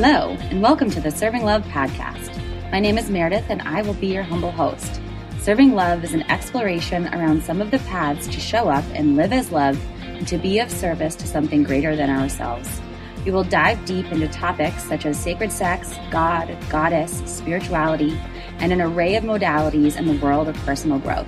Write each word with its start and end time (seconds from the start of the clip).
Hello, 0.00 0.36
and 0.50 0.62
welcome 0.62 0.88
to 0.90 1.00
the 1.00 1.10
Serving 1.10 1.42
Love 1.42 1.64
podcast. 1.64 2.32
My 2.70 2.78
name 2.78 2.98
is 2.98 3.10
Meredith, 3.10 3.46
and 3.48 3.60
I 3.62 3.82
will 3.82 3.94
be 3.94 4.06
your 4.06 4.22
humble 4.22 4.52
host. 4.52 5.00
Serving 5.40 5.74
Love 5.74 6.04
is 6.04 6.14
an 6.14 6.22
exploration 6.30 7.12
around 7.12 7.42
some 7.42 7.60
of 7.60 7.72
the 7.72 7.80
paths 7.80 8.28
to 8.28 8.38
show 8.38 8.68
up 8.68 8.84
and 8.92 9.16
live 9.16 9.32
as 9.32 9.50
love 9.50 9.76
and 10.02 10.24
to 10.28 10.38
be 10.38 10.60
of 10.60 10.70
service 10.70 11.16
to 11.16 11.26
something 11.26 11.64
greater 11.64 11.96
than 11.96 12.10
ourselves. 12.10 12.80
We 13.24 13.32
will 13.32 13.42
dive 13.42 13.84
deep 13.86 14.12
into 14.12 14.28
topics 14.28 14.84
such 14.84 15.04
as 15.04 15.18
sacred 15.18 15.50
sex, 15.50 15.96
God, 16.12 16.56
goddess, 16.70 17.20
spirituality, 17.26 18.16
and 18.60 18.72
an 18.72 18.80
array 18.80 19.16
of 19.16 19.24
modalities 19.24 19.96
in 19.96 20.06
the 20.06 20.24
world 20.24 20.46
of 20.46 20.54
personal 20.58 21.00
growth. 21.00 21.26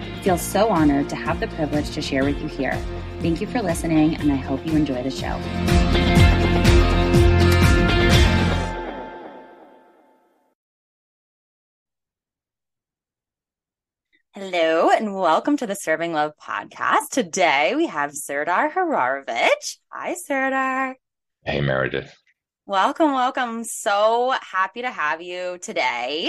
I 0.00 0.22
feel 0.22 0.38
so 0.38 0.68
honored 0.68 1.08
to 1.08 1.16
have 1.16 1.40
the 1.40 1.48
privilege 1.48 1.90
to 1.90 2.00
share 2.00 2.24
with 2.24 2.40
you 2.40 2.46
here. 2.46 2.80
Thank 3.18 3.40
you 3.40 3.48
for 3.48 3.60
listening, 3.60 4.14
and 4.14 4.30
I 4.30 4.36
hope 4.36 4.64
you 4.64 4.76
enjoy 4.76 5.02
the 5.02 5.10
show. 5.10 6.71
Hello 14.44 14.90
and 14.90 15.14
welcome 15.14 15.56
to 15.58 15.68
the 15.68 15.76
Serving 15.76 16.14
Love 16.14 16.32
podcast. 16.36 17.10
Today 17.12 17.74
we 17.76 17.86
have 17.86 18.12
Serdar 18.12 18.72
Hararovich. 18.72 19.76
Hi, 19.92 20.14
Serdar. 20.14 20.96
Hey, 21.44 21.60
Meredith. 21.60 22.12
Welcome, 22.66 23.12
welcome. 23.12 23.62
So 23.62 24.34
happy 24.42 24.82
to 24.82 24.90
have 24.90 25.22
you 25.22 25.58
today. 25.62 26.28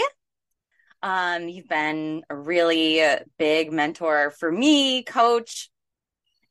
Um, 1.02 1.49
you've 1.49 1.67
been 1.67 2.22
a 2.30 2.36
really 2.36 3.02
big 3.39 3.72
mentor 3.72 4.30
for 4.30 4.52
me, 4.52 5.02
coach. 5.02 5.72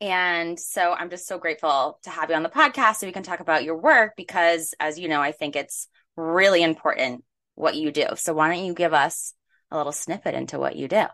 And 0.01 0.59
so 0.59 0.93
I'm 0.93 1.10
just 1.10 1.29
so 1.29 1.38
grateful 1.38 2.01
to 2.02 2.10
have 2.10 2.29
you 2.29 2.35
on 2.35 2.43
the 2.43 2.49
podcast 2.49 2.97
so 2.97 3.07
we 3.07 3.13
can 3.13 3.23
talk 3.23 3.38
about 3.38 3.63
your 3.63 3.79
work 3.79 4.15
because, 4.16 4.74
as 4.80 4.99
you 4.99 5.07
know, 5.07 5.21
I 5.21 5.30
think 5.30 5.55
it's 5.55 5.87
really 6.16 6.65
important 6.65 7.23
what 7.55 7.77
you 7.77 7.93
do. 7.93 8.07
So 8.16 8.35
why 8.35 8.52
don't 8.52 8.65
you 8.65 8.74
give 8.74 8.93
us 8.93 9.33
a 9.71 9.77
little 9.77 9.93
snippet 9.93 10.35
into 10.35 10.59
what 10.59 10.74
you 10.74 10.88
do? 10.88 11.05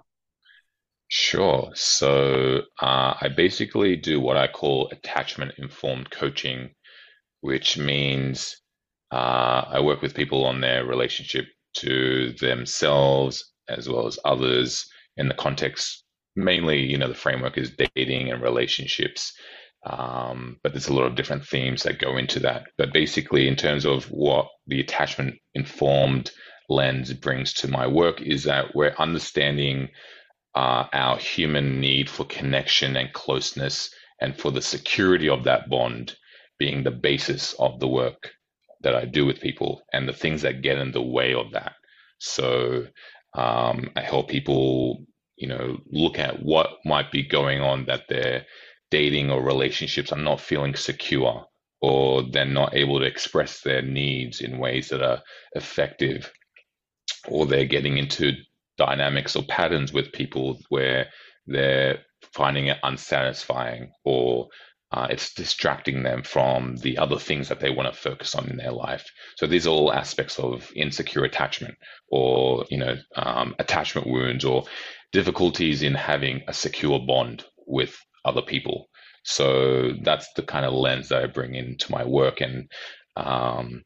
Sure. 1.09 1.71
So 1.75 2.63
uh, 2.81 3.15
I 3.21 3.29
basically 3.35 3.97
do 3.97 4.21
what 4.21 4.37
I 4.37 4.47
call 4.47 4.89
attachment 4.91 5.55
informed 5.59 6.11
coaching, 6.11 6.71
which 7.41 7.79
means 7.79 8.57
uh, 9.13 9.65
I 9.69 9.81
work 9.81 10.03
with 10.03 10.15
people 10.15 10.45
on 10.45 10.61
their 10.61 10.85
relationship 10.85 11.47
to 11.79 12.33
themselves 12.41 13.53
as 13.69 13.89
well 13.89 14.07
as 14.07 14.19
others 14.25 14.87
in 15.17 15.29
the 15.29 15.35
context. 15.35 16.05
Mainly, 16.37 16.81
you 16.85 16.99
know, 16.99 17.09
the 17.09 17.15
framework 17.15 17.59
is 17.59 17.77
dating 17.97 18.31
and 18.31 18.43
relationships, 18.43 19.33
um, 19.87 20.59
but 20.63 20.73
there's 20.73 20.89
a 20.89 20.95
lot 20.95 21.07
of 21.07 21.17
different 21.17 21.47
themes 21.47 21.83
that 21.85 21.99
go 22.01 22.17
into 22.17 22.41
that. 22.41 22.69
But 22.79 22.93
basically, 22.93 23.49
in 23.49 23.57
terms 23.57 23.85
of 23.87 24.05
what 24.11 24.49
the 24.67 24.81
attachment 24.81 25.37
informed 25.55 26.31
lens 26.69 27.13
brings 27.15 27.53
to 27.55 27.69
my 27.69 27.87
work, 27.87 28.21
is 28.23 28.45
that 28.45 28.75
we're 28.75 28.95
understanding 28.99 29.89
uh, 30.55 30.87
our 30.93 31.19
human 31.19 31.81
need 31.81 32.09
for 32.11 32.25
connection 32.25 32.97
and 32.97 33.13
closeness 33.13 33.91
and 34.21 34.37
for 34.37 34.51
the 34.51 34.63
security 34.63 35.29
of 35.29 35.45
that 35.45 35.69
bond 35.69 36.17
being 36.59 36.83
the 36.83 36.91
basis 36.91 37.55
of 37.59 37.79
the 37.81 37.89
work 37.89 38.33
that 38.83 38.95
I 38.95 39.05
do 39.05 39.27
with 39.27 39.41
people 39.41 39.83
and 39.93 40.09
the 40.09 40.13
things 40.13 40.43
that 40.43 40.63
get 40.63 40.79
in 40.79 40.93
the 40.93 41.03
way 41.03 41.35
of 41.35 41.53
that. 41.53 41.75
So 42.19 42.87
um, 43.35 43.91
I 43.97 44.01
help 44.03 44.29
people, 44.29 45.05
you 45.37 45.49
know, 45.49 45.79
look 45.91 46.19
at 46.19 46.43
what 46.43 46.79
might 46.85 47.13
be 47.13 47.23
going 47.23 47.61
on 47.61 47.87
that 47.87 48.05
they're 48.09 48.45
dating 48.91 49.31
or 49.31 49.43
relationships 49.43 50.13
are 50.13 50.19
not 50.19 50.41
feeling 50.41 50.75
secure 50.75 51.45
or 51.81 52.23
they're 52.23 52.45
not 52.45 52.75
able 52.75 52.99
to 52.99 53.07
express 53.07 53.61
their 53.61 53.83
needs 53.83 54.41
in 54.41 54.59
ways 54.59 54.89
that 54.89 55.03
are 55.03 55.23
effective 55.53 56.33
or 57.29 57.47
they're 57.47 57.65
getting 57.65 57.99
into 57.99 58.33
dynamics 58.79 59.37
or 59.37 59.43
patterns 59.45 59.93
with 59.93 60.13
people 60.13 60.59
where 60.71 61.07
they're 61.47 61.99
finding 62.33 62.69
it 62.69 62.79
unsatisfying 62.83 63.91
or 64.05 64.49
uh, 64.91 65.07
it's 65.11 65.35
distracting 65.35 66.03
them 66.03 66.23
from 66.23 66.77
the 66.77 66.97
other 66.97 67.19
things 67.19 67.49
that 67.49 67.61
they 67.61 67.71
want 67.71 67.93
to 67.93 68.01
focus 68.01 68.35
on 68.35 68.49
in 68.49 68.57
their 68.57 68.73
life. 68.73 69.05
So 69.37 69.47
these 69.47 69.67
are 69.67 69.71
all 69.71 69.93
aspects 69.93 70.39
of 70.39 70.71
insecure 70.75 71.25
attachment, 71.25 71.75
or 72.11 72.65
you 72.71 72.79
know, 72.79 72.97
um, 73.15 73.55
attachment 73.59 74.07
wounds, 74.07 74.47
or 74.47 74.65
difficulties 75.13 75.83
in 75.83 75.95
having 75.95 76.43
a 76.49 76.55
secure 76.55 76.99
bond 77.01 77.45
with 77.67 77.99
other 78.25 78.41
people. 78.41 78.89
So 79.25 79.93
that's 80.03 80.33
the 80.37 80.43
kind 80.43 80.65
of 80.65 80.73
lens 80.73 81.11
that 81.11 81.23
I 81.23 81.27
bring 81.27 81.55
into 81.55 81.93
my 81.93 82.05
work, 82.07 82.41
and 82.41 82.71
um, 83.15 83.83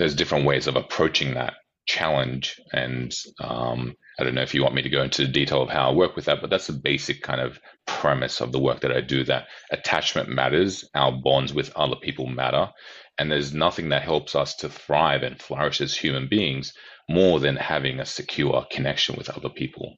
there's 0.00 0.16
different 0.16 0.46
ways 0.46 0.66
of 0.66 0.74
approaching 0.74 1.34
that 1.34 1.54
challenge. 1.88 2.60
And 2.72 3.12
um, 3.40 3.96
I 4.20 4.24
don't 4.24 4.34
know 4.34 4.42
if 4.42 4.54
you 4.54 4.62
want 4.62 4.74
me 4.74 4.82
to 4.82 4.88
go 4.90 5.02
into 5.02 5.22
the 5.22 5.32
detail 5.32 5.62
of 5.62 5.70
how 5.70 5.90
I 5.90 5.94
work 5.94 6.14
with 6.14 6.26
that, 6.26 6.40
but 6.40 6.50
that's 6.50 6.68
the 6.68 6.74
basic 6.74 7.22
kind 7.22 7.40
of 7.40 7.58
premise 7.86 8.40
of 8.40 8.52
the 8.52 8.60
work 8.60 8.80
that 8.80 8.92
I 8.92 9.00
do 9.00 9.24
that 9.24 9.46
attachment 9.72 10.28
matters, 10.28 10.84
our 10.94 11.10
bonds 11.10 11.52
with 11.52 11.72
other 11.74 11.96
people 11.96 12.26
matter. 12.26 12.68
And 13.18 13.32
there's 13.32 13.52
nothing 13.52 13.88
that 13.88 14.02
helps 14.02 14.36
us 14.36 14.54
to 14.56 14.68
thrive 14.68 15.24
and 15.24 15.40
flourish 15.40 15.80
as 15.80 15.96
human 15.96 16.28
beings 16.28 16.72
more 17.08 17.40
than 17.40 17.56
having 17.56 17.98
a 17.98 18.06
secure 18.06 18.64
connection 18.70 19.16
with 19.16 19.30
other 19.30 19.48
people. 19.48 19.96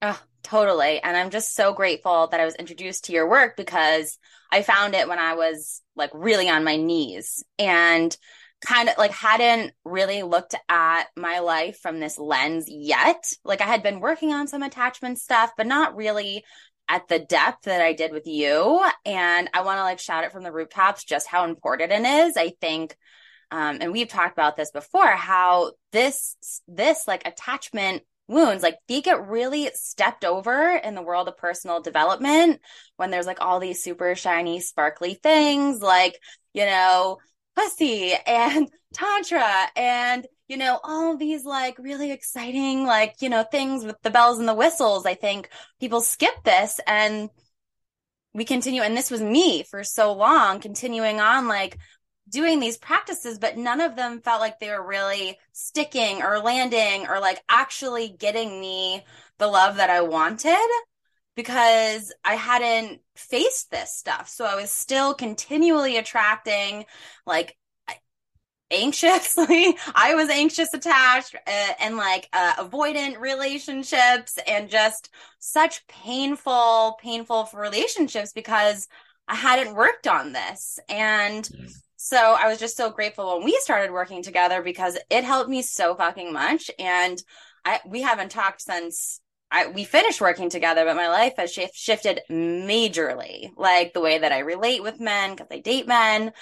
Oh, 0.00 0.20
totally. 0.42 1.02
And 1.02 1.16
I'm 1.16 1.30
just 1.30 1.54
so 1.54 1.74
grateful 1.74 2.28
that 2.28 2.40
I 2.40 2.44
was 2.44 2.54
introduced 2.54 3.06
to 3.06 3.12
your 3.12 3.28
work 3.28 3.56
because 3.56 4.16
I 4.52 4.62
found 4.62 4.94
it 4.94 5.08
when 5.08 5.18
I 5.18 5.34
was 5.34 5.82
like 5.96 6.10
really 6.14 6.48
on 6.48 6.64
my 6.64 6.76
knees. 6.76 7.42
And 7.58 8.16
kind 8.66 8.88
of 8.88 8.98
like 8.98 9.12
hadn't 9.12 9.72
really 9.84 10.22
looked 10.22 10.54
at 10.68 11.04
my 11.16 11.38
life 11.38 11.78
from 11.78 12.00
this 12.00 12.18
lens 12.18 12.66
yet. 12.68 13.32
Like 13.44 13.60
I 13.60 13.66
had 13.66 13.82
been 13.82 14.00
working 14.00 14.32
on 14.32 14.48
some 14.48 14.62
attachment 14.62 15.18
stuff, 15.18 15.52
but 15.56 15.66
not 15.66 15.96
really 15.96 16.44
at 16.88 17.08
the 17.08 17.18
depth 17.18 17.64
that 17.64 17.80
I 17.80 17.92
did 17.92 18.12
with 18.12 18.26
you. 18.26 18.84
And 19.04 19.50
I 19.54 19.62
want 19.62 19.78
to 19.78 19.82
like 19.82 19.98
shout 19.98 20.24
it 20.24 20.32
from 20.32 20.42
the 20.42 20.52
rooftops 20.52 21.04
just 21.04 21.26
how 21.26 21.44
important 21.44 21.92
it 21.92 22.04
is. 22.04 22.36
I 22.36 22.52
think 22.60 22.96
um, 23.50 23.78
and 23.80 23.92
we've 23.92 24.08
talked 24.08 24.32
about 24.32 24.56
this 24.56 24.70
before 24.70 25.06
how 25.06 25.72
this 25.92 26.36
this 26.66 27.06
like 27.06 27.26
attachment 27.26 28.02
wounds 28.28 28.62
like 28.62 28.76
they 28.88 29.00
get 29.00 29.28
really 29.28 29.70
stepped 29.74 30.24
over 30.24 30.80
in 30.82 30.96
the 30.96 31.02
world 31.02 31.28
of 31.28 31.36
personal 31.36 31.80
development 31.80 32.60
when 32.96 33.12
there's 33.12 33.26
like 33.26 33.40
all 33.40 33.60
these 33.60 33.82
super 33.82 34.16
shiny 34.16 34.58
sparkly 34.58 35.14
things 35.14 35.80
like 35.80 36.18
you 36.52 36.66
know 36.66 37.18
pussy 37.56 38.12
and 38.26 38.68
tantra 38.94 39.68
and 39.76 40.26
you 40.48 40.56
know 40.56 40.78
all 40.84 41.16
these 41.16 41.44
like 41.44 41.78
really 41.78 42.12
exciting 42.12 42.84
like 42.84 43.16
you 43.20 43.28
know 43.28 43.42
things 43.42 43.84
with 43.84 43.96
the 44.02 44.10
bells 44.10 44.38
and 44.38 44.48
the 44.48 44.54
whistles. 44.54 45.06
I 45.06 45.14
think 45.14 45.48
people 45.80 46.00
skip 46.00 46.42
this 46.44 46.80
and 46.86 47.30
we 48.34 48.44
continue 48.44 48.82
and 48.82 48.96
this 48.96 49.10
was 49.10 49.22
me 49.22 49.62
for 49.62 49.82
so 49.82 50.12
long 50.12 50.60
continuing 50.60 51.20
on 51.20 51.48
like 51.48 51.78
doing 52.28 52.60
these 52.60 52.76
practices 52.76 53.38
but 53.38 53.56
none 53.56 53.80
of 53.80 53.96
them 53.96 54.20
felt 54.20 54.40
like 54.40 54.58
they 54.58 54.68
were 54.68 54.86
really 54.86 55.38
sticking 55.52 56.22
or 56.22 56.38
landing 56.40 57.06
or 57.08 57.18
like 57.20 57.40
actually 57.48 58.14
getting 58.18 58.60
me 58.60 59.02
the 59.38 59.46
love 59.46 59.76
that 59.76 59.90
i 59.90 60.00
wanted 60.00 60.68
because 61.36 62.12
I 62.24 62.34
hadn't 62.34 63.00
faced 63.14 63.70
this 63.70 63.92
stuff. 63.92 64.28
So 64.28 64.44
I 64.44 64.56
was 64.56 64.70
still 64.70 65.14
continually 65.14 65.96
attracting 65.98 66.86
like 67.26 67.56
anxiously 68.70 69.76
i 69.94 70.14
was 70.14 70.28
anxious 70.28 70.74
attached 70.74 71.34
uh, 71.46 71.72
and 71.80 71.96
like 71.96 72.28
uh, 72.32 72.54
avoidant 72.54 73.18
relationships 73.20 74.38
and 74.46 74.68
just 74.68 75.10
such 75.38 75.86
painful 75.86 76.98
painful 77.00 77.48
relationships 77.54 78.32
because 78.32 78.88
i 79.28 79.34
hadn't 79.34 79.74
worked 79.74 80.08
on 80.08 80.32
this 80.32 80.80
and 80.88 81.44
mm. 81.44 81.72
so 81.96 82.16
i 82.16 82.48
was 82.48 82.58
just 82.58 82.76
so 82.76 82.90
grateful 82.90 83.36
when 83.36 83.44
we 83.44 83.56
started 83.60 83.92
working 83.92 84.22
together 84.22 84.62
because 84.62 84.98
it 85.10 85.22
helped 85.22 85.48
me 85.48 85.62
so 85.62 85.94
fucking 85.94 86.32
much 86.32 86.68
and 86.78 87.22
i 87.64 87.78
we 87.86 88.02
haven't 88.02 88.32
talked 88.32 88.60
since 88.60 89.20
I, 89.56 89.68
we 89.68 89.84
finished 89.84 90.20
working 90.20 90.50
together, 90.50 90.84
but 90.84 90.96
my 90.96 91.08
life 91.08 91.32
has 91.38 91.50
sh- 91.50 91.60
shifted 91.72 92.20
majorly. 92.30 93.48
Like 93.56 93.94
the 93.94 94.02
way 94.02 94.18
that 94.18 94.30
I 94.30 94.40
relate 94.40 94.82
with 94.82 95.00
men, 95.00 95.30
because 95.30 95.46
I 95.50 95.60
date 95.60 95.88
men, 95.88 96.32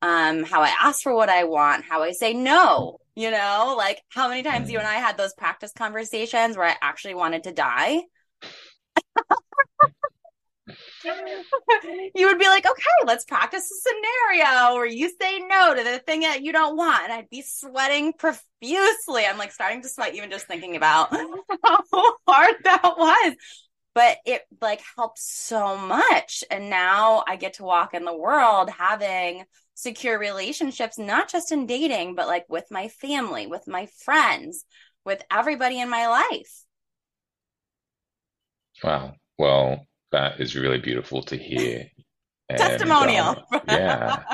um, 0.00 0.42
how 0.42 0.62
I 0.62 0.72
ask 0.80 1.02
for 1.02 1.14
what 1.14 1.28
I 1.28 1.44
want, 1.44 1.84
how 1.84 2.02
I 2.02 2.12
say 2.12 2.32
no, 2.32 2.98
you 3.14 3.30
know, 3.30 3.74
like 3.76 4.00
how 4.08 4.26
many 4.30 4.42
times 4.42 4.70
you 4.70 4.78
and 4.78 4.88
I 4.88 4.94
had 4.94 5.18
those 5.18 5.34
practice 5.34 5.72
conversations 5.76 6.56
where 6.56 6.66
I 6.66 6.76
actually 6.80 7.14
wanted 7.14 7.42
to 7.44 7.52
die. 7.52 8.00
you 12.14 12.26
would 12.26 12.38
be 12.38 12.46
like, 12.46 12.66
okay, 12.66 13.06
let's 13.06 13.24
practice 13.24 13.70
a 13.70 13.74
scenario 13.88 14.74
where 14.74 14.86
you 14.86 15.10
say 15.20 15.40
no 15.40 15.74
to 15.74 15.82
the 15.82 15.98
thing 16.00 16.20
that 16.20 16.42
you 16.42 16.52
don't 16.52 16.76
want. 16.76 17.04
And 17.04 17.12
I'd 17.12 17.30
be 17.30 17.42
sweating 17.42 18.12
profusely. 18.12 19.24
I'm 19.26 19.38
like 19.38 19.52
starting 19.52 19.82
to 19.82 19.88
sweat 19.88 20.14
even 20.14 20.30
just 20.30 20.46
thinking 20.46 20.76
about 20.76 21.12
how 21.64 21.82
hard 22.26 22.54
that 22.64 22.94
was. 22.96 23.34
but 23.94 24.18
it 24.24 24.42
like 24.60 24.82
helps 24.96 25.22
so 25.24 25.76
much. 25.76 26.44
And 26.50 26.70
now 26.70 27.24
I 27.26 27.36
get 27.36 27.54
to 27.54 27.64
walk 27.64 27.94
in 27.94 28.04
the 28.04 28.16
world 28.16 28.70
having 28.70 29.44
secure 29.74 30.18
relationships, 30.18 30.98
not 30.98 31.28
just 31.30 31.52
in 31.52 31.66
dating, 31.66 32.14
but 32.14 32.26
like 32.26 32.46
with 32.48 32.64
my 32.70 32.88
family, 32.88 33.46
with 33.46 33.66
my 33.66 33.86
friends, 34.04 34.64
with 35.04 35.22
everybody 35.30 35.80
in 35.80 35.90
my 35.90 36.06
life. 36.08 36.64
Wow. 38.82 39.14
Well, 39.38 39.86
that 40.12 40.40
is 40.40 40.56
really 40.56 40.78
beautiful 40.78 41.22
to 41.24 41.36
hear. 41.36 41.90
And, 42.48 42.58
Testimonial. 42.58 43.46
Um, 43.50 43.60
yeah. 43.66 44.24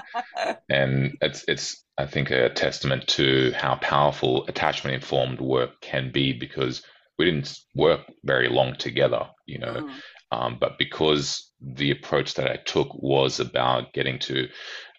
and 0.68 1.16
it's 1.20 1.44
it's 1.46 1.84
I 1.98 2.06
think 2.06 2.32
a 2.32 2.48
testament 2.48 3.06
to 3.08 3.52
how 3.54 3.76
powerful 3.76 4.44
attachment 4.48 4.94
informed 4.94 5.40
work 5.40 5.80
can 5.82 6.10
be 6.10 6.32
because 6.32 6.82
we 7.18 7.26
didn't 7.26 7.56
work 7.76 8.00
very 8.24 8.48
long 8.48 8.74
together, 8.76 9.28
you 9.46 9.58
know. 9.58 9.74
Mm. 9.74 9.92
Um, 10.32 10.58
but 10.60 10.78
because 10.78 11.52
the 11.60 11.90
approach 11.90 12.34
that 12.34 12.50
I 12.50 12.56
took 12.56 12.88
was 12.94 13.40
about 13.40 13.92
getting 13.92 14.18
to, 14.20 14.48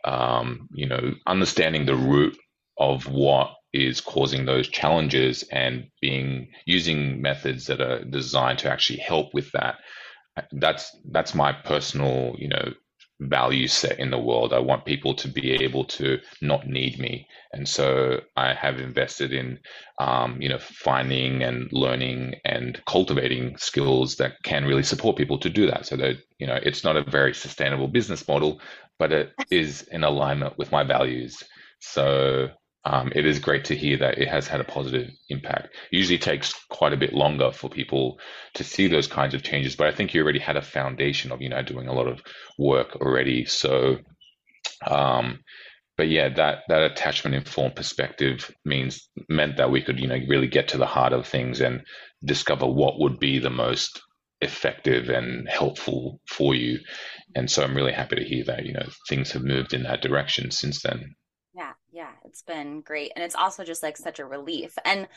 um, 0.05 0.69
you 0.71 0.87
know, 0.87 1.13
understanding 1.27 1.85
the 1.85 1.95
root 1.95 2.37
of 2.77 3.07
what 3.07 3.53
is 3.73 4.01
causing 4.01 4.45
those 4.45 4.67
challenges 4.67 5.43
and 5.51 5.87
being 6.01 6.49
using 6.65 7.21
methods 7.21 7.67
that 7.67 7.81
are 7.81 8.03
designed 8.03 8.59
to 8.59 8.69
actually 8.69 8.99
help 8.99 9.33
with 9.33 9.51
that. 9.51 9.75
That's 10.51 10.95
that's 11.11 11.35
my 11.35 11.51
personal, 11.51 12.35
you 12.37 12.47
know, 12.47 12.73
value 13.21 13.67
set 13.67 13.99
in 13.99 14.11
the 14.11 14.17
world. 14.19 14.53
I 14.53 14.59
want 14.59 14.85
people 14.85 15.13
to 15.15 15.27
be 15.27 15.51
able 15.63 15.83
to 15.85 16.19
not 16.41 16.67
need 16.67 16.99
me, 16.99 17.27
and 17.51 17.67
so 17.67 18.21
I 18.37 18.53
have 18.53 18.79
invested 18.79 19.33
in, 19.33 19.59
um, 19.99 20.41
you 20.41 20.47
know, 20.49 20.59
finding 20.59 21.43
and 21.43 21.69
learning 21.73 22.35
and 22.45 22.81
cultivating 22.85 23.57
skills 23.57 24.15
that 24.17 24.41
can 24.43 24.65
really 24.65 24.83
support 24.83 25.17
people 25.17 25.39
to 25.39 25.49
do 25.49 25.65
that. 25.67 25.85
So 25.85 25.97
that 25.97 26.17
you 26.39 26.47
know, 26.47 26.59
it's 26.63 26.83
not 26.83 26.95
a 26.95 27.03
very 27.03 27.33
sustainable 27.33 27.87
business 27.87 28.27
model, 28.27 28.61
but 28.97 29.11
it 29.11 29.33
is 29.51 29.83
in 29.91 30.03
alignment 30.03 30.57
with 30.57 30.71
my 30.71 30.83
values. 30.83 31.43
So 31.81 32.49
um, 32.85 33.11
it 33.13 33.25
is 33.25 33.39
great 33.39 33.65
to 33.65 33.75
hear 33.75 33.97
that 33.97 34.17
it 34.17 34.29
has 34.29 34.47
had 34.47 34.61
a 34.61 34.65
positive 34.65 35.09
impact. 35.27 35.75
It 35.91 35.97
usually 35.97 36.17
takes 36.17 36.53
quite 36.69 36.93
a 36.93 36.97
bit 36.97 37.13
longer 37.13 37.51
for 37.51 37.69
people 37.69 38.19
to 38.53 38.63
see 38.63 38.87
those 38.87 39.07
kinds 39.07 39.33
of 39.33 39.43
changes, 39.43 39.75
but 39.75 39.87
I 39.87 39.91
think 39.91 40.13
you 40.13 40.23
already 40.23 40.39
had 40.39 40.55
a 40.55 40.61
foundation 40.61 41.31
of 41.31 41.41
you 41.41 41.49
know 41.49 41.61
doing 41.61 41.87
a 41.87 41.93
lot 41.93 42.07
of 42.07 42.21
work 42.57 42.95
already. 42.95 43.45
So, 43.45 43.97
um, 44.87 45.39
but 45.97 46.07
yeah, 46.07 46.29
that 46.29 46.59
that 46.69 46.91
attachment 46.91 47.35
informed 47.35 47.75
perspective 47.75 48.49
means 48.63 49.09
meant 49.27 49.57
that 49.57 49.71
we 49.71 49.81
could 49.81 49.99
you 49.99 50.07
know 50.07 50.19
really 50.29 50.47
get 50.47 50.69
to 50.69 50.77
the 50.77 50.85
heart 50.85 51.11
of 51.11 51.27
things 51.27 51.59
and 51.59 51.83
discover 52.23 52.65
what 52.65 52.99
would 52.99 53.19
be 53.19 53.39
the 53.39 53.49
most 53.49 54.01
effective 54.41 55.09
and 55.09 55.49
helpful 55.49 56.21
for 56.29 56.55
you. 56.55 56.79
And 57.35 57.51
so 57.51 57.61
I'm 57.61 57.75
really 57.75 57.91
happy 57.91 58.15
to 58.15 58.23
hear 58.23 58.45
that 58.45 58.65
you 58.65 58.71
know 58.71 58.87
things 59.09 59.33
have 59.33 59.43
moved 59.43 59.73
in 59.73 59.83
that 59.83 60.01
direction 60.01 60.51
since 60.51 60.81
then. 60.81 61.15
It's 62.29 62.43
been 62.43 62.81
great. 62.81 63.11
And 63.15 63.23
it's 63.23 63.35
also 63.35 63.63
just 63.63 63.81
like 63.81 63.97
such 63.97 64.19
a 64.19 64.25
relief. 64.25 64.71
And 64.85 65.07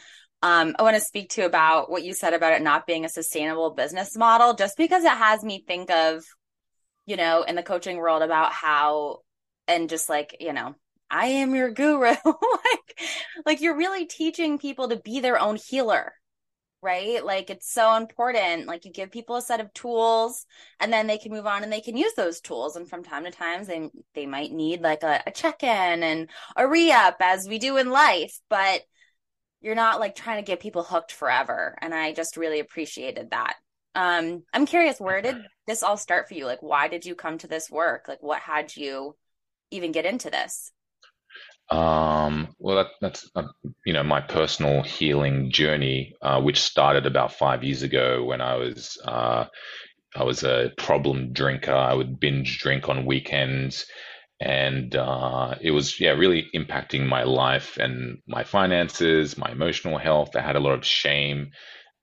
um, 0.42 0.74
I 0.78 0.82
want 0.82 0.96
to 0.96 1.00
speak 1.00 1.30
to 1.30 1.44
about 1.44 1.90
what 1.90 2.02
you 2.02 2.14
said 2.14 2.32
about 2.32 2.54
it 2.54 2.62
not 2.62 2.86
being 2.86 3.04
a 3.04 3.10
sustainable 3.10 3.74
business 3.74 4.16
model, 4.16 4.54
just 4.54 4.78
because 4.78 5.04
it 5.04 5.10
has 5.10 5.44
me 5.44 5.62
think 5.66 5.90
of, 5.90 6.24
you 7.04 7.16
know, 7.16 7.42
in 7.42 7.54
the 7.54 7.62
coaching 7.62 7.98
world 7.98 8.22
about 8.22 8.52
how, 8.52 9.18
and 9.68 9.90
just 9.90 10.08
like, 10.08 10.36
you 10.40 10.54
know, 10.54 10.74
I 11.10 11.26
am 11.26 11.54
your 11.54 11.70
guru. 11.70 12.14
like, 12.24 13.00
like 13.44 13.60
you're 13.60 13.76
really 13.76 14.06
teaching 14.06 14.58
people 14.58 14.88
to 14.88 14.96
be 14.96 15.20
their 15.20 15.38
own 15.38 15.58
healer 15.68 16.14
right? 16.82 17.24
Like 17.24 17.48
it's 17.48 17.72
so 17.72 17.94
important. 17.96 18.66
Like 18.66 18.84
you 18.84 18.92
give 18.92 19.10
people 19.12 19.36
a 19.36 19.42
set 19.42 19.60
of 19.60 19.72
tools 19.72 20.44
and 20.80 20.92
then 20.92 21.06
they 21.06 21.16
can 21.18 21.32
move 21.32 21.46
on 21.46 21.62
and 21.62 21.72
they 21.72 21.80
can 21.80 21.96
use 21.96 22.12
those 22.14 22.40
tools. 22.40 22.76
And 22.76 22.88
from 22.88 23.04
time 23.04 23.24
to 23.24 23.30
time 23.30 23.64
they 23.64 23.88
they 24.14 24.26
might 24.26 24.52
need 24.52 24.82
like 24.82 25.02
a, 25.04 25.22
a 25.26 25.30
check-in 25.30 26.02
and 26.02 26.28
a 26.56 26.66
re-up 26.66 27.16
as 27.20 27.48
we 27.48 27.58
do 27.58 27.76
in 27.76 27.90
life, 27.90 28.38
but 28.50 28.82
you're 29.60 29.76
not 29.76 30.00
like 30.00 30.16
trying 30.16 30.42
to 30.42 30.46
get 30.46 30.60
people 30.60 30.82
hooked 30.82 31.12
forever. 31.12 31.76
And 31.80 31.94
I 31.94 32.12
just 32.12 32.36
really 32.36 32.58
appreciated 32.58 33.30
that. 33.30 33.54
Um, 33.94 34.42
I'm 34.52 34.66
curious, 34.66 34.98
where 34.98 35.22
did 35.22 35.36
this 35.66 35.82
all 35.82 35.96
start 35.96 36.26
for 36.28 36.34
you? 36.34 36.46
Like 36.46 36.62
why 36.62 36.88
did 36.88 37.06
you 37.06 37.14
come 37.14 37.38
to 37.38 37.46
this 37.46 37.70
work? 37.70 38.08
Like 38.08 38.22
what 38.22 38.40
had 38.40 38.74
you 38.76 39.16
even 39.70 39.92
get 39.92 40.04
into 40.04 40.30
this? 40.30 40.72
Um, 41.72 42.54
well, 42.58 42.76
that, 42.76 42.88
that's 43.00 43.30
uh, 43.34 43.44
you 43.86 43.94
know 43.94 44.02
my 44.02 44.20
personal 44.20 44.82
healing 44.82 45.50
journey, 45.50 46.14
uh, 46.20 46.38
which 46.42 46.60
started 46.60 47.06
about 47.06 47.32
five 47.32 47.64
years 47.64 47.82
ago 47.82 48.24
when 48.24 48.42
I 48.42 48.56
was 48.56 48.98
uh, 49.06 49.46
I 50.14 50.24
was 50.24 50.44
a 50.44 50.70
problem 50.76 51.32
drinker. 51.32 51.72
I 51.74 51.94
would 51.94 52.20
binge 52.20 52.58
drink 52.58 52.90
on 52.90 53.06
weekends, 53.06 53.86
and 54.38 54.94
uh, 54.94 55.54
it 55.62 55.70
was 55.70 55.98
yeah 55.98 56.10
really 56.10 56.48
impacting 56.54 57.06
my 57.08 57.22
life 57.22 57.78
and 57.78 58.18
my 58.26 58.44
finances, 58.44 59.38
my 59.38 59.50
emotional 59.50 59.96
health. 59.96 60.36
I 60.36 60.42
had 60.42 60.56
a 60.56 60.60
lot 60.60 60.74
of 60.74 60.84
shame, 60.84 61.52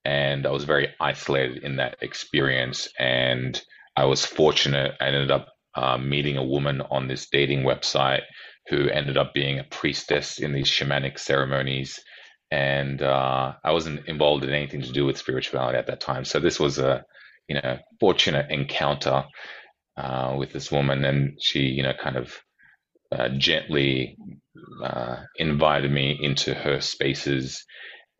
and 0.03 0.47
I 0.47 0.51
was 0.51 0.63
very 0.63 0.95
isolated 0.99 1.63
in 1.63 1.75
that 1.75 1.97
experience. 2.01 2.87
And 2.97 3.61
I 3.95 4.05
was 4.05 4.25
fortunate. 4.25 4.95
I 4.99 5.05
ended 5.09 5.29
up 5.29 5.49
uh, 5.75 5.99
meeting 5.99 6.37
a 6.37 6.43
woman 6.43 6.81
on 6.89 7.07
this 7.07 7.27
dating 7.31 7.61
website 7.65 8.23
who 8.69 8.89
ended 8.89 9.17
up 9.17 9.33
being 9.33 9.59
a 9.59 9.63
priestess 9.63 10.39
in 10.39 10.53
these 10.53 10.67
shamanic 10.67 11.19
ceremonies. 11.19 11.99
And 12.51 13.01
uh, 13.01 13.53
I 13.63 13.71
wasn't 13.71 14.07
involved 14.07 14.43
in 14.43 14.51
anything 14.51 14.81
to 14.81 14.91
do 14.91 15.05
with 15.05 15.17
spirituality 15.17 15.77
at 15.77 15.87
that 15.87 16.01
time. 16.01 16.25
So 16.25 16.39
this 16.39 16.59
was 16.59 16.79
a, 16.79 17.03
you 17.47 17.55
know, 17.55 17.77
fortunate 17.99 18.49
encounter 18.49 19.25
uh, 19.97 20.35
with 20.37 20.53
this 20.53 20.71
woman, 20.71 21.05
and 21.05 21.37
she, 21.41 21.59
you 21.59 21.83
know, 21.83 21.93
kind 22.01 22.15
of 22.15 22.33
uh, 23.11 23.29
gently 23.37 24.17
uh, 24.83 25.17
invited 25.35 25.91
me 25.91 26.17
into 26.21 26.53
her 26.53 26.79
spaces, 26.79 27.65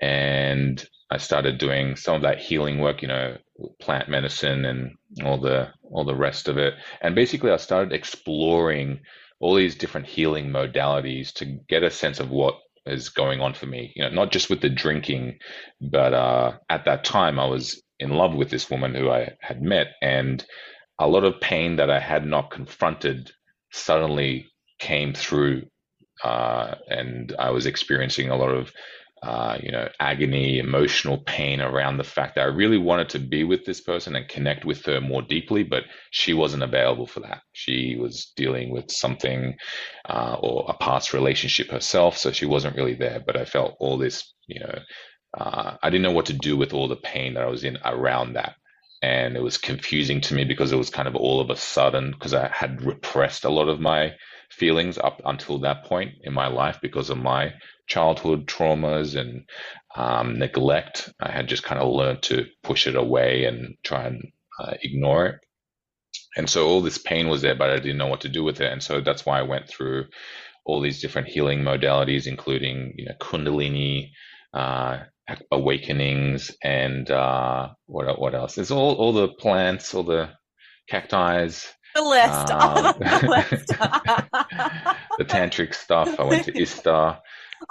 and 0.02 0.84
I 1.12 1.18
started 1.18 1.58
doing 1.58 1.96
some 1.96 2.16
of 2.16 2.22
that 2.24 2.40
healing 2.40 2.80
work, 2.80 3.02
you 3.02 3.08
know, 3.08 3.38
plant 3.80 4.10
medicine 4.10 4.66
and 4.66 4.92
all 5.24 5.40
the 5.40 5.70
all 5.84 6.06
the 6.06 6.16
rest 6.16 6.48
of 6.48 6.58
it. 6.58 6.74
And 7.02 7.16
basically, 7.16 7.52
I 7.52 7.58
started 7.58 7.94
exploring 7.94 9.00
all 9.40 9.56
these 9.56 9.76
different 9.76 10.08
healing 10.08 10.50
modalities 10.50 11.34
to 11.34 11.46
get 11.46 11.84
a 11.84 11.92
sense 11.92 12.20
of 12.20 12.30
what 12.30 12.56
is 12.86 13.10
going 13.10 13.42
on 13.42 13.54
for 13.54 13.66
me. 13.66 13.94
You 13.96 14.04
know, 14.04 14.10
not 14.10 14.32
just 14.32 14.50
with 14.50 14.62
the 14.62 14.70
drinking, 14.70 15.40
but 15.82 16.14
uh, 16.14 16.54
at 16.70 16.86
that 16.86 17.04
time 17.04 17.40
I 17.40 17.46
was 17.46 17.82
in 18.00 18.12
love 18.12 18.34
with 18.34 18.50
this 18.50 18.70
woman 18.70 18.96
who 18.96 19.10
I 19.10 19.36
had 19.42 19.62
met, 19.62 19.88
and 20.02 20.44
a 20.98 21.08
lot 21.08 21.24
of 21.24 21.42
pain 21.42 21.78
that 21.78 21.90
I 21.90 22.00
had 22.00 22.26
not 22.26 22.52
confronted 22.52 23.32
suddenly 23.72 24.48
came 24.80 25.14
through, 25.14 25.64
uh, 26.24 26.76
and 26.88 27.34
I 27.38 27.52
was 27.52 27.66
experiencing 27.66 28.30
a 28.30 28.38
lot 28.38 28.50
of 28.50 28.72
uh, 29.22 29.58
you 29.62 29.72
know, 29.72 29.90
agony, 30.00 30.60
emotional 30.60 31.18
pain 31.18 31.60
around 31.60 31.98
the 31.98 32.04
fact 32.04 32.36
that 32.36 32.42
I 32.42 32.46
really 32.46 32.78
wanted 32.78 33.10
to 33.10 33.20
be 33.20 33.44
with 33.44 33.66
this 33.66 33.82
person 33.82 34.16
and 34.16 34.28
connect 34.28 34.64
with 34.64 34.86
her 34.86 35.02
more 35.02 35.22
deeply, 35.22 35.64
but 35.64 35.84
she 36.12 36.34
wasn't 36.34 36.64
available 36.64 37.06
for 37.06 37.20
that. 37.22 37.42
She 37.52 37.98
was 38.00 38.32
dealing 38.38 38.72
with 38.72 38.90
something 38.90 39.58
uh, 40.08 40.38
or 40.40 40.66
a 40.70 40.74
past 40.74 41.14
relationship 41.14 41.70
herself, 41.70 42.18
so 42.18 42.32
she 42.32 42.46
wasn't 42.46 42.78
really 42.78 42.94
there. 42.94 43.22
But 43.26 43.36
I 43.36 43.44
felt 43.44 43.76
all 43.80 43.98
this, 43.98 44.34
you 44.48 44.62
know, 44.62 44.80
uh, 45.38 45.76
I 45.84 45.90
didn't 45.90 46.04
know 46.04 46.12
what 46.12 46.28
to 46.28 46.34
do 46.34 46.56
with 46.56 46.74
all 46.74 46.88
the 46.88 46.96
pain 46.96 47.34
that 47.34 47.44
I 47.44 47.50
was 47.50 47.66
in 47.66 47.78
around 47.84 48.34
that. 48.34 48.56
And 49.02 49.36
it 49.36 49.44
was 49.44 49.58
confusing 49.58 50.22
to 50.22 50.34
me 50.34 50.46
because 50.46 50.72
it 50.72 50.78
was 50.78 50.90
kind 50.90 51.08
of 51.08 51.16
all 51.16 51.42
of 51.42 51.50
a 51.50 51.56
sudden 51.56 52.12
because 52.12 52.34
I 52.34 52.48
had 52.50 52.82
repressed 52.82 53.46
a 53.46 53.50
lot 53.50 53.70
of 53.70 53.80
my 53.80 54.14
feelings 54.52 54.98
up 54.98 55.22
until 55.26 55.60
that 55.60 55.86
point 55.86 56.14
in 56.24 56.34
my 56.34 56.48
life 56.48 56.80
because 56.82 57.10
of 57.10 57.18
my 57.18 57.54
childhood 57.88 58.48
traumas 58.48 59.16
and 59.20 59.44
um, 59.96 60.40
neglect. 60.40 61.12
I 61.20 61.32
had 61.32 61.48
just 61.48 61.64
kind 61.64 61.82
of 61.82 61.92
learned 61.92 62.24
to 62.24 62.46
push 62.64 62.88
it 62.88 62.96
away 62.96 63.46
and 63.46 63.76
try 63.84 64.06
and 64.08 64.32
uh, 64.60 64.74
ignore 64.82 65.26
it. 65.28 65.36
And 66.38 66.50
so 66.50 66.68
all 66.68 66.82
this 66.82 66.98
pain 66.98 67.28
was 67.30 67.42
there, 67.42 67.56
but 67.56 67.70
I 67.70 67.78
didn't 67.78 67.98
know 67.98 68.08
what 68.08 68.22
to 68.22 68.30
do 68.30 68.44
with 68.44 68.62
it. 68.62 68.72
And 68.72 68.84
so 68.84 69.02
that's 69.02 69.26
why 69.26 69.40
I 69.40 69.44
went 69.44 69.68
through 69.70 70.06
all 70.66 70.82
these 70.82 71.02
different 71.02 71.28
healing 71.30 71.62
modalities, 71.62 72.28
including 72.28 72.94
you 72.98 73.06
know 73.06 73.14
Kundalini, 73.20 74.12
uh, 74.54 75.00
awakenings, 75.52 76.52
and 76.64 77.10
uh, 77.10 77.70
what 77.88 78.20
what 78.20 78.36
else? 78.36 78.56
There's 78.56 78.72
all 78.72 78.96
all 78.96 79.14
the 79.14 79.30
plants, 79.30 79.94
all 79.94 80.04
the 80.04 80.30
cacti, 80.90 81.50
the 82.00 82.10
list, 82.10 82.50
uh, 82.52 82.94
the, 82.94 83.28
list. 83.28 83.68
the 85.18 85.26
tantric 85.26 85.74
stuff. 85.74 86.20
I 86.20 86.24
went 86.24 86.46
to 86.46 86.52
ISTA. 86.62 87.22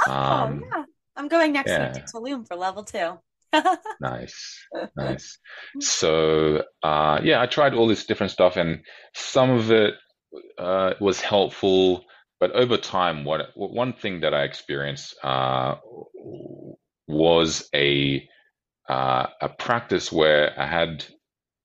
Oh, 0.07 0.13
um, 0.13 0.63
yeah. 0.71 0.85
I'm 1.17 1.29
going 1.29 1.53
next 1.53 1.71
yeah. 1.71 1.93
week 1.93 2.05
to 2.05 2.13
Tulum 2.13 2.47
for 2.47 2.57
level 2.57 2.85
two. 2.85 3.19
nice, 4.01 4.67
nice. 4.97 5.39
So, 5.81 6.65
uh, 6.83 7.21
yeah, 7.23 7.41
I 7.41 7.47
tried 7.47 7.75
all 7.75 7.89
this 7.89 8.05
different 8.05 8.33
stuff, 8.33 8.57
and 8.57 8.83
some 9.15 9.51
of 9.51 9.71
it 9.71 9.95
uh, 10.59 10.95
was 11.01 11.21
helpful. 11.21 12.05
But 12.41 12.53
over 12.53 12.77
time, 12.77 13.25
what 13.25 13.51
one 13.55 13.95
thing 13.95 14.21
that 14.21 14.35
I 14.35 14.43
experienced 14.43 15.17
uh, 15.25 15.77
was 17.09 17.69
a 17.75 18.29
uh, 18.89 19.27
a 19.41 19.49
practice 19.49 20.13
where 20.13 20.53
I 20.59 20.67
had 20.67 21.05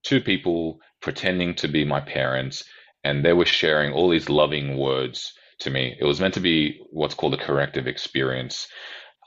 two 0.03 0.21
people 0.21 0.79
pretending 1.03 1.53
to 1.55 1.67
be 1.67 1.85
my 1.85 1.99
parents, 1.99 2.63
and 3.03 3.23
they 3.23 3.33
were 3.33 3.45
sharing 3.45 3.93
all 3.93 4.09
these 4.09 4.29
loving 4.29 4.77
words 4.77 5.33
to 5.59 5.69
me. 5.69 5.95
It 5.99 6.05
was 6.05 6.19
meant 6.19 6.33
to 6.35 6.39
be 6.39 6.79
what's 6.89 7.13
called 7.13 7.35
a 7.35 7.45
corrective 7.45 7.85
experience. 7.85 8.67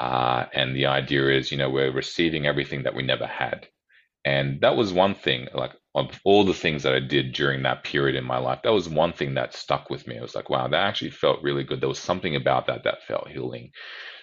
Uh, 0.00 0.47
and 0.52 0.75
the 0.75 0.87
idea 0.87 1.30
is, 1.30 1.52
you 1.52 1.59
know, 1.59 1.71
we're 1.71 1.92
receiving 1.92 2.47
everything 2.47 2.83
that 2.83 2.95
we 2.95 3.02
never 3.02 3.26
had. 3.26 3.68
And 4.25 4.61
that 4.62 4.76
was 4.76 4.92
one 4.92 5.14
thing, 5.14 5.47
like 5.54 5.73
of 5.95 6.21
all 6.25 6.45
the 6.45 6.52
things 6.52 6.83
that 6.83 6.95
I 6.95 7.00
did 7.00 7.33
during 7.33 7.62
that 7.62 7.85
period 7.85 8.16
in 8.16 8.25
my 8.25 8.38
life, 8.38 8.59
that 8.64 8.73
was 8.73 8.88
one 8.88 9.12
thing 9.12 9.35
that 9.35 9.54
stuck 9.54 9.88
with 9.88 10.06
me. 10.06 10.18
I 10.18 10.23
was 10.23 10.35
like, 10.35 10.50
wow, 10.50 10.66
that 10.66 10.88
actually 10.88 11.11
felt 11.11 11.42
really 11.42 11.62
good. 11.62 11.80
There 11.80 11.88
was 11.88 12.00
something 12.00 12.35
about 12.35 12.66
that 12.66 12.85
that 12.85 13.04
felt 13.06 13.28
healing. 13.28 13.71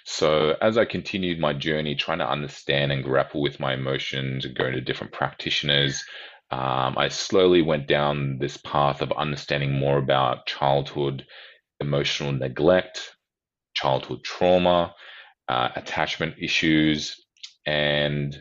So 0.05 0.57
as 0.62 0.77
I 0.77 0.86
continued 0.86 1.39
my 1.39 1.53
journey, 1.53 1.95
trying 1.95 2.19
to 2.19 2.29
understand 2.29 2.91
and 2.91 3.03
grapple 3.03 3.41
with 3.41 3.62
my 3.62 3.74
emotions 3.74 4.43
and 4.43 4.55
going 4.55 4.74
to 4.74 4.81
different 4.81 5.13
practitioners, 5.13 6.03
um, 6.53 7.00
I 7.00 7.07
slowly 7.07 7.63
went 7.63 7.88
down 7.88 8.38
this 8.38 8.57
path 8.57 9.01
of 9.01 9.12
understanding 9.13 9.74
more 9.74 9.98
about 9.98 10.45
childhood 10.45 11.25
emotional 11.79 12.31
neglect, 12.31 13.15
childhood 13.74 14.24
trauma, 14.24 14.93
uh, 15.50 15.69
attachment 15.75 16.36
issues, 16.39 17.19
and 17.65 18.38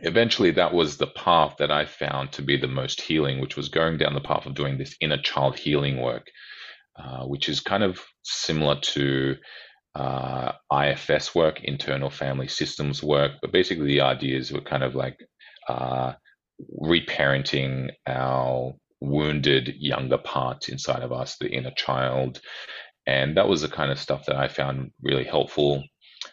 eventually 0.00 0.50
that 0.50 0.74
was 0.74 0.98
the 0.98 1.06
path 1.06 1.54
that 1.58 1.70
I 1.70 1.86
found 1.86 2.32
to 2.32 2.42
be 2.42 2.58
the 2.58 2.68
most 2.68 3.00
healing, 3.00 3.40
which 3.40 3.56
was 3.56 3.70
going 3.70 3.96
down 3.96 4.12
the 4.12 4.20
path 4.20 4.44
of 4.44 4.54
doing 4.54 4.76
this 4.76 4.94
inner 5.00 5.16
child 5.16 5.58
healing 5.58 6.02
work, 6.02 6.26
uh, 7.02 7.24
which 7.24 7.48
is 7.48 7.60
kind 7.60 7.82
of 7.82 7.98
similar 8.24 8.78
to 8.78 9.36
uh, 9.94 10.52
IFS 10.70 11.34
work, 11.34 11.64
internal 11.64 12.10
family 12.10 12.48
systems 12.48 13.02
work. 13.02 13.32
But 13.40 13.52
basically, 13.52 13.86
the 13.86 14.02
ideas 14.02 14.52
were 14.52 14.60
kind 14.60 14.82
of 14.82 14.94
like 14.94 15.16
uh, 15.66 16.12
reparenting 16.82 17.90
our 18.06 18.74
wounded 19.00 19.74
younger 19.78 20.18
parts 20.18 20.68
inside 20.68 21.02
of 21.02 21.12
us, 21.12 21.36
the 21.38 21.48
inner 21.48 21.72
child. 21.72 22.40
And 23.06 23.36
that 23.36 23.48
was 23.48 23.62
the 23.62 23.68
kind 23.68 23.90
of 23.90 23.98
stuff 23.98 24.26
that 24.26 24.36
I 24.36 24.48
found 24.48 24.90
really 25.02 25.24
helpful. 25.24 25.84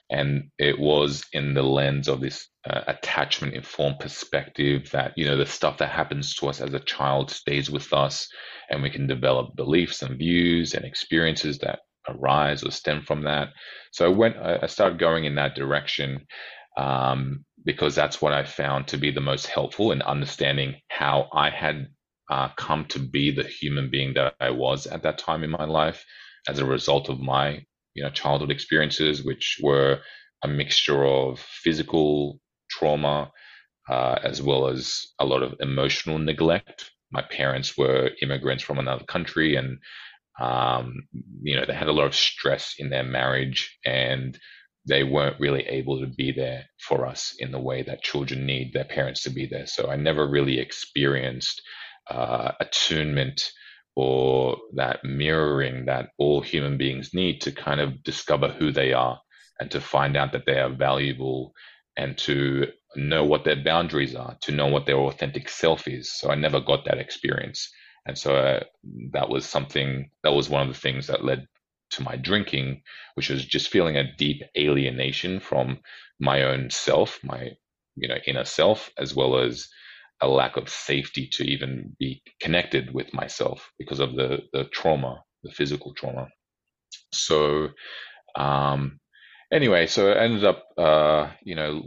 And 0.09 0.49
it 0.57 0.79
was 0.79 1.23
in 1.33 1.53
the 1.53 1.63
lens 1.63 2.07
of 2.07 2.21
this 2.21 2.47
uh, 2.67 2.81
attachment 2.87 3.53
informed 3.53 3.99
perspective 3.99 4.89
that, 4.91 5.13
you 5.17 5.25
know, 5.25 5.37
the 5.37 5.45
stuff 5.45 5.77
that 5.77 5.91
happens 5.91 6.33
to 6.35 6.47
us 6.47 6.61
as 6.61 6.73
a 6.73 6.79
child 6.79 7.29
stays 7.29 7.69
with 7.69 7.91
us 7.93 8.27
and 8.69 8.81
we 8.81 8.89
can 8.89 9.07
develop 9.07 9.55
beliefs 9.55 10.01
and 10.01 10.17
views 10.17 10.73
and 10.73 10.85
experiences 10.85 11.59
that 11.59 11.79
arise 12.07 12.63
or 12.63 12.71
stem 12.71 13.03
from 13.03 13.23
that. 13.23 13.49
So 13.91 14.05
I 14.05 14.09
went, 14.09 14.37
I 14.37 14.65
started 14.67 14.99
going 14.99 15.25
in 15.25 15.35
that 15.35 15.55
direction 15.55 16.25
um, 16.77 17.45
because 17.65 17.95
that's 17.95 18.21
what 18.21 18.33
I 18.33 18.43
found 18.43 18.87
to 18.87 18.97
be 18.97 19.11
the 19.11 19.21
most 19.21 19.47
helpful 19.47 19.91
in 19.91 20.01
understanding 20.01 20.75
how 20.89 21.29
I 21.33 21.49
had 21.49 21.87
uh, 22.29 22.49
come 22.57 22.85
to 22.85 22.99
be 22.99 23.31
the 23.31 23.43
human 23.43 23.89
being 23.89 24.13
that 24.15 24.35
I 24.39 24.51
was 24.51 24.87
at 24.87 25.03
that 25.03 25.17
time 25.17 25.43
in 25.43 25.49
my 25.49 25.65
life 25.65 26.05
as 26.47 26.59
a 26.59 26.65
result 26.65 27.09
of 27.09 27.19
my 27.19 27.65
you 27.93 28.03
know 28.03 28.09
childhood 28.09 28.51
experiences, 28.51 29.23
which 29.23 29.59
were 29.61 29.99
a 30.43 30.47
mixture 30.47 31.05
of 31.05 31.39
physical 31.39 32.39
trauma 32.69 33.31
uh, 33.89 34.17
as 34.23 34.41
well 34.41 34.67
as 34.67 35.05
a 35.19 35.25
lot 35.25 35.43
of 35.43 35.55
emotional 35.59 36.17
neglect. 36.19 36.91
My 37.11 37.21
parents 37.21 37.77
were 37.77 38.11
immigrants 38.21 38.63
from 38.63 38.79
another 38.79 39.05
country, 39.05 39.55
and 39.55 39.77
um, 40.39 41.03
you 41.41 41.55
know, 41.55 41.65
they 41.65 41.73
had 41.73 41.87
a 41.87 41.93
lot 41.93 42.07
of 42.07 42.15
stress 42.15 42.75
in 42.79 42.89
their 42.89 43.03
marriage 43.03 43.77
and 43.85 44.37
they 44.85 45.03
weren't 45.03 45.39
really 45.39 45.63
able 45.63 45.99
to 45.99 46.07
be 46.07 46.31
there 46.31 46.65
for 46.79 47.05
us 47.05 47.35
in 47.39 47.51
the 47.51 47.59
way 47.59 47.83
that 47.83 48.03
children 48.03 48.45
need 48.45 48.73
their 48.73 48.83
parents 48.83 49.23
to 49.23 49.29
be 49.29 49.45
there. 49.45 49.65
So 49.65 49.89
I 49.89 49.95
never 49.95 50.27
really 50.27 50.59
experienced 50.59 51.61
uh, 52.09 52.51
attunement 52.59 53.51
or 53.95 54.57
that 54.75 54.99
mirroring 55.03 55.85
that 55.85 56.09
all 56.17 56.41
human 56.41 56.77
beings 56.77 57.13
need 57.13 57.41
to 57.41 57.51
kind 57.51 57.79
of 57.79 58.03
discover 58.03 58.49
who 58.49 58.71
they 58.71 58.91
are 58.91 59.19
and 59.59 59.71
to 59.71 59.79
find 59.79 60.17
out 60.17 60.31
that 60.33 60.45
they 60.45 60.59
are 60.59 60.69
valuable 60.69 61.53
and 61.95 62.17
to 62.17 62.67
know 62.95 63.23
what 63.23 63.43
their 63.45 63.63
boundaries 63.63 64.15
are, 64.15 64.35
to 64.41 64.51
know 64.51 64.67
what 64.67 64.85
their 64.85 64.97
authentic 64.97 65.47
self 65.47 65.87
is. 65.87 66.11
So 66.11 66.31
I 66.31 66.35
never 66.35 66.59
got 66.59 66.85
that 66.85 66.97
experience. 66.97 67.71
And 68.05 68.17
so 68.17 68.35
uh, 68.35 68.63
that 69.13 69.29
was 69.29 69.45
something 69.45 70.09
that 70.23 70.33
was 70.33 70.49
one 70.49 70.67
of 70.67 70.73
the 70.73 70.79
things 70.79 71.07
that 71.07 71.23
led 71.23 71.47
to 71.95 72.03
my 72.03 72.15
drinking, 72.15 72.81
which 73.15 73.29
was 73.29 73.45
just 73.45 73.69
feeling 73.69 73.97
a 73.97 74.11
deep 74.17 74.41
alienation 74.57 75.39
from 75.39 75.79
my 76.19 76.43
own 76.43 76.69
self, 76.69 77.19
my 77.23 77.51
you 77.95 78.07
know 78.07 78.17
inner 78.27 78.45
self, 78.45 78.91
as 78.97 79.15
well 79.15 79.37
as 79.37 79.67
a 80.21 80.27
lack 80.27 80.57
of 80.57 80.69
safety 80.69 81.27
to 81.33 81.43
even 81.43 81.95
be 81.99 82.21
connected 82.39 82.93
with 82.93 83.13
myself 83.13 83.71
because 83.79 83.99
of 83.99 84.15
the 84.15 84.39
the 84.53 84.65
trauma, 84.65 85.23
the 85.43 85.51
physical 85.51 85.93
trauma. 85.93 86.27
So 87.11 87.69
um, 88.35 88.99
anyway, 89.51 89.87
so 89.87 90.11
I 90.11 90.23
ended 90.23 90.45
up, 90.45 90.65
uh, 90.77 91.31
you 91.43 91.55
know, 91.55 91.83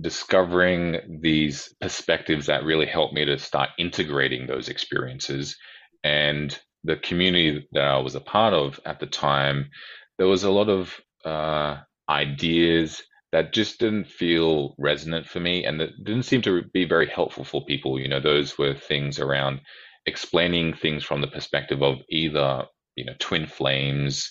discovering 0.00 1.20
these 1.22 1.74
perspectives 1.80 2.46
that 2.46 2.64
really 2.64 2.86
helped 2.86 3.14
me 3.14 3.24
to 3.24 3.38
start 3.38 3.70
integrating 3.78 4.46
those 4.46 4.68
experiences. 4.68 5.56
And 6.04 6.58
the 6.84 6.96
community 6.96 7.66
that 7.72 7.84
I 7.84 7.98
was 7.98 8.14
a 8.14 8.20
part 8.20 8.54
of 8.54 8.80
at 8.84 9.00
the 9.00 9.06
time, 9.06 9.70
there 10.18 10.26
was 10.28 10.44
a 10.44 10.50
lot 10.50 10.68
of 10.68 11.00
uh, 11.24 11.78
ideas 12.08 13.02
that 13.32 13.52
just 13.52 13.80
didn't 13.80 14.06
feel 14.06 14.74
resonant 14.78 15.26
for 15.26 15.40
me 15.40 15.64
and 15.64 15.80
that 15.80 16.04
didn't 16.04 16.24
seem 16.24 16.42
to 16.42 16.62
be 16.74 16.84
very 16.84 17.06
helpful 17.06 17.44
for 17.44 17.64
people. 17.64 17.98
You 17.98 18.08
know, 18.08 18.20
those 18.20 18.58
were 18.58 18.74
things 18.74 19.18
around 19.18 19.60
explaining 20.04 20.74
things 20.74 21.04
from 21.04 21.20
the 21.20 21.28
perspective 21.28 21.82
of 21.82 21.98
either, 22.10 22.64
you 22.96 23.04
know, 23.04 23.14
twin 23.18 23.46
flames, 23.46 24.30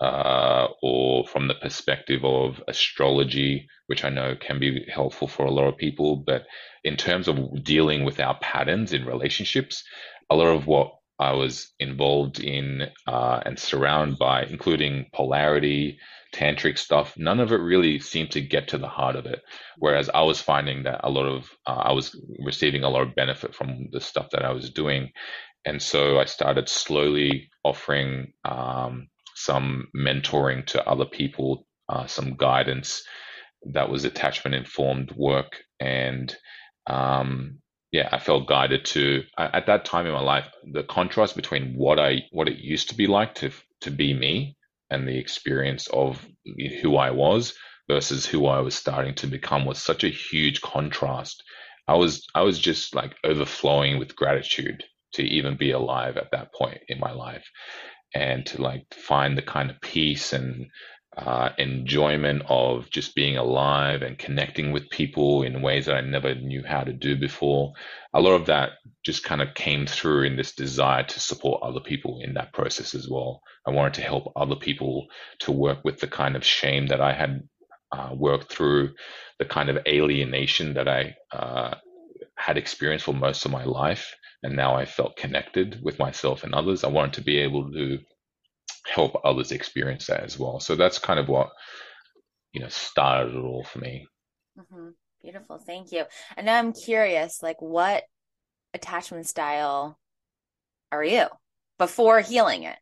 uh, 0.00 0.66
or 0.82 1.26
from 1.26 1.48
the 1.48 1.54
perspective 1.54 2.24
of 2.24 2.60
astrology, 2.68 3.66
which 3.86 4.04
I 4.04 4.10
know 4.10 4.36
can 4.38 4.58
be 4.58 4.84
helpful 4.92 5.28
for 5.28 5.46
a 5.46 5.50
lot 5.50 5.68
of 5.68 5.76
people. 5.76 6.16
But 6.16 6.46
in 6.82 6.96
terms 6.96 7.28
of 7.28 7.64
dealing 7.64 8.04
with 8.04 8.20
our 8.20 8.36
patterns 8.40 8.92
in 8.92 9.06
relationships, 9.06 9.84
a 10.30 10.36
lot 10.36 10.48
of 10.48 10.66
what 10.66 10.92
I 11.18 11.32
was 11.32 11.72
involved 11.78 12.40
in 12.40 12.88
uh, 13.06 13.40
and 13.46 13.58
surrounded 13.58 14.18
by, 14.18 14.44
including 14.44 15.06
polarity, 15.12 15.98
tantric 16.34 16.78
stuff, 16.78 17.16
none 17.16 17.38
of 17.38 17.52
it 17.52 17.56
really 17.56 18.00
seemed 18.00 18.32
to 18.32 18.40
get 18.40 18.68
to 18.68 18.78
the 18.78 18.88
heart 18.88 19.14
of 19.14 19.24
it. 19.26 19.42
Whereas 19.78 20.10
I 20.12 20.22
was 20.22 20.40
finding 20.40 20.82
that 20.82 21.00
a 21.04 21.10
lot 21.10 21.26
of, 21.26 21.48
uh, 21.66 21.82
I 21.84 21.92
was 21.92 22.20
receiving 22.44 22.82
a 22.82 22.90
lot 22.90 23.02
of 23.02 23.14
benefit 23.14 23.54
from 23.54 23.88
the 23.92 24.00
stuff 24.00 24.30
that 24.30 24.44
I 24.44 24.50
was 24.50 24.70
doing. 24.70 25.12
And 25.64 25.80
so 25.80 26.18
I 26.18 26.24
started 26.24 26.68
slowly 26.68 27.48
offering 27.62 28.32
um, 28.44 29.08
some 29.36 29.88
mentoring 29.96 30.66
to 30.66 30.86
other 30.88 31.06
people, 31.06 31.66
uh, 31.88 32.06
some 32.06 32.34
guidance 32.36 33.04
that 33.72 33.88
was 33.88 34.04
attachment 34.04 34.56
informed 34.56 35.12
work. 35.16 35.62
And 35.80 36.36
um, 36.86 37.60
yeah, 37.94 38.08
I 38.10 38.18
felt 38.18 38.48
guided 38.48 38.84
to 38.86 39.22
at 39.38 39.66
that 39.66 39.84
time 39.84 40.06
in 40.06 40.12
my 40.12 40.20
life, 40.20 40.46
the 40.64 40.82
contrast 40.82 41.36
between 41.36 41.76
what 41.76 42.00
I 42.00 42.24
what 42.32 42.48
it 42.48 42.58
used 42.58 42.88
to 42.88 42.96
be 42.96 43.06
like 43.06 43.36
to 43.36 43.52
to 43.82 43.92
be 43.92 44.12
me 44.12 44.56
and 44.90 45.06
the 45.06 45.16
experience 45.16 45.86
of 45.92 46.26
who 46.82 46.96
I 46.96 47.12
was 47.12 47.54
versus 47.88 48.26
who 48.26 48.46
I 48.46 48.58
was 48.62 48.74
starting 48.74 49.14
to 49.16 49.28
become 49.28 49.64
was 49.64 49.78
such 49.78 50.02
a 50.02 50.08
huge 50.08 50.60
contrast. 50.60 51.40
I 51.86 51.94
was 51.94 52.26
I 52.34 52.42
was 52.42 52.58
just 52.58 52.96
like 52.96 53.14
overflowing 53.22 54.00
with 54.00 54.16
gratitude 54.16 54.82
to 55.12 55.22
even 55.22 55.56
be 55.56 55.70
alive 55.70 56.16
at 56.16 56.32
that 56.32 56.52
point 56.52 56.80
in 56.88 56.98
my 56.98 57.12
life 57.12 57.48
and 58.12 58.44
to 58.46 58.60
like 58.60 58.92
find 58.92 59.38
the 59.38 59.42
kind 59.42 59.70
of 59.70 59.80
peace 59.80 60.32
and 60.32 60.66
uh, 61.16 61.50
enjoyment 61.58 62.42
of 62.48 62.90
just 62.90 63.14
being 63.14 63.36
alive 63.36 64.02
and 64.02 64.18
connecting 64.18 64.72
with 64.72 64.90
people 64.90 65.42
in 65.42 65.62
ways 65.62 65.86
that 65.86 65.96
I 65.96 66.00
never 66.00 66.34
knew 66.34 66.62
how 66.66 66.82
to 66.82 66.92
do 66.92 67.16
before. 67.16 67.72
A 68.14 68.20
lot 68.20 68.32
of 68.32 68.46
that 68.46 68.72
just 69.04 69.22
kind 69.22 69.40
of 69.40 69.54
came 69.54 69.86
through 69.86 70.24
in 70.24 70.36
this 70.36 70.54
desire 70.54 71.04
to 71.04 71.20
support 71.20 71.62
other 71.62 71.80
people 71.80 72.20
in 72.22 72.34
that 72.34 72.52
process 72.52 72.94
as 72.94 73.08
well. 73.08 73.42
I 73.66 73.70
wanted 73.70 73.94
to 73.94 74.02
help 74.02 74.32
other 74.34 74.56
people 74.56 75.06
to 75.40 75.52
work 75.52 75.84
with 75.84 76.00
the 76.00 76.08
kind 76.08 76.36
of 76.36 76.44
shame 76.44 76.86
that 76.88 77.00
I 77.00 77.12
had 77.12 77.48
uh, 77.92 78.10
worked 78.14 78.52
through, 78.52 78.94
the 79.38 79.44
kind 79.44 79.68
of 79.68 79.78
alienation 79.86 80.74
that 80.74 80.88
I 80.88 81.16
uh, 81.32 81.74
had 82.36 82.56
experienced 82.56 83.04
for 83.04 83.14
most 83.14 83.44
of 83.44 83.52
my 83.52 83.64
life 83.64 84.14
and 84.44 84.54
now 84.54 84.76
I 84.76 84.84
felt 84.84 85.16
connected 85.16 85.80
with 85.82 85.98
myself 85.98 86.44
and 86.44 86.54
others. 86.54 86.84
I 86.84 86.88
wanted 86.88 87.14
to 87.14 87.22
be 87.22 87.38
able 87.38 87.72
to 87.72 87.98
help 88.86 89.20
others 89.24 89.52
experience 89.52 90.06
that 90.06 90.22
as 90.22 90.38
well. 90.38 90.60
So 90.60 90.76
that's 90.76 90.98
kind 90.98 91.18
of 91.18 91.28
what 91.28 91.50
you 92.52 92.60
know 92.60 92.68
started 92.68 93.34
it 93.34 93.44
all 93.44 93.64
for 93.64 93.78
me. 93.78 94.06
Mm-hmm. 94.58 94.90
Beautiful, 95.22 95.58
thank 95.58 95.90
you. 95.90 96.04
And 96.36 96.46
now 96.46 96.58
I'm 96.58 96.72
curious, 96.72 97.42
like, 97.42 97.60
what 97.62 98.04
attachment 98.74 99.26
style 99.26 99.98
are 100.92 101.02
you 101.02 101.26
before 101.78 102.20
healing 102.20 102.64
it? 102.64 102.76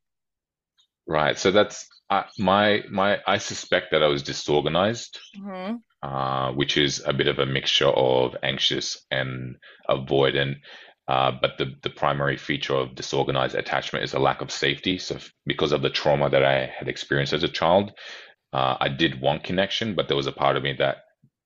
Right. 1.06 1.38
So 1.38 1.50
that's 1.50 1.86
uh, 2.10 2.24
my 2.38 2.82
my. 2.90 3.18
I 3.26 3.38
suspect 3.38 3.92
that 3.92 4.02
I 4.02 4.08
was 4.08 4.22
disorganized. 4.22 5.18
Mm-hmm. 5.38 5.76
uh, 6.02 6.52
which 6.52 6.76
is 6.76 7.02
a 7.06 7.12
bit 7.12 7.28
of 7.28 7.38
a 7.38 7.46
mixture 7.46 7.88
of 7.88 8.36
anxious 8.42 9.06
and 9.10 9.56
avoidant. 9.88 10.56
Uh, 11.08 11.32
but 11.40 11.58
the, 11.58 11.74
the 11.82 11.90
primary 11.90 12.36
feature 12.36 12.74
of 12.74 12.94
disorganized 12.94 13.54
attachment 13.54 14.04
is 14.04 14.14
a 14.14 14.18
lack 14.18 14.40
of 14.40 14.50
safety. 14.50 14.98
So, 14.98 15.18
because 15.46 15.72
of 15.72 15.82
the 15.82 15.90
trauma 15.90 16.30
that 16.30 16.44
I 16.44 16.66
had 16.66 16.88
experienced 16.88 17.32
as 17.32 17.42
a 17.42 17.48
child, 17.48 17.92
uh, 18.52 18.76
I 18.80 18.88
did 18.88 19.20
want 19.20 19.44
connection, 19.44 19.94
but 19.94 20.08
there 20.08 20.16
was 20.16 20.26
a 20.26 20.32
part 20.32 20.56
of 20.56 20.62
me 20.62 20.74
that 20.78 20.98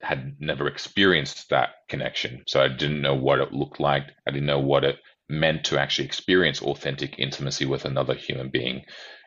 had 0.03 0.37
never 0.41 0.69
experienced 0.69 1.49
that 1.51 1.71
connection. 1.89 2.43
So, 2.47 2.63
I 2.63 2.69
didn't 2.69 3.01
know 3.01 3.15
what 3.15 3.41
it 3.41 3.53
looked 3.53 3.81
like. 3.81 4.05
I 4.27 4.31
didn't 4.31 4.47
know 4.47 4.61
what 4.61 4.85
it 4.85 4.99
meant 5.29 5.65
to 5.65 5.81
actually 5.81 6.05
experience 6.05 6.63
authentic 6.63 7.19
intimacy 7.19 7.65
with 7.67 7.85
another 7.85 8.15
human 8.15 8.51
being 8.51 8.83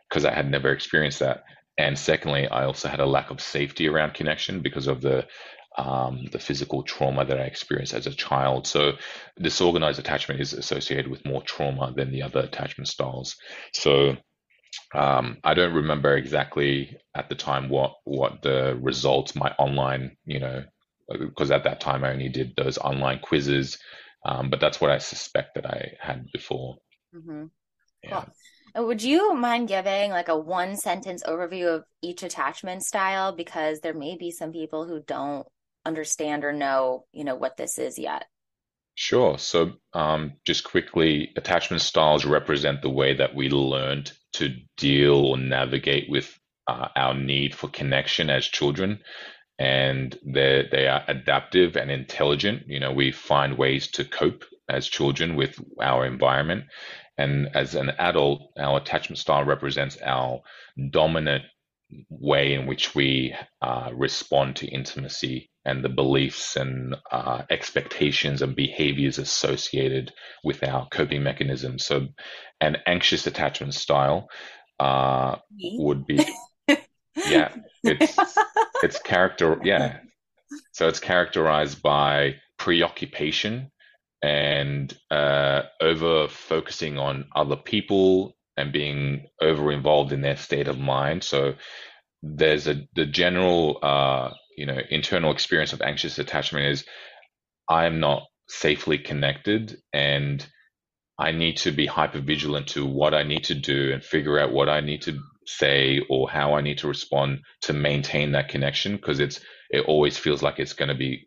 because 0.09 0.25
I 0.25 0.33
had 0.33 0.49
never 0.49 0.71
experienced 0.71 1.19
that. 1.19 1.43
And 1.77 1.97
secondly, 1.97 2.47
I 2.47 2.65
also 2.65 2.89
had 2.89 2.99
a 2.99 3.05
lack 3.05 3.29
of 3.29 3.41
safety 3.41 3.87
around 3.87 4.13
connection 4.13 4.61
because 4.61 4.87
of 4.87 5.01
the 5.01 5.25
um, 5.79 6.25
the 6.33 6.39
physical 6.39 6.83
trauma 6.83 7.23
that 7.23 7.39
I 7.39 7.43
experienced 7.43 7.93
as 7.93 8.05
a 8.05 8.13
child. 8.13 8.67
So, 8.67 8.93
disorganized 9.39 9.97
attachment 9.97 10.41
is 10.41 10.51
associated 10.51 11.07
with 11.07 11.25
more 11.25 11.41
trauma 11.41 11.93
than 11.95 12.11
the 12.11 12.21
other 12.23 12.41
attachment 12.41 12.89
styles. 12.89 13.37
So, 13.73 14.17
um, 14.93 15.37
I 15.43 15.53
don't 15.53 15.73
remember 15.73 16.17
exactly 16.17 16.97
at 17.15 17.29
the 17.29 17.35
time 17.35 17.69
what 17.69 17.93
what 18.03 18.41
the 18.41 18.77
results, 18.81 19.35
my 19.35 19.51
online, 19.57 20.17
you 20.25 20.41
know, 20.41 20.65
because 21.07 21.49
at 21.49 21.63
that 21.63 21.79
time 21.79 22.03
I 22.03 22.11
only 22.11 22.29
did 22.29 22.53
those 22.57 22.77
online 22.77 23.19
quizzes, 23.19 23.79
um, 24.25 24.49
but 24.49 24.59
that's 24.59 24.81
what 24.81 24.91
I 24.91 24.97
suspect 24.97 25.55
that 25.55 25.65
I 25.65 25.93
had 26.01 26.25
before. 26.33 26.75
Mm-hmm. 27.15 27.45
Yeah. 28.03 28.25
Cool. 28.75 28.85
Would 28.85 29.01
you 29.01 29.33
mind 29.33 29.69
giving 29.69 30.11
like 30.11 30.27
a 30.27 30.37
one 30.37 30.75
sentence 30.75 31.23
overview 31.23 31.73
of 31.73 31.85
each 32.01 32.21
attachment 32.21 32.83
style? 32.83 33.31
Because 33.31 33.79
there 33.79 33.95
may 33.95 34.17
be 34.17 34.29
some 34.29 34.51
people 34.51 34.85
who 34.85 35.01
don't 35.07 35.47
understand 35.85 36.43
or 36.43 36.53
know, 36.53 37.05
you 37.11 37.23
know, 37.23 37.35
what 37.35 37.57
this 37.57 37.77
is 37.77 37.97
yet. 37.97 38.25
Sure. 38.95 39.37
So, 39.37 39.73
um, 39.93 40.33
just 40.45 40.65
quickly, 40.65 41.31
attachment 41.37 41.81
styles 41.81 42.25
represent 42.25 42.81
the 42.81 42.89
way 42.89 43.13
that 43.13 43.33
we 43.33 43.49
learned 43.49 44.11
to 44.33 44.55
deal 44.75 45.15
or 45.15 45.37
navigate 45.37 46.09
with 46.09 46.37
uh, 46.67 46.89
our 46.95 47.13
need 47.13 47.55
for 47.55 47.69
connection 47.69 48.29
as 48.29 48.45
children. 48.45 48.99
And 49.57 50.17
they 50.25 50.67
they 50.71 50.87
are 50.87 51.03
adaptive 51.07 51.75
and 51.77 51.89
intelligent. 51.89 52.63
You 52.67 52.79
know, 52.79 52.91
we 52.91 53.11
find 53.11 53.57
ways 53.57 53.87
to 53.91 54.05
cope 54.05 54.43
as 54.69 54.87
children 54.87 55.35
with 55.35 55.59
our 55.81 56.05
environment. 56.05 56.65
And 57.17 57.49
as 57.55 57.75
an 57.75 57.89
adult, 57.99 58.51
our 58.57 58.77
attachment 58.77 59.17
style 59.17 59.43
represents 59.43 59.97
our 60.01 60.41
dominant 60.89 61.43
way 62.09 62.53
in 62.53 62.67
which 62.67 62.95
we 62.95 63.33
uh, 63.61 63.89
respond 63.93 64.55
to 64.57 64.67
intimacy 64.67 65.49
and 65.65 65.83
the 65.83 65.89
beliefs 65.89 66.55
and 66.55 66.95
uh, 67.11 67.43
expectations 67.49 68.41
and 68.41 68.55
behaviors 68.55 69.17
associated 69.17 70.13
with 70.43 70.63
our 70.63 70.87
coping 70.89 71.23
mechanisms. 71.23 71.85
So, 71.85 72.07
an 72.61 72.77
anxious 72.85 73.27
attachment 73.27 73.73
style 73.73 74.29
uh, 74.79 75.37
would 75.59 76.05
be, 76.05 76.25
yeah, 77.27 77.53
it's 77.83 78.17
it's 78.83 78.99
character, 78.99 79.59
yeah. 79.63 79.99
So 80.71 80.87
it's 80.87 80.99
characterized 80.99 81.81
by 81.81 82.35
preoccupation 82.57 83.71
and 84.21 84.95
uh, 85.11 85.63
over 85.81 86.27
focusing 86.27 86.97
on 86.97 87.25
other 87.35 87.55
people 87.55 88.35
and 88.59 88.73
being 88.73 89.27
over 89.41 89.71
involved 89.71 90.13
in 90.13 90.21
their 90.21 90.37
state 90.37 90.69
of 90.69 90.79
mind. 90.79 91.23
So 91.25 91.55
there's 92.23 92.67
a 92.67 92.87
the 92.95 93.05
general 93.05 93.79
uh, 93.83 94.31
you 94.57 94.65
know 94.67 94.79
internal 94.89 95.31
experience 95.31 95.73
of 95.73 95.81
anxious 95.81 96.19
attachment 96.19 96.67
is 96.67 96.85
I 97.69 97.85
am 97.85 97.99
not 97.99 98.23
safely 98.49 98.97
connected 98.99 99.77
and 99.93 100.45
I 101.19 101.31
need 101.31 101.57
to 101.57 101.71
be 101.71 101.85
hyper 101.85 102.19
vigilant 102.21 102.67
to 102.69 102.85
what 102.85 103.13
I 103.13 103.23
need 103.23 103.45
to 103.45 103.55
do 103.55 103.93
and 103.93 104.03
figure 104.03 104.39
out 104.39 104.51
what 104.53 104.69
I 104.69 104.81
need 104.81 105.03
to 105.03 105.19
say 105.47 106.01
or 106.09 106.29
how 106.29 106.55
I 106.55 106.61
need 106.61 106.79
to 106.79 106.87
respond 106.87 107.39
to 107.63 107.73
maintain 107.73 108.33
that 108.33 108.49
connection 108.49 108.95
because 108.97 109.19
it's 109.19 109.39
it 109.71 109.85
always 109.87 110.17
feels 110.17 110.43
like 110.43 110.59
it's 110.59 110.73
going 110.73 110.89
to 110.89 110.95
be 110.95 111.21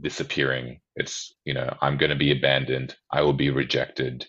disappearing. 0.00 0.80
It's, 0.96 1.34
you 1.44 1.54
know, 1.54 1.76
I'm 1.80 1.98
going 1.98 2.10
to 2.10 2.16
be 2.16 2.32
abandoned. 2.32 2.96
I 3.12 3.22
will 3.22 3.34
be 3.34 3.50
rejected. 3.50 4.26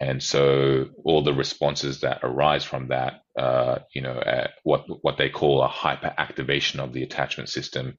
And 0.00 0.22
so 0.22 0.86
all 1.04 1.22
the 1.22 1.34
responses 1.34 2.00
that 2.02 2.20
arise 2.22 2.64
from 2.64 2.88
that, 2.88 3.22
uh, 3.38 3.80
you 3.94 4.00
know, 4.00 4.12
uh, 4.12 4.48
what 4.62 4.84
what 5.02 5.18
they 5.18 5.28
call 5.28 5.62
a 5.62 5.68
hyperactivation 5.68 6.78
of 6.78 6.92
the 6.92 7.02
attachment 7.02 7.48
system, 7.48 7.98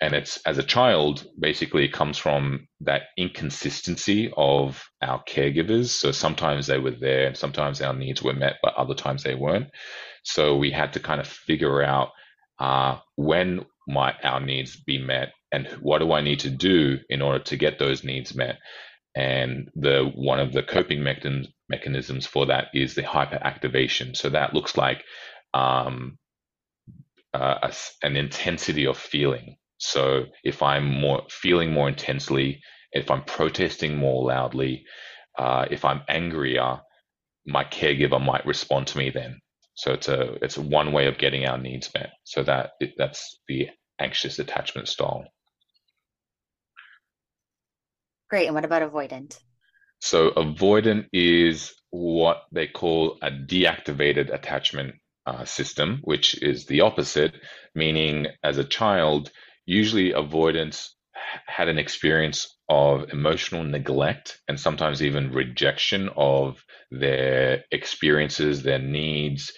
and 0.00 0.14
it's 0.14 0.38
as 0.44 0.58
a 0.58 0.64
child 0.64 1.24
basically 1.38 1.84
it 1.84 1.92
comes 1.92 2.18
from 2.18 2.66
that 2.80 3.02
inconsistency 3.16 4.32
of 4.36 4.84
our 5.02 5.22
caregivers. 5.24 5.90
So 5.90 6.10
sometimes 6.10 6.66
they 6.66 6.78
were 6.78 6.90
there, 6.90 7.28
and 7.28 7.36
sometimes 7.36 7.80
our 7.80 7.94
needs 7.94 8.22
were 8.22 8.34
met, 8.34 8.54
but 8.62 8.74
other 8.74 8.94
times 8.94 9.22
they 9.22 9.36
weren't. 9.36 9.68
So 10.24 10.56
we 10.56 10.72
had 10.72 10.94
to 10.94 11.00
kind 11.00 11.20
of 11.20 11.28
figure 11.28 11.82
out 11.82 12.10
uh, 12.58 12.98
when 13.14 13.64
might 13.86 14.16
our 14.24 14.40
needs 14.40 14.76
be 14.76 14.98
met 14.98 15.32
and 15.52 15.66
what 15.80 15.98
do 15.98 16.12
I 16.12 16.20
need 16.20 16.40
to 16.40 16.50
do 16.50 16.98
in 17.08 17.22
order 17.22 17.38
to 17.44 17.56
get 17.56 17.78
those 17.78 18.04
needs 18.04 18.34
met? 18.34 18.58
And 19.16 19.70
the 19.74 20.12
one 20.14 20.40
of 20.40 20.52
the 20.52 20.62
coping 20.62 21.02
mechanisms 21.02 21.48
mechanisms 21.70 22.26
for 22.26 22.46
that 22.46 22.68
is 22.74 22.94
the 22.94 23.02
hyperactivation. 23.02 24.16
So 24.16 24.30
that 24.30 24.54
looks 24.54 24.76
like 24.76 25.04
um, 25.54 26.18
uh, 27.34 27.56
a, 27.62 27.74
an 28.02 28.16
intensity 28.16 28.86
of 28.86 28.98
feeling. 28.98 29.56
So 29.78 30.26
if 30.44 30.62
I'm 30.62 30.86
more 31.00 31.24
feeling 31.30 31.72
more 31.72 31.88
intensely, 31.88 32.62
if 32.92 33.10
I'm 33.10 33.24
protesting 33.24 33.96
more 33.96 34.26
loudly, 34.26 34.84
uh, 35.38 35.66
if 35.70 35.84
I'm 35.84 36.02
angrier, 36.08 36.80
my 37.46 37.64
caregiver 37.64 38.24
might 38.24 38.46
respond 38.46 38.88
to 38.88 38.98
me 38.98 39.10
then. 39.10 39.40
So 39.74 39.92
it's 39.92 40.08
a 40.08 40.34
it's 40.42 40.58
one 40.58 40.92
way 40.92 41.06
of 41.06 41.18
getting 41.18 41.46
our 41.46 41.58
needs 41.58 41.90
met. 41.94 42.12
So 42.24 42.42
that 42.44 42.72
that's 42.96 43.40
the 43.48 43.68
anxious 44.00 44.38
attachment 44.38 44.88
style. 44.88 45.24
Great. 48.28 48.46
And 48.46 48.54
what 48.54 48.64
about 48.64 48.82
avoidant? 48.82 49.38
So, 50.00 50.30
avoidant 50.32 51.06
is 51.12 51.74
what 51.90 52.42
they 52.52 52.66
call 52.66 53.18
a 53.22 53.30
deactivated 53.30 54.32
attachment 54.32 54.96
uh, 55.26 55.44
system, 55.44 56.00
which 56.02 56.40
is 56.42 56.66
the 56.66 56.82
opposite, 56.82 57.34
meaning 57.74 58.26
as 58.42 58.58
a 58.58 58.64
child, 58.64 59.30
usually 59.64 60.12
avoidance 60.12 60.94
had 61.46 61.68
an 61.68 61.78
experience 61.78 62.56
of 62.68 63.10
emotional 63.10 63.64
neglect 63.64 64.40
and 64.48 64.58
sometimes 64.58 65.02
even 65.02 65.32
rejection 65.32 66.10
of 66.16 66.64
their 66.90 67.64
experiences, 67.70 68.62
their 68.62 68.78
needs. 68.78 69.52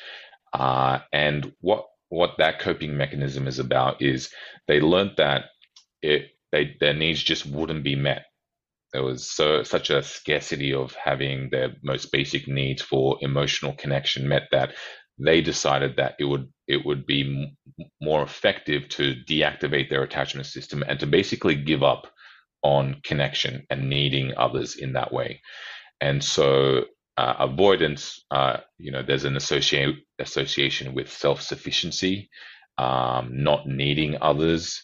Uh, 0.53 1.01
and 1.13 1.53
what 1.61 1.87
what 2.11 2.37
that 2.39 2.59
coping 2.59 2.97
mechanism 2.97 3.47
is 3.47 3.59
about 3.59 4.01
is 4.01 4.31
they 4.67 4.81
learned 4.81 5.13
that 5.19 5.47
it 6.01 6.31
they, 6.53 6.75
their 6.81 6.95
needs 6.95 7.23
just 7.23 7.45
wouldn't 7.45 7.85
be 7.85 7.97
met 7.97 8.25
there 8.93 9.03
was 9.03 9.31
so 9.31 9.63
such 9.63 9.91
a 9.91 10.03
scarcity 10.03 10.73
of 10.73 10.95
having 10.95 11.49
their 11.51 11.75
most 11.83 12.11
basic 12.13 12.49
needs 12.49 12.83
for 12.83 13.19
emotional 13.21 13.75
connection 13.75 14.29
met 14.29 14.45
that 14.53 14.75
they 15.19 15.41
decided 15.41 15.97
that 15.97 16.15
it 16.19 16.25
would 16.25 16.49
it 16.67 16.85
would 16.85 17.07
be 17.07 17.55
more 18.01 18.23
effective 18.23 18.89
to 18.89 19.15
deactivate 19.29 19.91
their 19.91 20.03
attachment 20.03 20.47
system 20.47 20.85
and 20.87 21.01
to 21.01 21.07
basically 21.07 21.55
give 21.55 21.83
up 21.83 22.07
on 22.63 23.01
connection 23.05 23.65
and 23.71 23.89
needing 23.89 24.33
others 24.37 24.77
in 24.77 24.93
that 24.95 25.13
way. 25.13 25.41
And 26.01 26.23
so 26.23 26.85
uh, 27.17 27.35
avoidance 27.39 28.25
uh, 28.31 28.59
you 28.79 28.93
know 28.93 29.03
there's 29.03 29.25
an 29.25 29.37
associate, 29.37 29.97
association 30.19 30.95
with 30.95 31.11
self-sufficiency 31.13 32.31
um, 32.79 33.31
not 33.33 33.67
needing 33.67 34.17
others. 34.23 34.83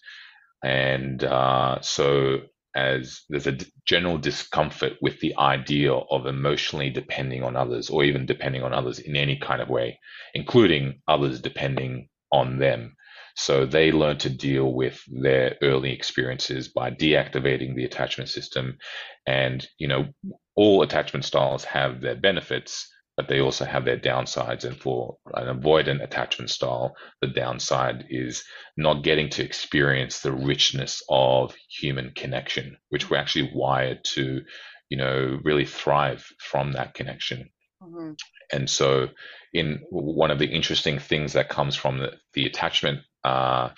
And 0.63 1.23
uh, 1.23 1.81
so 1.81 2.41
as 2.75 3.23
there's 3.29 3.47
a 3.47 3.59
general 3.87 4.19
discomfort 4.19 4.95
with 5.01 5.21
the 5.21 5.35
idea 5.39 5.93
of 5.93 6.27
emotionally 6.27 6.91
depending 6.91 7.43
on 7.43 7.57
others 7.57 7.91
or 7.91 8.05
even 8.05 8.27
depending 8.27 8.63
on 8.63 8.73
others 8.73 8.99
in 8.99 9.17
any 9.17 9.37
kind 9.39 9.63
of 9.63 9.69
way, 9.69 9.99
including 10.35 11.01
others 11.07 11.41
depending 11.41 12.09
on 12.33 12.59
them. 12.59 12.95
So 13.37 13.67
they 13.67 13.91
learn 13.91 14.19
to 14.19 14.31
deal 14.31 14.73
with 14.73 15.03
their 15.09 15.57
early 15.63 15.93
experiences 15.93 16.69
by 16.69 16.91
deactivating 16.91 17.75
the 17.75 17.85
attachment 17.85 18.31
system. 18.31 18.79
And, 19.27 19.67
you 19.79 19.89
know, 19.89 20.07
all 20.55 20.83
attachment 20.83 21.25
styles 21.25 21.65
have 21.65 22.01
their 22.01 22.15
benefits, 22.15 22.89
but 23.17 23.29
they 23.29 23.41
also 23.41 23.65
have 23.65 23.85
their 23.85 23.99
downsides. 23.99 24.65
And 24.65 24.77
for 24.77 25.17
an 25.35 25.61
avoidant 25.61 26.03
attachment 26.03 26.51
style, 26.51 26.97
the 27.21 27.29
downside 27.29 28.07
is 28.11 28.45
not 28.77 29.05
getting 29.05 29.29
to 29.31 29.45
experience 29.45 30.21
the 30.21 30.33
richness 30.33 31.03
of 31.09 31.55
human 31.69 32.13
connection, 32.17 32.77
which 32.89 33.09
we're 33.09 33.19
actually 33.19 33.51
wired 33.55 34.05
to, 34.15 34.43
you 34.89 34.97
know, 34.97 35.39
really 35.45 35.65
thrive 35.65 36.27
from 36.39 36.73
that 36.73 36.95
connection. 36.95 37.51
Mm-hmm. 37.83 38.13
And 38.53 38.69
so, 38.69 39.09
in 39.53 39.81
one 39.91 40.31
of 40.31 40.39
the 40.39 40.49
interesting 40.49 40.99
things 40.99 41.35
that 41.35 41.49
comes 41.49 41.77
from 41.77 41.99
the, 41.99 42.13
the 42.35 42.47
attachment 42.47 43.01
uh, 43.23 43.71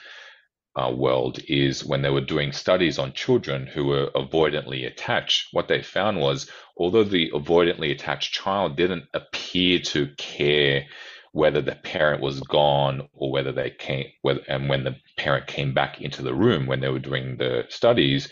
uh, 0.76 0.90
world 0.90 1.38
is 1.48 1.84
when 1.84 2.02
they 2.02 2.10
were 2.10 2.20
doing 2.20 2.52
studies 2.52 2.98
on 2.98 3.12
children 3.12 3.66
who 3.66 3.86
were 3.86 4.10
avoidantly 4.14 4.86
attached, 4.86 5.48
what 5.52 5.68
they 5.68 5.82
found 5.82 6.20
was 6.20 6.50
although 6.76 7.04
the 7.04 7.30
avoidantly 7.32 7.90
attached 7.90 8.34
child 8.34 8.76
didn't 8.76 9.04
appear 9.14 9.78
to 9.78 10.08
care 10.18 10.84
whether 11.32 11.60
the 11.60 11.74
parent 11.74 12.22
was 12.22 12.40
gone 12.40 13.08
or 13.12 13.30
whether 13.30 13.52
they 13.52 13.70
came, 13.70 14.06
whether, 14.22 14.40
and 14.48 14.68
when 14.68 14.84
the 14.84 14.96
parent 15.16 15.46
came 15.46 15.74
back 15.74 16.00
into 16.00 16.22
the 16.22 16.34
room 16.34 16.66
when 16.66 16.80
they 16.80 16.88
were 16.88 16.98
doing 16.98 17.36
the 17.36 17.64
studies, 17.68 18.30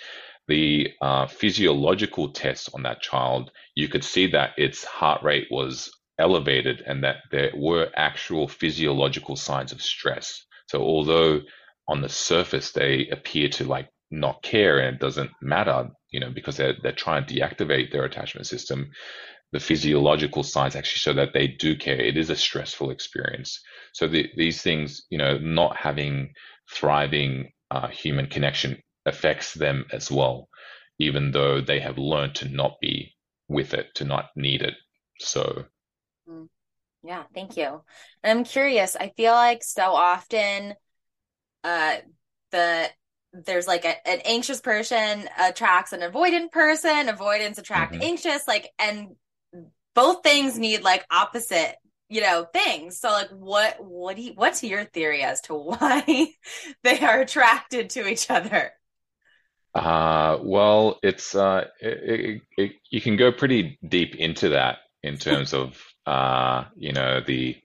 the 0.49 0.91
uh, 1.01 1.27
physiological 1.27 2.31
tests 2.33 2.69
on 2.75 2.83
that 2.83 3.01
child, 3.01 3.51
you 3.75 3.89
could 3.89 4.05
see 4.05 4.27
that 4.29 4.51
its 4.57 4.85
heart 4.85 5.23
rate 5.23 5.49
was 5.51 5.91
elevated 6.19 6.83
and 6.87 7.05
that 7.05 7.17
there 7.31 7.51
were 7.57 7.91
actual 7.97 8.49
physiological 8.49 9.37
signs 9.37 9.73
of 9.73 9.83
stress. 9.83 10.45
So 10.69 10.81
although 10.81 11.41
on 11.89 12.01
the 12.01 12.09
surface 12.09 12.73
they 12.73 13.09
appear 13.09 13.49
to 13.49 13.65
like 13.65 13.89
not 14.11 14.43
care 14.43 14.79
and 14.79 14.97
it 14.97 15.01
doesn't 15.01 15.31
matter, 15.43 15.91
you 16.11 16.21
know, 16.21 16.31
because 16.31 16.57
they're 16.57 16.77
they're 16.83 16.93
trying 16.93 17.27
to 17.27 17.35
deactivate 17.35 17.93
their 17.93 18.05
attachment 18.05 18.47
system, 18.47 18.91
the 19.53 19.61
physiological 19.61 20.43
signs 20.43 20.75
actually 20.75 20.99
show 20.99 21.13
that 21.13 21.33
they 21.33 21.47
do 21.47 21.77
care. 21.77 21.97
It 21.97 22.17
is 22.17 22.31
a 22.31 22.37
stressful 22.37 22.91
experience. 22.91 23.61
So 23.93 24.09
the, 24.09 24.29
these 24.37 24.63
things, 24.63 25.07
you 25.11 25.19
know, 25.19 25.39
not 25.39 25.77
having 25.77 26.35
thriving 26.73 27.53
uh, 27.71 27.89
human 27.89 28.27
connection 28.27 28.83
affects 29.07 29.55
them 29.55 29.85
as 29.93 30.11
well, 30.11 30.49
even 30.99 31.31
though 31.31 31.61
they 31.61 31.79
have 31.81 31.99
learned 31.99 32.35
to 32.37 32.49
not 32.49 32.81
be 32.81 33.15
with 33.49 33.75
it, 33.75 33.95
to 33.95 34.05
not 34.05 34.31
need 34.35 34.63
it. 34.63 34.75
So, 35.21 35.67
mm. 36.29 36.49
yeah, 37.05 37.23
thank 37.33 37.57
you. 37.57 37.83
And 38.25 38.39
I'm 38.39 38.45
curious, 38.45 38.97
I 38.97 39.11
feel 39.17 39.35
like 39.35 39.63
so 39.63 39.93
often 39.95 40.75
uh, 41.65 41.97
the 42.53 42.89
there's 43.33 43.67
like 43.67 43.85
a, 43.85 44.09
an 44.09 44.21
anxious 44.25 44.61
person 44.61 45.29
attracts 45.41 45.93
an 45.93 46.01
avoidant 46.01 46.53
person, 46.53 47.09
avoidance 47.09 47.59
attract 47.59 47.95
mm-hmm. 47.95 48.03
anxious, 48.03 48.47
like, 48.47 48.71
and 48.79 49.17
both 49.95 50.23
things 50.23 50.59
need 50.59 50.83
like 50.83 51.05
opposite 51.11 51.77
you 52.11 52.21
know 52.21 52.47
things 52.53 52.99
so 52.99 53.09
like 53.09 53.31
what 53.31 53.83
what 53.83 54.15
do 54.15 54.23
you, 54.23 54.33
what's 54.35 54.63
your 54.63 54.85
theory 54.85 55.23
as 55.23 55.41
to 55.41 55.55
why 55.55 56.29
they 56.83 57.01
are 57.01 57.21
attracted 57.23 57.91
to 57.91 58.07
each 58.07 58.31
other 58.31 58.73
uh, 59.75 60.39
well, 60.41 61.01
it's 61.03 61.35
uh, 61.35 61.65
it, 61.81 62.21
it, 62.21 62.43
it, 62.57 62.73
you 62.91 63.01
can 63.01 63.17
go 63.17 63.33
pretty 63.33 63.79
deep 63.87 64.15
into 64.15 64.51
that 64.51 64.79
in 65.03 65.19
terms 65.19 65.53
of 65.53 65.83
uh, 66.07 66.65
you 66.77 66.93
know 66.93 67.21
the 67.21 67.57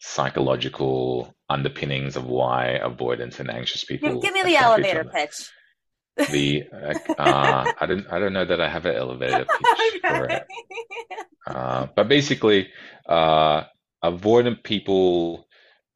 psychological 0.00 1.34
underpinnings 1.48 2.16
of 2.16 2.26
why 2.26 2.78
avoidance 2.82 3.38
and 3.38 3.50
anxious 3.50 3.84
people. 3.84 4.20
Give 4.20 4.34
me 4.34 4.42
the 4.42 4.56
elevator 4.56 5.04
pitch. 5.04 5.50
The 6.16 6.64
uh, 6.72 7.12
uh, 7.18 7.72
I 7.80 7.86
don't 7.86 8.06
I 8.10 8.18
don't 8.18 8.32
know 8.32 8.44
that 8.44 8.60
I 8.60 8.68
have 8.68 8.84
an 8.86 8.96
elevator 8.96 9.44
pitch 9.62 10.02
okay. 10.04 10.08
for 10.08 10.24
it. 10.24 10.42
Uh, 11.46 11.86
but 11.94 12.08
basically, 12.08 12.68
uh, 13.08 13.64
avoidant 14.02 14.64
people 14.64 15.46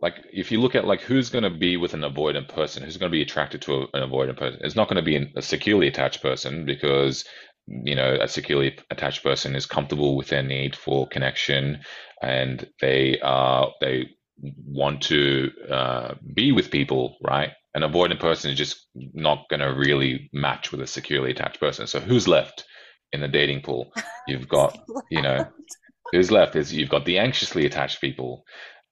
like 0.01 0.17
if 0.33 0.53
you 0.53 0.61
look 0.61 0.75
at 0.75 0.87
like 0.87 1.01
who's 1.01 1.31
going 1.31 1.45
to 1.45 1.51
be 1.51 1.77
with 1.77 1.95
an 1.95 2.03
avoidant 2.03 2.49
person 2.49 2.83
who's 2.83 2.97
going 2.97 3.11
to 3.11 3.17
be 3.17 3.23
attracted 3.23 3.62
to 3.62 3.73
a, 3.73 3.81
an 3.95 4.09
avoidant 4.09 4.37
person 4.37 4.61
it's 4.62 4.77
not 4.77 4.88
going 4.88 4.97
to 4.97 5.03
be 5.03 5.33
a 5.37 5.43
securely 5.43 5.88
attached 5.88 6.23
person 6.23 6.64
because 6.64 7.25
you 7.67 7.95
know 7.95 8.19
a 8.21 8.29
securely 8.29 8.77
attached 8.90 9.23
person 9.23 9.57
is 9.57 9.67
comfortable 9.67 10.17
with 10.17 10.29
their 10.29 10.43
need 10.43 10.77
for 10.77 11.09
connection 11.09 11.81
and 12.25 12.67
they 12.81 13.19
uh 13.23 13.67
they 13.81 14.09
want 14.67 15.03
to 15.03 15.51
uh, 15.71 16.15
be 16.35 16.51
with 16.53 16.71
people 16.71 17.17
right 17.23 17.51
an 17.75 17.83
avoidant 17.83 18.19
person 18.19 18.51
is 18.51 18.59
just 18.59 18.87
not 18.95 19.49
going 19.49 19.61
to 19.61 19.67
really 19.67 20.29
match 20.33 20.73
with 20.73 20.81
a 20.81 20.87
securely 20.87 21.31
attached 21.31 21.61
person 21.61 21.87
so 21.87 22.01
who's 22.01 22.27
left 22.27 22.65
in 23.13 23.21
the 23.21 23.29
dating 23.29 23.61
pool 23.63 23.93
you've 24.27 24.49
got 24.49 24.77
you 25.11 25.23
know 25.23 25.47
who's 26.13 26.31
left 26.31 26.57
is 26.57 26.73
you've 26.73 26.91
got 26.91 27.05
the 27.05 27.19
anxiously 27.19 27.65
attached 27.67 28.01
people 28.01 28.45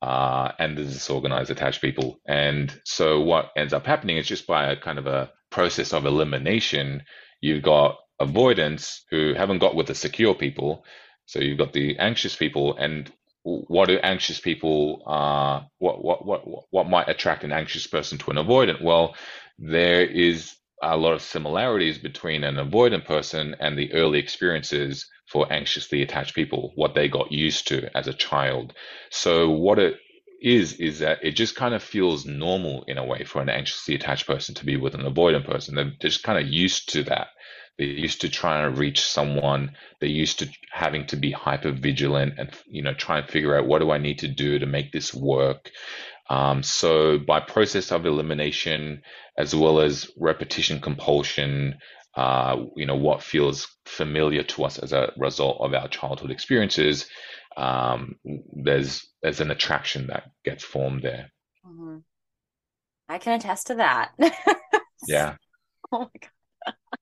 uh, 0.03 0.51
and 0.59 0.77
the 0.77 0.83
disorganized 0.83 1.51
attached 1.51 1.81
people. 1.81 2.21
And 2.27 2.77
so 2.85 3.21
what 3.21 3.51
ends 3.57 3.73
up 3.73 3.87
happening 3.87 4.17
is 4.17 4.27
just 4.27 4.49
by 4.49 4.67
a 4.67 4.77
kind 4.77 4.99
of 4.99 5.07
a 5.07 5.31
process 5.51 5.93
of 5.93 6.05
elimination, 6.05 7.05
you've 7.41 7.63
got 7.63 7.99
avoidance 8.19 9.05
who 9.11 9.33
haven't 9.35 9.61
got 9.61 9.77
with 9.77 9.87
the 9.87 9.95
secure 9.95 10.35
people. 10.35 10.85
So 11.27 11.39
you've 11.39 11.59
got 11.59 11.73
the 11.73 11.99
anxious 11.99 12.35
people 12.35 12.77
and 12.77 13.11
what 13.45 13.89
do 13.89 13.99
anxious 13.99 14.39
people 14.39 15.03
uh 15.07 15.61
what 15.79 16.05
what 16.05 16.25
what 16.25 16.43
what 16.71 16.89
might 16.89 17.09
attract 17.09 17.45
an 17.45 17.53
anxious 17.53 17.87
person 17.87 18.19
to 18.19 18.31
an 18.31 18.37
avoidant 18.37 18.83
well 18.83 19.15
there 19.59 20.05
is 20.05 20.55
a 20.83 20.97
lot 20.97 21.13
of 21.13 21.23
similarities 21.23 21.99
between 21.99 22.43
an 22.43 22.57
avoidant 22.57 23.05
person 23.05 23.55
and 23.61 23.79
the 23.79 23.93
early 23.93 24.19
experiences 24.19 25.09
for 25.27 25.51
anxiously 25.53 26.03
attached 26.03 26.35
people, 26.35 26.73
what 26.75 26.95
they 26.95 27.09
got 27.09 27.31
used 27.31 27.69
to 27.69 27.97
as 27.97 28.09
a 28.09 28.13
child. 28.13 28.75
So 29.11 29.51
what 29.51 29.79
it 29.79 29.95
is 30.43 30.75
is 30.75 30.99
that 30.99 31.21
it 31.23 31.33
just 31.33 31.55
kind 31.55 31.73
of 31.73 31.83
feels 31.83 32.27
normal 32.27 32.85
in 32.89 32.99
a 32.99 33.05
way 33.05 33.23
for 33.25 33.41
an 33.41 33.49
anxiously 33.49 33.95
attached 33.95 34.27
person 34.27 34.57
to 34.57 34.67
be 34.67 34.77
with 34.77 34.95
an 34.95 35.03
avoidant 35.03 35.47
person. 35.47 35.77
They're 35.77 35.93
just 36.01 36.25
kind 36.25 36.39
of 36.39 36.53
used 36.53 36.93
to 36.95 37.05
that. 37.05 37.29
They're 37.79 37.87
used 37.87 38.21
to 38.21 38.29
trying 38.29 38.65
to 38.65 38.79
reach 38.79 39.01
someone. 39.03 39.73
They're 40.01 40.09
used 40.09 40.39
to 40.41 40.49
having 40.71 41.07
to 41.07 41.17
be 41.17 41.33
hyper 41.33 41.73
vigilant 41.73 42.35
and 42.39 42.51
you 42.67 42.83
know 42.83 42.95
try 42.95 43.19
and 43.19 43.29
figure 43.29 43.57
out 43.57 43.67
what 43.67 43.81
do 43.81 43.91
I 43.91 43.99
need 43.99 44.19
to 44.21 44.29
do 44.29 44.59
to 44.59 44.67
make 44.67 44.93
this 44.93 45.15
work. 45.15 45.71
Um, 46.31 46.63
so 46.63 47.19
by 47.19 47.41
process 47.41 47.93
of 47.93 48.07
elimination, 48.07 49.03
as 49.37 49.55
well 49.55 49.81
as 49.81 50.11
repetition 50.17 50.81
compulsion, 50.81 51.79
uh, 52.15 52.57
you 52.77 52.87
know, 52.87 52.97
what 52.97 53.23
feels 53.23 53.69
familiar 53.87 54.43
to 54.43 54.65
us 54.65 54.79
as 54.79 54.93
a 54.93 55.13
result 55.17 55.59
of 55.61 55.75
our 55.75 55.89
childhood 55.89 56.31
experiences, 56.31 57.09
um, 57.57 58.17
there's 58.53 59.07
there's 59.23 59.41
an 59.41 59.51
attraction 59.51 60.07
that 60.09 60.31
gets 60.45 60.65
formed 60.65 61.03
there. 61.03 61.31
Mm-hmm. 61.67 61.99
I 63.09 63.19
can 63.19 63.39
attest 63.39 63.69
to 63.69 63.75
that. 63.77 64.13
yeah. 65.07 65.37
Oh 65.91 66.01
my 66.01 66.09
god. 66.21 66.75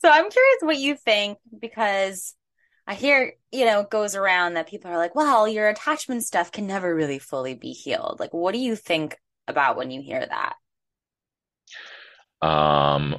So 0.00 0.10
I'm 0.10 0.30
curious 0.30 0.58
what 0.60 0.78
you 0.78 0.94
think 0.96 1.38
because 1.58 2.34
I 2.86 2.94
hear, 2.94 3.34
you 3.52 3.64
know, 3.64 3.80
it 3.80 3.90
goes 3.90 4.14
around 4.14 4.54
that 4.54 4.68
people 4.68 4.90
are 4.90 4.96
like, 4.96 5.14
well, 5.14 5.46
your 5.46 5.68
attachment 5.68 6.24
stuff 6.24 6.52
can 6.52 6.66
never 6.66 6.94
really 6.94 7.18
fully 7.18 7.54
be 7.54 7.72
healed. 7.72 8.16
Like, 8.18 8.32
what 8.32 8.52
do 8.52 8.58
you 8.58 8.76
think 8.76 9.18
about 9.46 9.76
when 9.76 9.90
you 9.90 10.00
hear 10.00 10.24
that? 10.24 10.54
Um, 12.46 13.16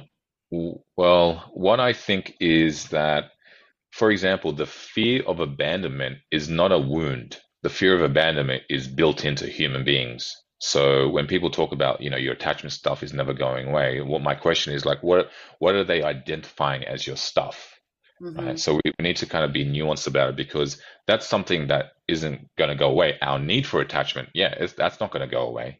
well, 0.96 1.50
what 1.52 1.80
I 1.80 1.92
think 1.92 2.34
is 2.40 2.88
that, 2.88 3.32
for 3.92 4.10
example, 4.10 4.52
the 4.52 4.66
fear 4.66 5.22
of 5.26 5.40
abandonment 5.40 6.18
is 6.30 6.48
not 6.48 6.72
a 6.72 6.78
wound. 6.78 7.38
The 7.62 7.70
fear 7.70 7.94
of 7.94 8.02
abandonment 8.02 8.62
is 8.70 8.88
built 8.88 9.24
into 9.24 9.46
human 9.46 9.84
beings. 9.84 10.34
So 10.60 11.08
when 11.08 11.26
people 11.26 11.50
talk 11.50 11.72
about, 11.72 12.00
you 12.00 12.10
know, 12.10 12.16
your 12.16 12.34
attachment 12.34 12.72
stuff 12.72 13.02
is 13.02 13.12
never 13.12 13.34
going 13.34 13.68
away, 13.68 14.00
what 14.00 14.22
my 14.22 14.34
question 14.34 14.72
is 14.74 14.84
like, 14.84 15.02
what 15.02 15.30
what 15.58 15.74
are 15.74 15.84
they 15.84 16.02
identifying 16.02 16.84
as 16.84 17.06
your 17.06 17.16
stuff? 17.16 17.78
Mm-hmm. 18.22 18.46
Right? 18.46 18.58
So 18.58 18.74
we 18.74 18.92
need 19.00 19.16
to 19.16 19.26
kind 19.26 19.44
of 19.44 19.52
be 19.52 19.64
nuanced 19.64 20.06
about 20.06 20.30
it 20.30 20.36
because 20.36 20.80
that's 21.06 21.26
something 21.26 21.68
that 21.68 21.92
isn't 22.06 22.48
going 22.56 22.68
to 22.68 22.76
go 22.76 22.90
away. 22.90 23.16
Our 23.22 23.38
need 23.38 23.66
for 23.66 23.80
attachment, 23.80 24.28
yeah, 24.34 24.66
that's 24.76 25.00
not 25.00 25.10
going 25.10 25.26
to 25.26 25.34
go 25.34 25.46
away 25.46 25.78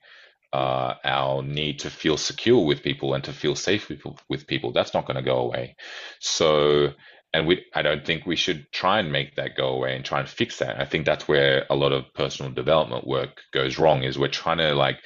uh, 0.52 0.94
our 1.04 1.42
need 1.42 1.78
to 1.80 1.90
feel 1.90 2.16
secure 2.16 2.64
with 2.64 2.82
people 2.82 3.14
and 3.14 3.22
to 3.24 3.32
feel 3.32 3.54
safe 3.54 3.88
with, 3.88 4.02
with 4.28 4.46
people. 4.46 4.72
That's 4.72 4.94
not 4.94 5.06
going 5.06 5.16
to 5.16 5.22
go 5.22 5.38
away. 5.38 5.76
So, 6.18 6.92
and 7.32 7.46
we, 7.46 7.64
I 7.74 7.82
don't 7.82 8.04
think 8.04 8.26
we 8.26 8.36
should 8.36 8.66
try 8.72 8.98
and 8.98 9.12
make 9.12 9.36
that 9.36 9.56
go 9.56 9.68
away 9.68 9.94
and 9.94 10.04
try 10.04 10.20
and 10.20 10.28
fix 10.28 10.58
that. 10.58 10.80
I 10.80 10.84
think 10.84 11.06
that's 11.06 11.28
where 11.28 11.64
a 11.70 11.76
lot 11.76 11.92
of 11.92 12.12
personal 12.14 12.50
development 12.50 13.06
work 13.06 13.40
goes 13.52 13.78
wrong. 13.78 14.02
Is 14.02 14.18
we're 14.18 14.28
trying 14.28 14.58
to 14.58 14.74
like 14.74 14.98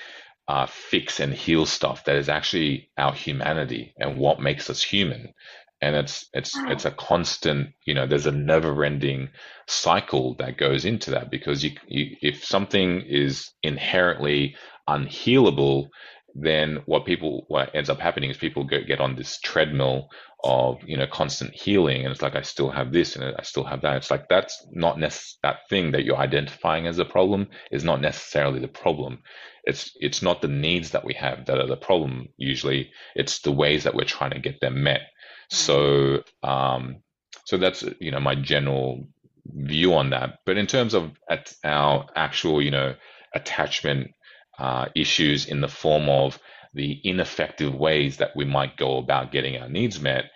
uh, 0.49 0.67
fix 0.67 1.21
and 1.21 1.35
heal 1.35 1.67
stuff 1.67 2.05
that 2.05 2.17
is 2.17 2.29
actually 2.29 2.91
our 2.97 3.13
humanity 3.13 3.95
and 3.99 4.17
what 4.17 4.41
makes 4.41 4.71
us 4.71 4.83
human. 4.83 5.35
And 5.81 5.97
it's 5.97 6.27
it's 6.33 6.57
it's 6.57 6.87
a 6.87 6.91
constant, 6.91 7.75
you 7.85 7.95
know. 7.95 8.07
There's 8.07 8.27
a 8.27 8.33
never-ending 8.33 9.29
cycle 9.67 10.35
that 10.39 10.57
goes 10.57 10.87
into 10.87 11.11
that 11.11 11.31
because 11.31 11.63
you, 11.63 11.73
you 11.87 12.17
if 12.23 12.43
something 12.43 13.03
is 13.03 13.51
inherently 13.63 14.57
unhealable, 14.89 15.89
then 16.35 16.83
what 16.87 17.05
people 17.05 17.45
what 17.49 17.75
ends 17.75 17.91
up 17.91 18.01
happening 18.01 18.31
is 18.31 18.39
people 18.39 18.65
get 18.65 19.01
on 19.01 19.15
this 19.15 19.39
treadmill 19.41 20.09
of 20.45 20.79
you 20.87 20.97
know 20.97 21.07
constant 21.07 21.55
healing 21.55 22.03
and 22.05 22.13
it's 22.13 22.23
like 22.23 22.37
i 22.37 22.43
still 22.43 22.71
have 22.71 22.93
this 22.93 23.17
and 23.17 23.25
i 23.39 23.43
still 23.43 23.65
have 23.65 23.83
that. 23.83 23.97
It's 23.97 24.11
like 24.11 24.29
that's 24.29 24.67
not 24.73 24.99
necess- 24.99 25.37
that 25.43 25.69
thing 25.71 25.93
that 25.93 26.05
you're 26.05 26.19
identifying 26.19 26.87
as 26.87 26.99
a 26.99 27.05
problem 27.07 27.49
is 27.73 27.85
not 27.85 28.01
necessarily 28.01 28.61
the 28.61 28.69
problem. 28.69 29.21
It's 29.65 29.93
it's 30.01 30.23
not 30.23 30.43
the 30.43 30.49
needs 30.49 30.91
that 30.91 31.05
we 31.05 31.15
have 31.15 31.47
that 31.47 31.59
are 31.59 31.67
the 31.67 31.77
problem 31.77 32.29
usually. 32.37 32.91
It's 33.17 33.41
the 33.41 33.53
ways 33.53 33.85
that 33.85 33.95
we're 33.95 34.05
trying 34.05 34.33
to 34.33 34.41
get 34.41 34.61
them 34.61 34.83
met. 34.85 35.03
So 35.51 36.23
um 36.43 36.99
so 37.47 37.57
that's 37.59 37.85
you 38.01 38.11
know 38.13 38.21
my 38.21 38.35
general 38.37 39.07
view 39.47 39.95
on 39.95 40.11
that. 40.11 40.41
But 40.47 40.59
in 40.59 40.67
terms 40.67 40.95
of 40.95 41.13
at 41.31 41.53
our 41.65 42.07
actual 42.17 42.63
you 42.63 42.71
know 42.71 42.95
attachment 43.35 44.11
uh, 44.59 44.87
issues 44.95 45.47
in 45.47 45.61
the 45.61 45.69
form 45.69 46.09
of 46.09 46.39
the 46.75 47.01
ineffective 47.05 47.75
ways 47.75 48.19
that 48.19 48.37
we 48.37 48.45
might 48.45 48.77
go 48.77 48.99
about 48.99 49.33
getting 49.33 49.57
our 49.57 49.69
needs 49.69 50.01
met, 50.01 50.27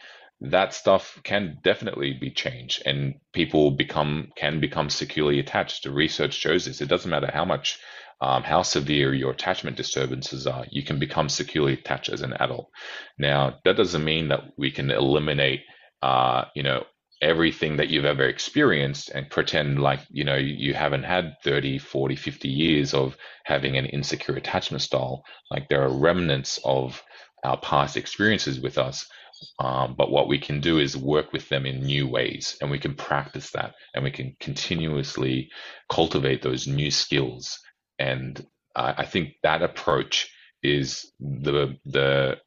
that 0.41 0.73
stuff 0.73 1.21
can 1.25 1.59
definitely 1.65 2.13
be 2.13 2.31
changed 2.31 2.83
and 2.87 3.15
people 3.33 3.73
become 3.73 4.31
can 4.37 4.61
become 4.61 4.89
securely 4.89 5.41
attached. 5.41 5.83
The 5.83 5.91
research 5.91 6.35
shows 6.35 6.65
this. 6.65 6.81
It 6.81 6.89
doesn't 6.89 7.11
matter 7.11 7.31
how 7.33 7.45
much 7.45 7.79
um, 8.21 8.43
how 8.43 8.63
severe 8.63 9.15
your 9.15 9.31
attachment 9.31 9.77
disturbances 9.77 10.47
are, 10.47 10.67
you 10.71 10.83
can 10.83 10.99
become 10.99 11.29
securely 11.29 11.75
attached 11.75 12.09
as 12.09 12.23
an 12.23 12.33
adult. 12.35 12.69
Now, 13.17 13.59
that 13.65 13.77
doesn't 13.77 14.05
mean 14.05 14.29
that 14.29 14.41
we 14.57 14.71
can 14.71 14.91
eliminate, 14.91 15.61
uh, 16.03 16.47
you 16.55 16.65
know, 16.65 16.85
everything 17.21 17.77
that 17.77 17.89
you've 17.89 18.05
ever 18.05 18.25
experienced 18.25 19.11
and 19.11 19.31
pretend 19.31 19.81
like, 19.81 20.01
you 20.09 20.25
know, 20.25 20.37
you 20.37 20.75
haven't 20.75 21.03
had 21.03 21.37
30, 21.43 21.79
40, 21.79 22.17
50 22.17 22.49
years 22.49 22.95
of 22.95 23.17
having 23.45 23.77
an 23.77 23.87
insecure 23.87 24.37
attachment 24.37 24.83
style. 24.83 25.25
Like 25.51 25.69
there 25.69 25.83
are 25.83 25.89
remnants 25.89 26.59
of 26.65 27.03
our 27.45 27.59
past 27.59 27.97
experiences 27.97 28.61
with 28.61 28.79
us. 28.79 29.07
Um, 29.61 29.95
but 29.97 30.11
what 30.11 30.29
we 30.29 30.39
can 30.39 30.61
do 30.61 30.79
is 30.79 30.97
work 30.97 31.33
with 31.33 31.49
them 31.49 31.65
in 31.65 31.81
new 31.85 32.09
ways 32.09 32.57
and 32.61 32.71
we 32.71 32.79
can 32.79 32.95
practice 32.95 33.51
that 33.53 33.75
and 33.95 34.03
we 34.03 34.11
can 34.11 34.37
continuously 34.41 35.51
cultivate 35.89 36.43
those 36.43 36.67
new 36.67 36.91
skills 36.91 37.61
and 38.01 38.45
I, 38.75 38.95
I 38.99 39.05
think 39.05 39.35
that 39.43 39.63
approach 39.63 40.33
is 40.63 41.13
the 41.21 41.77
the 41.85 42.39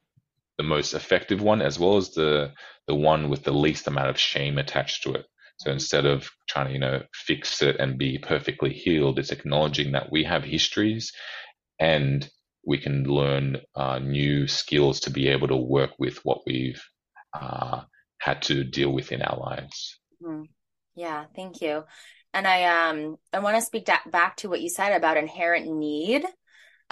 the 0.58 0.64
most 0.64 0.94
effective 0.94 1.40
one, 1.42 1.62
as 1.62 1.78
well 1.78 1.96
as 1.96 2.10
the 2.10 2.52
the 2.86 2.94
one 2.94 3.30
with 3.30 3.44
the 3.44 3.52
least 3.52 3.86
amount 3.86 4.10
of 4.10 4.18
shame 4.18 4.58
attached 4.58 5.02
to 5.04 5.12
it. 5.14 5.26
So 5.58 5.70
instead 5.70 6.06
of 6.06 6.28
trying 6.48 6.68
to, 6.68 6.72
you 6.72 6.78
know, 6.78 7.02
fix 7.14 7.62
it 7.62 7.76
and 7.78 7.98
be 7.98 8.18
perfectly 8.18 8.72
healed, 8.72 9.18
it's 9.18 9.30
acknowledging 9.30 9.92
that 9.92 10.10
we 10.10 10.24
have 10.24 10.42
histories 10.44 11.12
and 11.78 12.28
we 12.66 12.78
can 12.78 13.04
learn 13.04 13.60
uh, 13.76 13.98
new 13.98 14.46
skills 14.46 15.00
to 15.00 15.10
be 15.10 15.28
able 15.28 15.48
to 15.48 15.56
work 15.56 15.90
with 15.98 16.24
what 16.24 16.40
we've 16.46 16.82
uh, 17.34 17.82
had 18.18 18.42
to 18.42 18.64
deal 18.64 18.92
with 18.92 19.12
in 19.12 19.22
our 19.22 19.38
lives. 19.38 19.98
Mm. 20.22 20.48
Yeah, 20.94 21.26
thank 21.34 21.60
you. 21.60 21.84
And 22.34 22.46
I 22.46 22.90
um 22.90 23.18
I 23.32 23.40
want 23.40 23.56
to 23.56 23.62
speak 23.62 23.84
da- 23.84 24.10
back 24.10 24.36
to 24.38 24.48
what 24.48 24.60
you 24.60 24.68
said 24.68 24.92
about 24.92 25.16
inherent 25.16 25.66
need. 25.66 26.24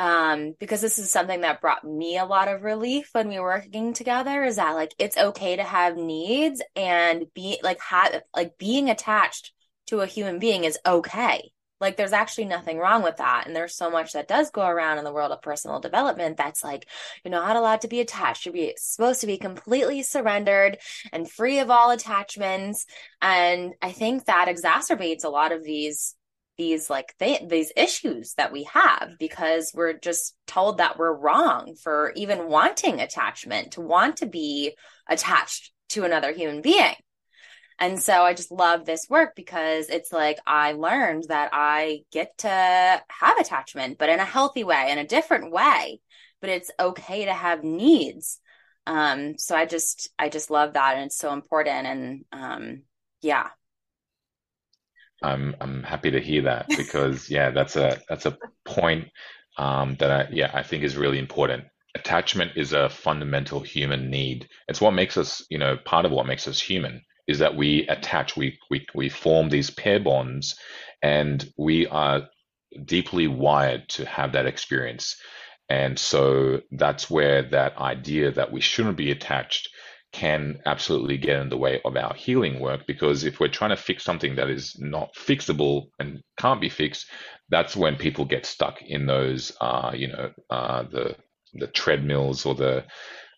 Um, 0.01 0.55
because 0.59 0.81
this 0.81 0.99
is 0.99 1.11
something 1.11 1.43
that 1.43 1.61
brought 1.61 1.85
me 1.85 2.17
a 2.17 2.25
lot 2.25 2.49
of 2.49 2.63
relief 2.63 3.11
when 3.13 3.29
we 3.29 3.39
were 3.39 3.49
working 3.49 3.93
together 3.93 4.43
is 4.45 4.57
that 4.57 4.75
like 4.75 4.95
it's 4.99 5.19
okay 5.19 5.57
to 5.57 5.63
have 5.63 5.99
needs 5.99 6.63
and 6.75 7.27
be 7.35 7.61
like 7.63 7.79
have 7.83 8.23
like 8.35 8.57
being 8.57 8.89
attached 8.89 9.53
to 9.89 10.01
a 10.01 10.07
human 10.07 10.39
being 10.39 10.65
is 10.65 10.79
okay. 10.87 11.53
Like 11.83 11.99
there's 11.99 12.15
actually 12.15 12.47
nothing 12.47 12.79
wrong 12.79 13.03
with 13.03 13.19
that. 13.19 13.47
And 13.47 13.55
there's 13.55 13.77
so 13.77 13.91
much 13.91 14.15
that 14.15 14.27
does 14.27 14.51
go 14.51 14.67
around 14.67 14.97
in 14.97 15.05
the 15.05 15.13
world 15.13 15.33
of 15.33 15.43
personal 15.43 15.81
development 15.81 16.39
that's 16.39 16.65
like, 16.65 16.89
you're 17.23 17.31
not 17.31 17.57
allowed 17.57 17.83
to 17.83 17.89
be 17.89 18.01
attached. 18.01 18.47
You're 18.47 18.73
supposed 18.79 19.21
to 19.21 19.27
be 19.27 19.37
completely 19.37 20.03
surrendered 20.03 20.79
and 21.13 21.31
free 21.31 21.59
of 21.59 21.71
all 21.71 21.91
attachments. 21.91 22.87
And 23.21 23.75
I 23.83 23.93
think 23.93 24.25
that 24.25 24.49
exacerbates 24.49 25.25
a 25.25 25.29
lot 25.29 25.53
of 25.53 25.63
these 25.63 26.15
these 26.61 26.91
like 26.91 27.15
th- 27.19 27.49
these 27.49 27.73
issues 27.75 28.35
that 28.35 28.53
we 28.53 28.65
have 28.65 29.13
because 29.19 29.73
we're 29.75 29.95
just 29.95 30.37
told 30.47 30.77
that 30.77 30.99
we're 30.99 31.13
wrong 31.13 31.75
for 31.83 32.13
even 32.17 32.49
wanting 32.49 33.01
attachment 33.01 33.73
to 33.73 33.81
want 33.81 34.19
to 34.19 34.27
be 34.27 34.77
attached 35.09 35.73
to 35.89 36.05
another 36.05 36.33
human 36.33 36.61
being 36.61 36.95
and 37.81 38.01
so 38.01 38.23
I 38.23 38.35
just 38.35 38.53
love 38.53 38.85
this 38.85 39.07
work 39.09 39.35
because 39.35 39.89
it's 39.89 40.13
like 40.13 40.39
I 40.47 40.73
learned 40.73 41.25
that 41.29 41.49
I 41.55 42.01
get 42.13 42.37
to 42.39 42.49
have 42.49 43.39
attachment, 43.39 43.97
but 43.97 44.11
in 44.11 44.21
a 44.21 44.25
healthy 44.25 44.65
way, 44.65 44.91
in 44.91 44.99
a 44.99 45.07
different 45.07 45.51
way. 45.51 46.01
But 46.43 46.51
it's 46.51 46.71
okay 46.79 47.25
to 47.25 47.33
have 47.33 47.65
needs. 47.65 48.39
Um, 48.87 49.39
so 49.39 49.57
I 49.57 49.65
just 49.65 50.11
I 50.19 50.29
just 50.29 50.51
love 50.51 50.75
that 50.75 50.97
and 50.97 51.07
it's 51.07 51.17
so 51.17 51.33
important. 51.33 51.87
And 51.87 52.25
um, 52.33 52.83
yeah. 53.23 53.49
I'm 55.23 55.55
I'm 55.61 55.83
happy 55.83 56.11
to 56.11 56.21
hear 56.21 56.43
that 56.43 56.67
because 56.69 57.31
yeah, 57.31 57.51
that's 57.51 57.77
a 57.77 58.01
that's 58.09 58.27
a 58.27 58.39
point 58.65 59.09
um, 59.59 59.97
that 59.97 60.11
I 60.11 60.29
yeah 60.33 60.51
I 60.55 60.63
think 60.63 60.83
is 60.85 60.97
really 60.97 61.19
important 61.19 61.65
attachment 61.95 62.53
is 62.57 62.73
a 62.73 62.89
fundamental 62.89 63.61
human 63.61 64.11
need. 64.11 64.49
It's 64.69 64.81
what 64.81 64.93
makes 64.93 65.17
us, 65.17 65.45
you 65.51 65.59
know, 65.59 65.77
part 65.77 66.05
of 66.05 66.13
what 66.13 66.27
makes 66.27 66.47
us 66.47 66.61
human 66.61 67.03
is 67.27 67.39
that 67.41 67.57
we 67.57 67.87
attach, 67.89 68.37
we, 68.37 68.59
we, 68.71 68.87
we 68.95 69.09
form 69.09 69.49
these 69.49 69.71
pair 69.71 70.01
bonds, 70.01 70.57
and 71.03 71.53
we 71.57 71.87
are 71.87 72.29
deeply 72.85 73.27
wired 73.27 73.89
to 73.89 74.05
have 74.05 74.33
that 74.33 74.47
experience. 74.47 75.17
And 75.69 75.99
so 75.99 76.63
that's 76.73 77.09
where 77.09 77.43
that 77.51 77.77
idea 77.79 78.33
that 78.33 78.53
we 78.53 78.61
shouldn't 78.61 78.97
be 78.97 79.11
attached 79.11 79.69
can 80.13 80.61
absolutely 80.67 81.17
get 81.17 81.39
in 81.41 81.49
the 81.49 81.57
way 81.57 81.81
of 81.85 81.97
our 81.97 82.15
healing 82.15 82.61
work 82.61 82.87
because 82.87 83.25
if 83.25 83.39
we're 83.39 83.49
trying 83.49 83.71
to 83.71 83.77
fix 83.77 84.03
something 84.03 84.37
that 84.37 84.51
is 84.51 84.77
not 84.79 85.15
fixable 85.15 85.87
and 85.99 86.21
can't 86.37 86.61
be 86.61 86.69
fixed, 86.69 87.07
that's 87.49 87.77
when 87.77 87.97
people 87.97 88.25
get 88.25 88.47
stuck 88.47 88.83
in 88.83 89.07
those, 89.07 89.53
uh, 89.61 89.93
you 89.95 90.09
know, 90.09 90.31
uh, 90.51 90.83
the 90.85 91.17
the 91.55 91.67
treadmills 91.67 92.47
or 92.47 92.55
the 92.55 92.85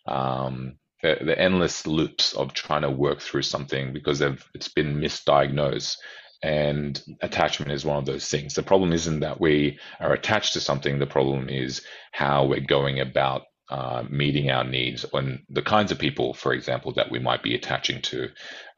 um, 0.07 0.75
the, 1.03 1.19
the 1.25 1.39
endless 1.39 1.87
loops 1.87 2.33
of 2.35 2.55
trying 2.55 2.83
to 2.83 2.91
work 2.91 3.21
through 3.21 3.43
something 3.43 3.93
because 3.93 4.21
it's 4.21 4.69
been 4.69 4.97
misdiagnosed 4.97 5.97
and 6.43 7.01
attachment 7.21 7.71
is 7.71 7.85
one 7.85 7.99
of 7.99 8.07
those 8.07 8.29
things. 8.29 8.55
The 8.55 8.63
problem 8.63 8.93
isn't 8.93 9.21
that 9.21 9.41
we 9.41 9.79
are 10.01 10.13
attached 10.13 10.55
to 10.55 10.61
something. 10.61 10.99
The 10.99 11.07
problem 11.07 11.49
is 11.49 11.83
how 12.11 12.47
we're 12.47 12.61
going 12.61 12.99
about 12.99 13.43
uh, 13.69 14.05
meeting 14.11 14.51
our 14.51 14.65
needs 14.65 15.05
and 15.13 15.41
the 15.49 15.63
kinds 15.63 15.93
of 15.93 15.99
people, 15.99 16.35
for 16.35 16.53
example, 16.53 16.93
that 16.95 17.11
we 17.11 17.19
might 17.19 17.43
be 17.43 17.55
attaching 17.55 18.03
to, 18.03 18.29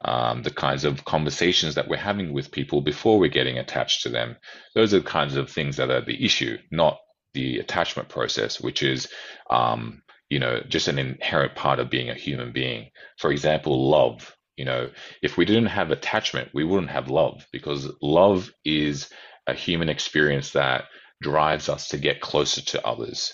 um, 0.01 0.43
the 0.43 0.51
kinds 0.51 0.85
of 0.85 1.03
conversations 1.05 1.75
that 1.75 1.87
we're 1.87 1.97
having 1.97 2.33
with 2.33 2.51
people 2.51 2.81
before 2.81 3.19
we're 3.19 3.29
getting 3.29 3.57
attached 3.57 4.03
to 4.03 4.09
them. 4.09 4.37
Those 4.73 4.93
are 4.93 4.99
the 4.99 5.05
kinds 5.05 5.35
of 5.35 5.49
things 5.49 5.77
that 5.77 5.89
are 5.89 6.01
the 6.05 6.23
issue, 6.23 6.57
not 6.71 6.99
the 7.33 7.59
attachment 7.59 8.09
process, 8.09 8.61
which 8.61 8.83
is 8.83 9.09
um, 9.49 10.01
you 10.29 10.39
know, 10.39 10.61
just 10.67 10.87
an 10.87 10.99
inherent 10.99 11.55
part 11.55 11.79
of 11.79 11.89
being 11.89 12.09
a 12.09 12.15
human 12.15 12.51
being. 12.51 12.89
For 13.17 13.31
example, 13.31 13.89
love. 13.89 14.35
You 14.57 14.65
know, 14.65 14.89
if 15.21 15.37
we 15.37 15.45
didn't 15.45 15.67
have 15.67 15.91
attachment, 15.91 16.49
we 16.53 16.63
wouldn't 16.63 16.91
have 16.91 17.09
love 17.09 17.45
because 17.51 17.91
love 18.01 18.51
is 18.63 19.09
a 19.47 19.53
human 19.53 19.89
experience 19.89 20.51
that 20.51 20.85
drives 21.21 21.69
us 21.69 21.89
to 21.89 21.97
get 21.97 22.21
closer 22.21 22.61
to 22.61 22.85
others, 22.85 23.33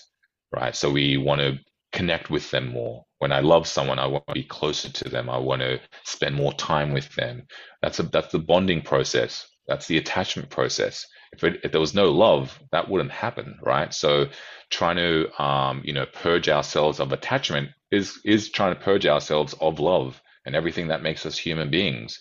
right? 0.52 0.76
So 0.76 0.90
we 0.90 1.16
want 1.18 1.40
to 1.40 1.58
connect 1.92 2.30
with 2.30 2.50
them 2.50 2.72
more. 2.72 3.04
When 3.18 3.32
I 3.32 3.40
love 3.40 3.66
someone, 3.66 3.98
I 3.98 4.06
want 4.06 4.26
to 4.28 4.34
be 4.34 4.44
closer 4.44 4.90
to 4.90 5.08
them. 5.08 5.30
I 5.30 5.38
want 5.38 5.62
to 5.62 5.80
spend 6.04 6.34
more 6.34 6.52
time 6.54 6.92
with 6.92 7.14
them. 7.14 7.44
That's 7.82 8.00
a 8.00 8.04
that's 8.04 8.32
the 8.32 8.38
bonding 8.38 8.82
process. 8.82 9.46
That's 9.68 9.86
the 9.86 9.98
attachment 9.98 10.50
process. 10.50 11.06
If, 11.32 11.44
it, 11.44 11.60
if 11.64 11.72
there 11.72 11.80
was 11.80 11.94
no 11.94 12.10
love, 12.10 12.58
that 12.72 12.90
wouldn't 12.90 13.12
happen, 13.12 13.58
right? 13.62 13.94
So 13.94 14.26
trying 14.70 14.96
to 14.96 15.42
um, 15.42 15.82
you 15.84 15.92
know 15.92 16.06
purge 16.06 16.48
ourselves 16.48 17.00
of 17.00 17.12
attachment 17.12 17.70
is 17.90 18.18
is 18.24 18.50
trying 18.50 18.74
to 18.74 18.80
purge 18.80 19.06
ourselves 19.06 19.54
of 19.60 19.78
love 19.80 20.20
and 20.46 20.56
everything 20.56 20.88
that 20.88 21.02
makes 21.02 21.24
us 21.26 21.38
human 21.38 21.70
beings. 21.70 22.18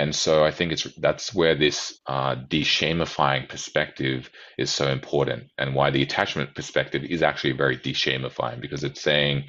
And 0.00 0.14
so 0.14 0.44
I 0.46 0.50
think 0.50 0.72
it's 0.72 0.84
that's 0.94 1.34
where 1.34 1.54
this 1.54 2.00
uh, 2.06 2.34
de-shamifying 2.34 3.50
perspective 3.50 4.30
is 4.56 4.70
so 4.70 4.88
important, 4.88 5.50
and 5.58 5.74
why 5.74 5.90
the 5.90 6.00
attachment 6.00 6.54
perspective 6.54 7.04
is 7.04 7.22
actually 7.22 7.52
very 7.52 7.76
de-shamifying 7.76 8.62
because 8.62 8.82
it's 8.82 9.02
saying, 9.02 9.44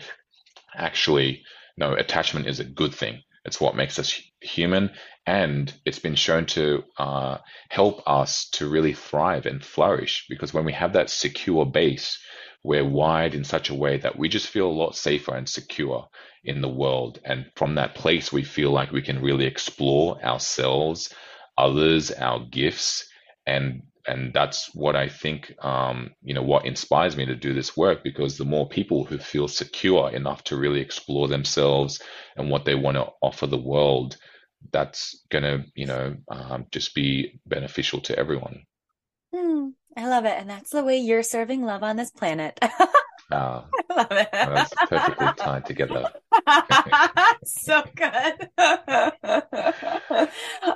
actually, 0.76 1.44
no, 1.78 1.94
attachment 1.94 2.48
is 2.48 2.60
a 2.60 2.66
good 2.66 2.94
thing. 2.94 3.22
It's 3.46 3.62
what 3.62 3.78
makes 3.78 3.98
us 3.98 4.22
human, 4.42 4.92
and 5.26 5.74
it's 5.86 6.00
been 6.00 6.16
shown 6.16 6.46
to 6.48 6.84
uh, 6.98 7.38
help 7.70 8.04
us 8.06 8.50
to 8.50 8.70
really 8.70 8.94
thrive 8.94 9.46
and 9.46 9.64
flourish 9.64 10.26
because 10.28 10.54
when 10.54 10.66
we 10.66 10.74
have 10.74 10.92
that 10.92 11.10
secure 11.10 11.66
base 11.66 12.20
we're 12.64 12.86
wired 12.88 13.34
in 13.34 13.44
such 13.44 13.70
a 13.70 13.76
way 13.76 13.98
that 13.98 14.18
we 14.18 14.30
just 14.30 14.48
feel 14.48 14.68
a 14.68 14.72
lot 14.72 14.96
safer 14.96 15.36
and 15.36 15.50
secure 15.50 16.08
in 16.44 16.62
the 16.62 16.70
world. 16.70 17.20
And 17.26 17.46
from 17.56 17.76
that 17.76 17.96
place, 17.96 18.32
we 18.32 18.44
feel 18.44 18.72
like 18.72 18.92
we 18.92 19.02
can 19.02 19.22
really 19.22 19.46
explore 19.46 20.24
ourselves, 20.24 21.14
others, 21.58 22.12
our 22.12 22.46
gifts, 22.46 23.08
and 23.46 23.84
and 24.08 24.34
that's 24.34 24.74
what 24.74 24.96
I 24.96 25.08
think, 25.08 25.54
um, 25.64 26.12
you 26.24 26.34
know, 26.34 26.42
what 26.42 26.66
inspires 26.66 27.16
me 27.16 27.26
to 27.28 27.36
do 27.36 27.54
this 27.54 27.78
work 27.78 28.04
because 28.04 28.38
the 28.38 28.46
more 28.46 28.68
people 28.68 29.04
who 29.04 29.18
feel 29.20 29.48
secure 29.48 30.10
enough 30.10 30.44
to 30.46 30.58
really 30.58 30.82
explore 30.82 31.28
themselves 31.28 32.02
and 32.36 32.50
what 32.50 32.66
they 32.66 32.76
want 32.76 32.98
to 32.98 33.10
offer 33.22 33.46
the 33.46 33.58
world, 33.60 34.18
that's 34.72 35.24
going 35.30 35.44
to, 35.44 35.64
you 35.76 35.86
know, 35.86 36.16
um, 36.30 36.66
just 36.72 36.96
be 36.96 37.40
beneficial 37.46 38.02
to 38.02 38.18
everyone. 38.18 38.64
Hmm. 39.34 39.70
I 39.98 40.08
love 40.08 40.26
it. 40.26 40.36
And 40.38 40.50
that's 40.50 40.72
the 40.72 40.84
way 40.84 40.98
you're 40.98 41.24
serving 41.24 41.64
love 41.64 41.84
on 41.84 41.96
this 41.98 42.12
planet. 42.12 42.58
oh, 42.64 42.68
I 43.32 43.66
love 43.90 44.12
it. 44.12 44.30
That's 44.32 44.74
perfectly 44.88 45.28
tied 45.38 45.66
together. 45.66 46.10
so 47.44 47.84
good. 47.96 48.50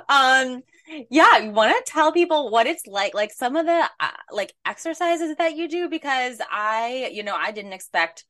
um, 0.08 0.62
yeah, 1.10 1.38
you 1.38 1.50
want 1.50 1.74
to 1.74 1.82
tell 1.86 2.12
people 2.12 2.50
what 2.50 2.66
it's 2.66 2.86
like, 2.86 3.14
like 3.14 3.32
some 3.32 3.56
of 3.56 3.66
the 3.66 3.88
uh, 4.00 4.10
like 4.30 4.52
exercises 4.64 5.34
that 5.36 5.56
you 5.56 5.68
do, 5.68 5.88
because 5.88 6.40
I, 6.50 7.10
you 7.12 7.22
know, 7.22 7.34
I 7.34 7.52
didn't 7.52 7.72
expect 7.72 8.24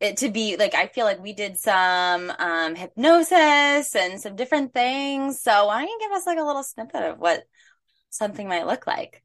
it 0.00 0.18
to 0.18 0.30
be 0.30 0.56
like 0.56 0.76
I 0.76 0.86
feel 0.86 1.04
like 1.04 1.20
we 1.20 1.32
did 1.32 1.58
some 1.58 2.32
um 2.38 2.76
hypnosis 2.76 3.96
and 3.96 4.20
some 4.20 4.36
different 4.36 4.72
things. 4.72 5.42
So 5.42 5.66
why 5.66 5.80
don't 5.80 5.88
you 5.88 5.98
give 6.00 6.12
us 6.12 6.24
like 6.26 6.38
a 6.38 6.44
little 6.44 6.62
snippet 6.62 7.02
of 7.02 7.18
what 7.18 7.42
something 8.10 8.46
might 8.46 8.66
look 8.66 8.86
like? 8.86 9.24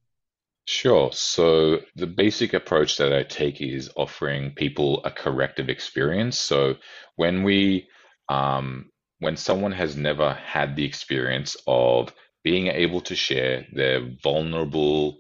Sure. 0.66 1.12
So 1.12 1.82
the 1.96 2.08
basic 2.08 2.54
approach 2.54 2.98
that 2.98 3.14
I 3.14 3.24
take 3.24 3.62
is 3.62 3.90
offering 3.98 4.52
people 4.56 5.04
a 5.04 5.12
corrective 5.12 5.70
experience. 5.70 6.40
So 6.40 6.76
when 7.18 7.44
we, 7.44 7.88
um, 8.30 8.90
when 9.20 9.36
someone 9.36 9.74
has 9.74 9.98
never 9.98 10.34
had 10.34 10.76
the 10.76 10.86
experience 10.86 11.58
of 11.68 12.14
being 12.46 12.68
able 12.68 13.02
to 13.02 13.16
share 13.16 13.66
their 13.74 14.02
vulnerable 14.24 15.18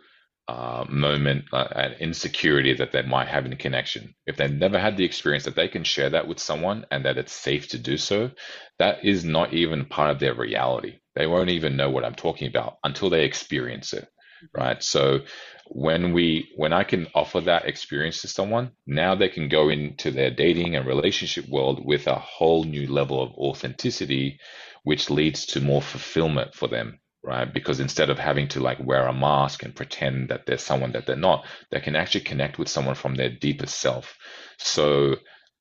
uh, 0.48 0.86
moment 0.90 1.46
uh, 1.54 1.68
and 1.76 1.94
insecurity 2.00 2.74
that 2.76 2.92
they 2.94 3.02
might 3.02 3.28
have 3.28 3.46
in 3.46 3.52
a 3.54 3.58
connection, 3.58 4.16
if 4.26 4.38
they've 4.38 4.52
never 4.52 4.80
had 4.80 4.96
the 4.96 5.06
experience 5.06 5.44
that 5.44 5.56
they 5.56 5.68
can 5.68 5.84
share 5.84 6.10
that 6.10 6.28
with 6.28 6.40
someone 6.40 6.86
and 6.90 7.04
that 7.06 7.18
it's 7.18 7.34
safe 7.34 7.68
to 7.70 7.78
do 7.78 7.98
so, 7.98 8.32
that 8.80 9.04
is 9.04 9.26
not 9.26 9.54
even 9.54 9.86
part 9.86 10.10
of 10.12 10.20
their 10.20 10.34
reality. 10.36 11.00
They 11.16 11.28
won't 11.28 11.50
even 11.50 11.76
know 11.76 11.90
what 11.90 12.06
I'm 12.06 12.16
talking 12.16 12.48
about 12.48 12.78
until 12.84 13.10
they 13.10 13.26
experience 13.26 13.92
it 13.94 14.08
right? 14.56 14.82
So 14.84 15.22
when 15.68 16.14
we 16.14 16.50
when 16.56 16.74
I 16.74 16.84
can 16.84 17.08
offer 17.16 17.42
that 17.42 17.66
experience 17.66 18.22
to 18.22 18.28
someone, 18.28 18.72
now 18.86 19.16
they 19.16 19.30
can 19.30 19.50
go 19.50 19.70
into 19.70 20.12
their 20.12 20.32
dating 20.32 20.76
and 20.76 20.86
relationship 20.86 21.48
world 21.48 21.86
with 21.86 22.08
a 22.08 22.16
whole 22.16 22.64
new 22.64 22.92
level 22.92 23.22
of 23.22 23.32
authenticity, 23.34 24.40
which 24.84 25.10
leads 25.10 25.46
to 25.48 25.62
more 25.62 25.82
fulfillment 25.82 26.54
for 26.54 26.68
them, 26.68 27.00
right? 27.24 27.52
Because 27.52 27.80
instead 27.80 28.10
of 28.10 28.20
having 28.20 28.48
to 28.50 28.60
like 28.60 28.80
wear 28.86 29.08
a 29.08 29.14
mask 29.14 29.64
and 29.64 29.76
pretend 29.76 30.30
that 30.30 30.46
they're 30.46 30.58
someone 30.58 30.92
that 30.92 31.06
they're 31.06 31.16
not, 31.16 31.46
they 31.72 31.80
can 31.80 31.96
actually 31.96 32.22
connect 32.22 32.60
with 32.60 32.68
someone 32.68 32.96
from 32.96 33.16
their 33.16 33.30
deepest 33.30 33.80
self. 33.80 34.18
So 34.58 35.16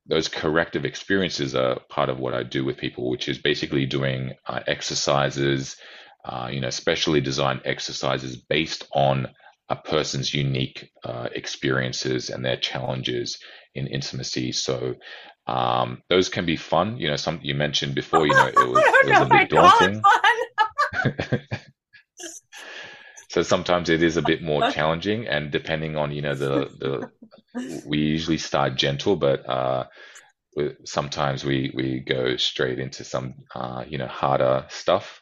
those 0.07 0.29
corrective 0.29 0.85
experiences 0.85 1.55
are 1.55 1.79
part 1.89 2.09
of 2.09 2.19
what 2.19 2.35
I 2.35 2.43
do 2.43 2.65
with 2.65 2.77
people, 2.77 3.09
which 3.09 3.29
is 3.29 3.39
basically 3.39 3.87
doing 3.87 4.33
uh, 4.47 4.61
exercises 4.67 5.77
uh, 6.25 6.49
you 6.53 6.61
know, 6.61 6.71
specially 6.71 7.21
designed 7.21 7.63
exercises 7.65 8.37
based 8.37 8.87
on 8.93 9.29
a 9.69 9.77
person's 9.77 10.33
unique 10.35 10.91
uh, 11.05 11.29
experiences 11.35 12.31
and 12.31 12.45
their 12.45 12.57
challenges 12.57 13.39
in 13.75 13.87
intimacy. 13.87 14.53
So 14.53 14.95
um, 15.47 16.03
those 16.09 16.29
can 16.29 16.47
be 16.47 16.57
fun. 16.57 16.99
You 16.99 17.09
know, 17.09 17.17
some 17.17 17.41
you 17.43 17.55
mentioned 17.55 17.95
before. 17.95 18.27
You 18.27 18.35
know, 18.35 18.47
it 18.47 18.57
was, 18.57 18.85
it 19.05 19.09
was 19.09 19.21
a 19.21 19.27
bit 19.27 19.51
daunting. 19.51 20.03
so 23.29 23.43
sometimes 23.43 23.89
it 23.89 24.03
is 24.03 24.17
a 24.17 24.23
bit 24.23 24.43
more 24.43 24.71
challenging, 24.71 25.27
and 25.27 25.51
depending 25.51 25.97
on 25.97 26.13
you 26.13 26.23
know 26.23 26.35
the 26.35 26.71
the 26.79 27.11
we 27.87 27.99
usually 27.99 28.39
start 28.39 28.77
gentle, 28.77 29.17
but 29.17 29.49
uh, 29.49 29.87
sometimes 30.85 31.45
we 31.45 31.73
we 31.75 32.01
go 32.01 32.37
straight 32.37 32.79
into 32.79 33.03
some 33.05 33.35
uh, 33.55 33.85
you 33.89 33.99
know 33.99 34.07
harder 34.07 34.67
stuff 34.69 35.21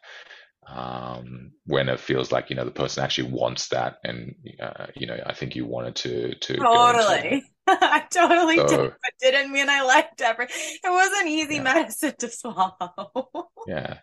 um, 0.66 1.52
when 1.66 1.88
it 1.88 2.00
feels 2.00 2.30
like 2.30 2.50
you 2.50 2.56
know 2.56 2.64
the 2.64 2.70
person 2.70 3.02
actually 3.02 3.30
wants 3.30 3.68
that, 3.68 3.98
and 4.04 4.34
uh, 4.60 4.86
you 4.94 5.06
know 5.06 5.18
I 5.24 5.34
think 5.34 5.56
you 5.56 5.66
wanted 5.66 5.96
to 5.96 6.34
to 6.34 6.56
totally. 6.56 7.44
I 7.66 8.04
totally 8.10 8.56
so, 8.56 8.66
did, 8.66 8.78
but 8.78 9.12
didn't 9.20 9.52
mean 9.52 9.68
I 9.68 9.82
liked 9.82 10.20
every. 10.20 10.46
It 10.46 10.80
wasn't 10.84 11.28
easy 11.28 11.56
yeah. 11.56 11.62
medicine 11.62 12.14
to 12.18 12.28
swallow. 12.28 13.50
yeah, 13.66 13.98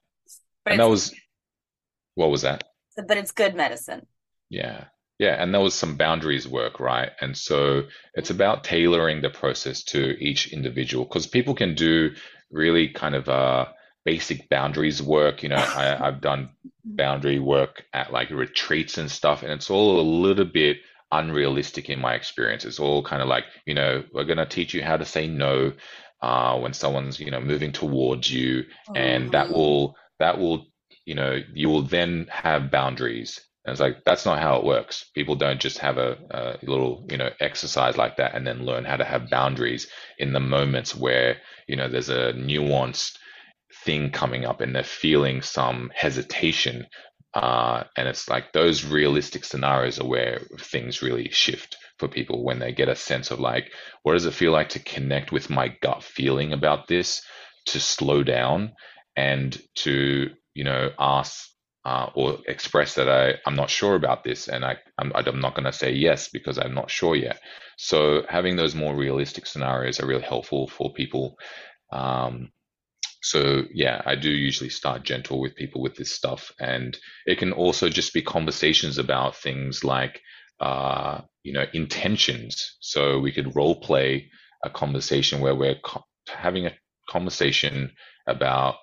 but 0.63 0.71
and 0.71 0.79
that 0.79 0.89
was 0.89 1.13
what 2.15 2.29
was 2.29 2.41
that? 2.41 2.63
But 2.95 3.17
it's 3.17 3.31
good 3.31 3.55
medicine. 3.55 4.07
Yeah, 4.49 4.85
yeah, 5.19 5.41
and 5.41 5.53
there 5.53 5.61
was 5.61 5.73
some 5.73 5.95
boundaries 5.95 6.47
work, 6.47 6.79
right? 6.79 7.11
And 7.21 7.37
so 7.37 7.83
it's 8.13 8.29
about 8.29 8.63
tailoring 8.63 9.21
the 9.21 9.29
process 9.29 9.83
to 9.85 10.15
each 10.19 10.51
individual 10.53 11.05
because 11.05 11.27
people 11.27 11.55
can 11.55 11.75
do 11.75 12.11
really 12.51 12.89
kind 12.89 13.15
of 13.15 13.27
uh 13.27 13.65
basic 14.07 14.47
boundaries 14.47 15.03
work. 15.03 15.43
You 15.43 15.49
know, 15.49 15.57
I, 15.57 15.97
I've 16.07 16.21
done 16.21 16.49
boundary 16.85 17.39
work 17.39 17.83
at 17.93 18.13
like 18.13 18.29
retreats 18.29 18.97
and 18.97 19.11
stuff, 19.11 19.43
and 19.43 19.51
it's 19.51 19.69
all 19.69 19.99
a 19.99 20.09
little 20.25 20.45
bit 20.45 20.77
unrealistic 21.11 21.89
in 21.89 21.99
my 21.99 22.13
experience. 22.13 22.63
It's 22.63 22.79
all 22.79 23.03
kind 23.03 23.21
of 23.21 23.27
like, 23.27 23.43
you 23.65 23.73
know, 23.73 24.05
we're 24.13 24.23
going 24.23 24.37
to 24.37 24.45
teach 24.45 24.73
you 24.73 24.81
how 24.81 24.95
to 24.95 25.03
say 25.03 25.27
no 25.27 25.73
uh, 26.21 26.57
when 26.57 26.71
someone's, 26.71 27.19
you 27.19 27.31
know, 27.31 27.41
moving 27.41 27.73
towards 27.73 28.31
you, 28.31 28.63
and 28.95 29.29
that 29.33 29.47
mm-hmm. 29.47 29.55
will 29.55 29.95
that 30.19 30.39
will, 30.39 30.67
you 31.05 31.13
know, 31.13 31.41
you 31.53 31.67
will 31.67 31.83
then 31.83 32.27
have 32.29 32.71
boundaries. 32.71 33.41
And 33.65 33.73
it's 33.73 33.81
like 33.81 34.05
that's 34.05 34.25
not 34.25 34.39
how 34.39 34.55
it 34.55 34.63
works. 34.63 35.03
People 35.15 35.35
don't 35.35 35.59
just 35.59 35.79
have 35.79 35.97
a, 35.97 36.17
a 36.31 36.65
little, 36.65 37.05
you 37.11 37.17
know, 37.17 37.31
exercise 37.41 37.97
like 37.97 38.15
that 38.15 38.35
and 38.35 38.47
then 38.47 38.65
learn 38.65 38.85
how 38.85 38.95
to 38.95 39.03
have 39.03 39.29
boundaries 39.29 39.89
in 40.17 40.31
the 40.31 40.39
moments 40.39 40.95
where, 40.95 41.41
you 41.67 41.75
know, 41.75 41.89
there's 41.89 42.07
a 42.07 42.31
nuanced 42.31 43.17
thing 43.73 44.11
coming 44.11 44.45
up 44.45 44.61
and 44.61 44.75
they're 44.75 44.83
feeling 44.83 45.41
some 45.41 45.91
hesitation. 45.95 46.87
Uh, 47.33 47.83
and 47.95 48.07
it's 48.07 48.29
like 48.29 48.51
those 48.53 48.85
realistic 48.85 49.43
scenarios 49.43 49.99
are 49.99 50.07
where 50.07 50.41
things 50.59 51.01
really 51.01 51.29
shift 51.29 51.77
for 51.99 52.07
people 52.07 52.43
when 52.43 52.59
they 52.59 52.71
get 52.71 52.89
a 52.89 52.95
sense 52.95 53.31
of 53.31 53.39
like, 53.39 53.71
what 54.03 54.13
does 54.13 54.25
it 54.25 54.33
feel 54.33 54.51
like 54.51 54.69
to 54.69 54.79
connect 54.79 55.31
with 55.31 55.49
my 55.49 55.67
gut 55.81 56.03
feeling 56.03 56.53
about 56.53 56.87
this, 56.87 57.21
to 57.65 57.79
slow 57.79 58.23
down 58.23 58.73
and 59.15 59.61
to, 59.75 60.29
you 60.53 60.63
know, 60.63 60.91
ask 60.97 61.49
uh, 61.85 62.09
or 62.15 62.39
express 62.47 62.95
that 62.95 63.09
I, 63.09 63.35
I'm 63.45 63.55
not 63.55 63.69
sure 63.69 63.95
about 63.95 64.23
this 64.23 64.47
and 64.47 64.65
I, 64.65 64.77
I'm, 64.97 65.11
I'm 65.15 65.39
not 65.39 65.55
going 65.55 65.65
to 65.65 65.71
say 65.71 65.93
yes 65.93 66.29
because 66.29 66.57
I'm 66.57 66.73
not 66.73 66.91
sure 66.91 67.15
yet. 67.15 67.39
So 67.77 68.23
having 68.27 68.55
those 68.55 68.75
more 68.75 68.95
realistic 68.95 69.45
scenarios 69.45 69.99
are 69.99 70.07
really 70.07 70.23
helpful 70.23 70.67
for 70.67 70.91
people. 70.91 71.37
Um, 71.91 72.51
so 73.27 73.63
yeah, 73.73 74.01
I 74.05 74.15
do 74.15 74.29
usually 74.29 74.69
start 74.69 75.03
gentle 75.03 75.41
with 75.41 75.55
people 75.55 75.81
with 75.81 75.95
this 75.95 76.11
stuff, 76.13 76.53
and 76.59 76.97
it 77.25 77.37
can 77.37 77.51
also 77.51 77.89
just 77.89 78.13
be 78.13 78.21
conversations 78.21 78.97
about 78.97 79.35
things 79.35 79.83
like, 79.83 80.21
uh, 80.61 81.21
you 81.43 81.51
know, 81.51 81.65
intentions. 81.73 82.77
So 82.79 83.19
we 83.19 83.33
could 83.33 83.53
role 83.53 83.81
play 83.81 84.29
a 84.63 84.69
conversation 84.69 85.41
where 85.41 85.55
we're 85.55 85.75
co- 85.83 86.05
having 86.29 86.67
a 86.67 86.77
conversation 87.09 87.91
about 88.27 88.75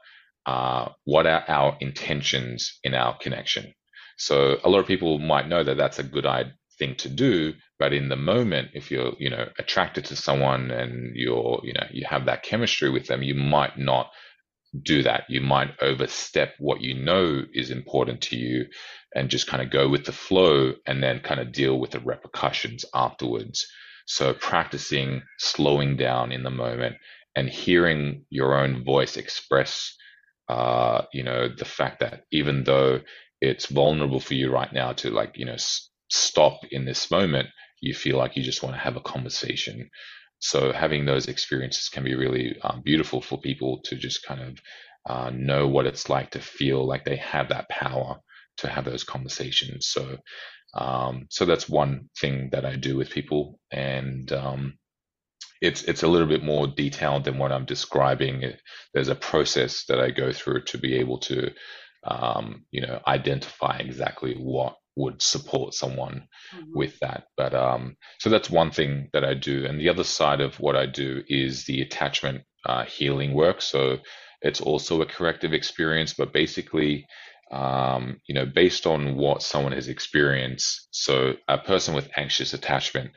uh, 0.44 0.90
what 1.04 1.26
are 1.26 1.44
our 1.48 1.78
intentions 1.80 2.78
in 2.85 2.92
our 2.92 3.16
connection. 3.16 3.72
So 4.18 4.59
a 4.62 4.68
lot 4.68 4.80
of 4.80 4.87
people 4.87 5.18
might 5.18 5.48
know 5.48 5.64
that 5.64 5.78
that's 5.78 5.98
a 5.98 6.04
good 6.04 6.26
idea 6.26 6.52
thing 6.78 6.96
to 6.96 7.09
do, 7.09 7.54
but 7.78 7.92
in 7.92 8.09
the 8.09 8.16
moment, 8.16 8.70
if 8.74 8.90
you're, 8.90 9.12
you 9.18 9.30
know, 9.30 9.48
attracted 9.61 10.04
to 10.07 10.16
someone 10.16 10.70
and 10.72 11.14
you're, 11.14 11.61
you 11.62 11.72
know, 11.72 11.87
you 11.92 12.04
have 12.04 12.26
that 12.26 12.42
chemistry 12.42 12.90
with 12.90 13.07
them, 13.07 13.22
you 13.22 13.35
might 13.35 13.78
not 13.78 14.11
do 14.83 15.03
that. 15.03 15.25
You 15.29 15.41
might 15.41 15.71
overstep 15.81 16.55
what 16.59 16.81
you 16.81 16.95
know 16.95 17.43
is 17.53 17.71
important 17.71 18.21
to 18.23 18.37
you 18.37 18.67
and 19.15 19.31
just 19.31 19.47
kind 19.47 19.63
of 19.63 19.71
go 19.71 19.89
with 19.89 20.05
the 20.05 20.13
flow 20.13 20.75
and 20.87 21.03
then 21.03 21.21
kind 21.21 21.41
of 21.41 21.53
deal 21.53 21.79
with 21.79 21.93
the 21.93 22.01
repercussions 22.01 22.85
afterwards. 22.95 23.67
So 24.07 24.35
practicing 24.35 25.23
slowing 25.39 25.97
down 25.97 26.33
in 26.33 26.43
the 26.43 26.51
moment 26.51 26.97
and 27.37 27.49
hearing 27.49 28.25
your 28.31 28.59
own 28.59 28.85
voice 28.85 29.17
express, 29.17 29.95
uh, 30.49 31.03
you 31.13 31.23
know, 31.23 31.49
the 31.49 31.65
fact 31.65 32.01
that 32.01 32.25
even 32.33 32.65
though 32.65 33.01
it's 33.41 33.67
vulnerable 33.67 34.21
for 34.21 34.35
you 34.35 34.51
right 34.51 34.73
now 34.73 34.93
to 34.95 35.11
like, 35.11 35.33
you 35.37 35.45
know, 35.47 35.55
s- 35.55 35.89
stop 36.11 36.61
in 36.71 36.85
this 36.85 37.11
moment, 37.11 37.49
you 37.81 37.95
feel 37.95 38.19
like 38.19 38.37
you 38.37 38.43
just 38.43 38.63
want 38.63 38.75
to 38.75 38.81
have 38.81 38.97
a 38.97 39.01
conversation 39.01 39.91
so 40.44 40.72
having 40.72 41.07
those 41.07 41.26
experiences 41.26 41.88
can 41.88 42.04
be 42.04 42.14
really 42.14 42.59
um, 42.62 42.83
beautiful 42.85 43.22
for 43.22 43.40
people 43.40 43.80
to 43.85 43.96
just 43.96 44.26
kind 44.26 44.42
of 44.42 44.59
uh, 45.09 45.30
know 45.30 45.66
what 45.66 45.87
it's 45.87 46.11
like 46.11 46.33
to 46.33 46.38
feel 46.38 46.87
like 46.87 47.07
they 47.07 47.16
have 47.16 47.48
that 47.48 47.70
power 47.70 48.16
to 48.59 48.68
have 48.68 48.85
those 48.85 49.04
conversations. 49.04 49.87
So, 49.87 50.18
um, 50.74 51.28
so 51.30 51.46
that's 51.46 51.66
one 51.66 52.11
thing 52.20 52.50
that 52.52 52.66
I 52.66 52.76
do 52.76 52.94
with 52.94 53.09
people, 53.09 53.59
and 53.70 54.30
um, 54.35 54.74
it's 55.62 55.83
it's 55.85 56.02
a 56.02 56.09
little 56.09 56.28
bit 56.28 56.44
more 56.44 56.66
detailed 56.66 57.24
than 57.24 57.38
what 57.38 57.50
I'm 57.50 57.64
describing. 57.64 58.44
There's 58.92 59.09
a 59.09 59.14
process 59.14 59.87
that 59.87 59.98
I 59.98 60.11
go 60.11 60.30
through 60.30 60.64
to 60.64 60.78
be 60.78 60.97
able 60.97 61.20
to, 61.20 61.53
um, 62.07 62.66
you 62.70 62.82
know, 62.82 63.01
identify 63.07 63.78
exactly 63.78 64.34
what 64.34 64.76
would 64.97 65.20
support 65.22 65.74
someone 65.74 66.28
mm-hmm. 66.55 66.72
with 66.74 66.99
that. 67.01 67.24
But 67.36 67.55
um, 67.55 67.97
so 68.18 68.30
that's 68.30 68.51
one 68.51 68.70
thing 68.70 69.09
that 69.12 69.24
I 69.24 69.34
do, 69.34 69.66
and 69.66 69.80
the 69.80 69.88
other 69.88 70.05
side 70.05 70.40
of 70.40 70.61
what 70.61 70.76
I 70.76 70.86
do 70.86 71.22
is 71.28 71.64
the 71.64 71.82
attachment 71.82 72.42
uh, 72.66 72.84
healing 72.84 73.34
work. 73.34 73.61
So 73.61 73.99
it's 74.40 74.61
also 74.61 75.01
a 75.01 75.07
corrective 75.07 75.53
experience, 75.53 76.14
but 76.14 76.32
basically, 76.32 77.07
um, 77.51 78.20
you 78.26 78.34
know, 78.34 78.47
based 78.47 78.86
on 78.86 79.16
what 79.16 79.42
someone 79.42 79.72
has 79.72 79.88
experienced. 79.88 80.88
So 80.90 81.34
a 81.49 81.59
person 81.59 81.95
with 81.95 82.11
anxious 82.16 82.55
attachment, 82.55 83.11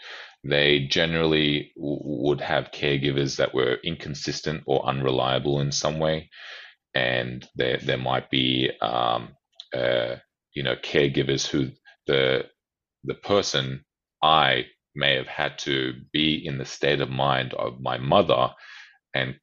they 0.43 0.87
generally 0.87 1.71
w- 1.75 1.99
would 2.03 2.41
have 2.41 2.71
caregivers 2.71 3.37
that 3.37 3.53
were 3.53 3.77
inconsistent 3.83 4.63
or 4.65 4.85
unreliable 4.85 5.59
in 5.59 5.71
some 5.71 5.99
way, 5.99 6.29
and 6.93 7.47
there 7.55 7.79
there 7.83 7.97
might 7.97 8.29
be 8.29 8.69
um, 8.81 9.29
uh, 9.75 10.15
you 10.57 10.63
know 10.63 10.75
caregivers 10.77 11.47
who 11.47 11.69
the 12.07 12.45
the 13.05 13.15
person 13.15 13.85
I 14.23 14.67
may 14.95 15.15
have 15.15 15.27
had 15.27 15.59
to 15.59 15.93
be 16.13 16.43
in 16.45 16.59
the 16.59 16.65
state 16.65 17.01
of 17.01 17.09
mind 17.11 17.53
of 17.55 17.81
my 17.81 17.97
mother 17.99 18.49
and 19.15 19.35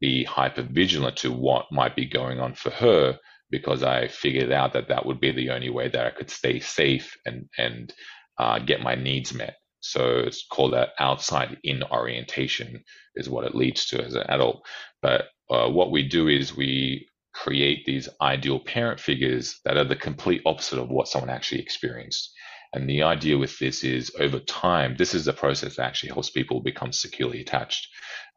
be 0.00 0.24
hyper 0.24 0.62
vigilant 0.64 1.18
to 1.18 1.32
what 1.32 1.72
might 1.72 1.96
be 1.96 2.06
going 2.06 2.40
on 2.40 2.54
for 2.54 2.70
her 2.70 3.18
because 3.50 3.84
I 3.84 4.08
figured 4.08 4.52
out 4.52 4.74
that 4.74 4.88
that 4.88 5.06
would 5.06 5.20
be 5.20 5.32
the 5.32 5.50
only 5.52 5.70
way 5.70 5.88
that 5.88 6.06
I 6.06 6.10
could 6.12 6.30
stay 6.30 6.60
safe 6.60 7.16
and 7.26 7.48
and 7.58 7.94
uh, 8.38 8.60
get 8.60 8.82
my 8.82 8.96
needs 8.96 9.34
met. 9.34 9.56
So 9.80 10.20
it's 10.20 10.46
called 10.52 10.74
that 10.74 10.90
outside 11.00 11.58
in 11.64 11.84
orientation 11.84 12.84
is 13.16 13.30
what 13.30 13.46
it 13.46 13.56
leads 13.56 13.86
to 13.88 14.04
as 14.04 14.14
an 14.16 14.24
adult. 14.28 14.66
But 15.02 15.26
uh, 15.50 15.70
what 15.70 15.92
we 15.92 16.08
do 16.08 16.28
is 16.28 16.56
we 16.56 17.08
create 17.34 17.84
these 17.84 18.08
ideal 18.20 18.60
parent 18.60 19.00
figures 19.00 19.60
that 19.64 19.76
are 19.76 19.84
the 19.84 19.96
complete 19.96 20.42
opposite 20.46 20.78
of 20.78 20.90
what 20.90 21.08
someone 21.08 21.30
actually 21.30 21.60
experienced. 21.60 22.32
And 22.74 22.88
the 22.88 23.02
idea 23.02 23.36
with 23.36 23.58
this 23.58 23.84
is 23.84 24.10
over 24.18 24.38
time, 24.38 24.96
this 24.96 25.14
is 25.14 25.26
the 25.26 25.32
process 25.32 25.76
that 25.76 25.86
actually 25.86 26.10
helps 26.10 26.30
people 26.30 26.62
become 26.62 26.92
securely 26.92 27.40
attached. 27.40 27.88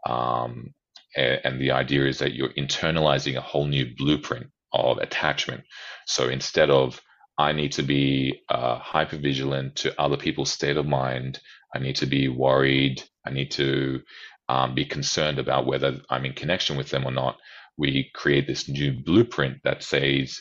Um, 0.08 0.74
and, 1.16 1.40
and 1.44 1.62
the 1.62 1.72
idea 1.72 2.06
is 2.06 2.20
that 2.20 2.34
you're 2.34 2.54
internalizing 2.54 3.38
a 3.38 3.42
whole 3.42 3.66
new 3.66 3.94
blueprint 3.98 4.48
of 4.74 4.98
attachment. 4.98 5.64
So 6.06 6.28
instead 6.28 6.70
of 6.70 7.02
I 7.38 7.52
need 7.52 7.74
to 7.74 7.84
be 7.84 8.42
uh, 8.50 8.78
hyper 8.78 9.18
vigilant 9.18 9.76
to 9.78 10.00
other 10.00 10.18
people's 10.18 10.52
state 10.52 10.78
of 10.78 10.86
mind. 10.86 11.40
I 11.74 11.80
need 11.80 11.98
to 11.98 12.06
be 12.06 12.30
worried. 12.30 13.04
I 13.26 13.32
need 13.32 13.52
to 13.52 14.02
um, 14.48 14.74
be 14.74 14.86
concerned 14.86 15.40
about 15.40 15.66
whether 15.66 16.00
I'm 16.10 16.26
in 16.26 16.34
connection 16.34 16.78
with 16.78 16.90
them 16.90 17.06
or 17.06 17.12
not. 17.12 17.38
We 17.78 18.12
create 18.14 18.48
this 18.48 18.70
new 18.70 18.94
blueprint 19.04 19.58
that 19.64 19.84
says 19.84 20.40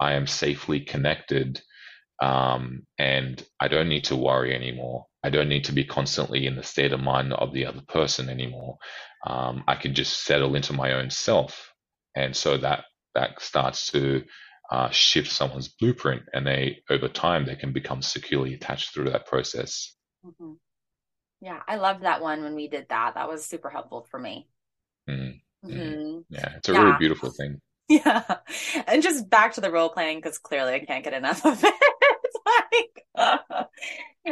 I 0.00 0.14
am 0.14 0.26
safely 0.26 0.80
connected 0.80 1.60
um, 2.22 2.86
and 2.98 3.44
I 3.60 3.68
don't 3.68 3.88
need 3.88 4.04
to 4.04 4.16
worry 4.16 4.54
anymore. 4.54 5.06
I 5.22 5.30
don't 5.30 5.48
need 5.48 5.64
to 5.64 5.72
be 5.72 5.84
constantly 5.84 6.46
in 6.46 6.56
the 6.56 6.62
state 6.62 6.92
of 6.92 7.00
mind 7.00 7.32
of 7.32 7.52
the 7.52 7.66
other 7.66 7.82
person 7.88 8.28
anymore. 8.28 8.78
Um, 9.26 9.64
I 9.66 9.74
can 9.74 9.94
just 9.94 10.24
settle 10.24 10.54
into 10.54 10.72
my 10.72 10.92
own 10.92 11.10
self. 11.10 11.72
And 12.14 12.34
so 12.34 12.56
that 12.58 12.84
that 13.14 13.40
starts 13.42 13.90
to 13.92 14.22
uh, 14.70 14.90
shift 14.90 15.30
someone's 15.30 15.68
blueprint 15.68 16.22
and 16.32 16.46
they 16.46 16.82
over 16.90 17.08
time 17.08 17.44
they 17.44 17.56
can 17.56 17.72
become 17.72 18.02
securely 18.02 18.54
attached 18.54 18.92
through 18.92 19.10
that 19.10 19.26
process 19.26 19.94
mm-hmm. 20.24 20.52
yeah 21.40 21.60
i 21.68 21.76
loved 21.76 22.02
that 22.02 22.20
one 22.20 22.42
when 22.42 22.54
we 22.54 22.68
did 22.68 22.86
that 22.88 23.14
that 23.14 23.28
was 23.28 23.46
super 23.46 23.70
helpful 23.70 24.06
for 24.10 24.18
me 24.18 24.48
mm-hmm. 25.08 25.36
Mm-hmm. 25.70 26.18
yeah 26.30 26.54
it's 26.56 26.68
a 26.68 26.72
yeah. 26.72 26.82
really 26.82 26.98
beautiful 26.98 27.30
thing. 27.30 27.60
Yeah. 27.88 28.24
And 28.88 29.00
just 29.00 29.30
back 29.30 29.54
to 29.54 29.60
the 29.60 29.70
role 29.70 29.90
playing 29.90 30.18
because 30.18 30.38
clearly 30.38 30.74
i 30.74 30.80
can't 30.80 31.04
get 31.04 31.12
enough 31.12 31.44
of 31.46 31.62
it. 31.62 31.74
Like 33.16 33.68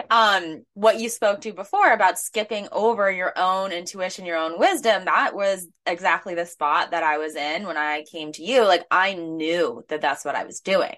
um 0.10 0.64
what 0.74 1.00
you 1.00 1.08
spoke 1.08 1.40
to 1.40 1.52
before 1.52 1.92
about 1.92 2.18
skipping 2.18 2.68
over 2.70 3.10
your 3.10 3.32
own 3.36 3.72
intuition 3.72 4.24
your 4.24 4.36
own 4.36 4.58
wisdom 4.58 5.04
that 5.04 5.34
was 5.34 5.66
exactly 5.86 6.34
the 6.34 6.46
spot 6.46 6.92
that 6.92 7.02
i 7.02 7.18
was 7.18 7.34
in 7.34 7.66
when 7.66 7.76
i 7.76 8.04
came 8.10 8.32
to 8.32 8.44
you. 8.44 8.64
Like 8.64 8.84
i 8.90 9.14
knew 9.14 9.84
that 9.88 10.00
that's 10.00 10.24
what 10.24 10.36
i 10.36 10.44
was 10.44 10.60
doing 10.60 10.96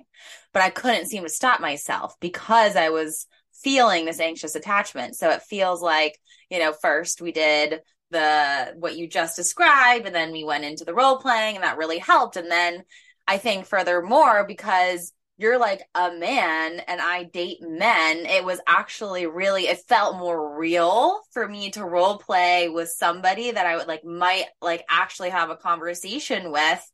but 0.52 0.62
i 0.62 0.70
couldn't 0.70 1.06
seem 1.06 1.22
to 1.22 1.28
stop 1.28 1.60
myself 1.60 2.14
because 2.20 2.76
i 2.76 2.88
was 2.90 3.26
feeling 3.62 4.04
this 4.04 4.20
anxious 4.20 4.54
attachment. 4.54 5.16
So 5.16 5.30
it 5.30 5.42
feels 5.42 5.82
like 5.82 6.18
you 6.50 6.58
know 6.58 6.72
first 6.72 7.20
we 7.20 7.32
did 7.32 7.80
the 8.10 8.74
what 8.78 8.96
you 8.96 9.08
just 9.08 9.36
described 9.36 10.06
and 10.06 10.14
then 10.14 10.32
we 10.32 10.44
went 10.44 10.64
into 10.64 10.84
the 10.84 10.94
role 10.94 11.18
playing 11.18 11.56
and 11.56 11.64
that 11.64 11.78
really 11.78 11.98
helped 11.98 12.36
and 12.36 12.50
then 12.50 12.84
i 13.26 13.36
think 13.36 13.66
furthermore 13.66 14.44
because 14.46 15.12
you're 15.38 15.58
like 15.58 15.82
a 15.94 16.12
man 16.12 16.80
and 16.88 17.00
I 17.00 17.24
date 17.24 17.58
men, 17.60 18.24
it 18.24 18.44
was 18.44 18.58
actually 18.66 19.26
really, 19.26 19.64
it 19.64 19.80
felt 19.86 20.16
more 20.16 20.58
real 20.58 21.20
for 21.32 21.46
me 21.46 21.70
to 21.72 21.84
role 21.84 22.18
play 22.18 22.68
with 22.68 22.88
somebody 22.88 23.50
that 23.50 23.66
I 23.66 23.76
would 23.76 23.86
like, 23.86 24.04
might 24.04 24.46
like 24.62 24.84
actually 24.88 25.30
have 25.30 25.50
a 25.50 25.56
conversation 25.56 26.50
with 26.50 26.92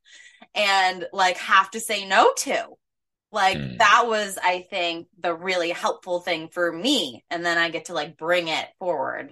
and 0.54 1.06
like 1.12 1.36
have 1.38 1.70
to 1.72 1.80
say 1.80 2.04
no 2.04 2.32
to. 2.38 2.66
Like 3.30 3.56
mm. 3.56 3.78
that 3.78 4.06
was, 4.06 4.38
I 4.42 4.66
think, 4.68 5.06
the 5.18 5.34
really 5.34 5.70
helpful 5.70 6.20
thing 6.20 6.48
for 6.48 6.70
me. 6.70 7.24
And 7.30 7.46
then 7.46 7.58
I 7.58 7.70
get 7.70 7.86
to 7.86 7.94
like 7.94 8.16
bring 8.16 8.48
it 8.48 8.66
forward. 8.80 9.30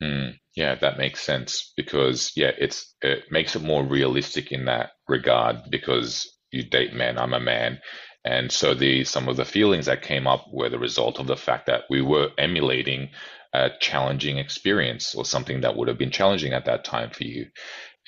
Mm. 0.00 0.38
Yeah, 0.54 0.76
that 0.76 0.98
makes 0.98 1.20
sense 1.20 1.72
because 1.76 2.32
yeah, 2.36 2.52
it's 2.58 2.94
it 3.02 3.24
makes 3.30 3.56
it 3.56 3.62
more 3.62 3.84
realistic 3.84 4.52
in 4.52 4.66
that 4.66 4.92
regard 5.08 5.70
because 5.70 6.30
you 6.52 6.62
date 6.62 6.94
men, 6.94 7.18
I'm 7.18 7.34
a 7.34 7.40
man. 7.40 7.80
And 8.24 8.52
so 8.52 8.74
the 8.74 9.04
some 9.04 9.28
of 9.28 9.36
the 9.36 9.44
feelings 9.44 9.86
that 9.86 10.02
came 10.02 10.26
up 10.26 10.46
were 10.52 10.68
the 10.68 10.78
result 10.78 11.18
of 11.18 11.26
the 11.26 11.36
fact 11.36 11.66
that 11.66 11.82
we 11.90 12.02
were 12.02 12.30
emulating 12.38 13.10
a 13.52 13.70
challenging 13.80 14.38
experience 14.38 15.14
or 15.14 15.24
something 15.24 15.60
that 15.62 15.76
would 15.76 15.88
have 15.88 15.98
been 15.98 16.10
challenging 16.10 16.52
at 16.52 16.66
that 16.66 16.84
time 16.84 17.10
for 17.10 17.24
you. 17.24 17.46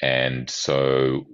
And 0.02 0.48
so 0.50 1.24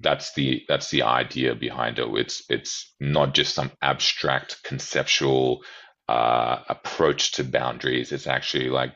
that's 0.00 0.34
the 0.34 0.64
that's 0.68 0.90
the 0.90 1.02
idea 1.02 1.54
behind 1.54 1.98
it. 1.98 2.08
It's 2.14 2.44
it's 2.48 2.94
not 3.00 3.34
just 3.34 3.54
some 3.54 3.72
abstract 3.82 4.62
conceptual 4.64 5.62
uh, 6.08 6.58
approach 6.68 7.32
to 7.32 7.44
boundaries. 7.44 8.12
It's 8.12 8.26
actually 8.26 8.70
like 8.70 8.94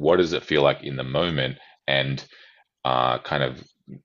what 0.00 0.16
does 0.16 0.32
it 0.32 0.44
feel 0.44 0.62
like 0.62 0.82
in 0.82 0.96
the 0.96 1.04
moment 1.04 1.58
and 1.86 2.24
uh, 2.84 3.18
kind 3.18 3.42
of 3.42 3.62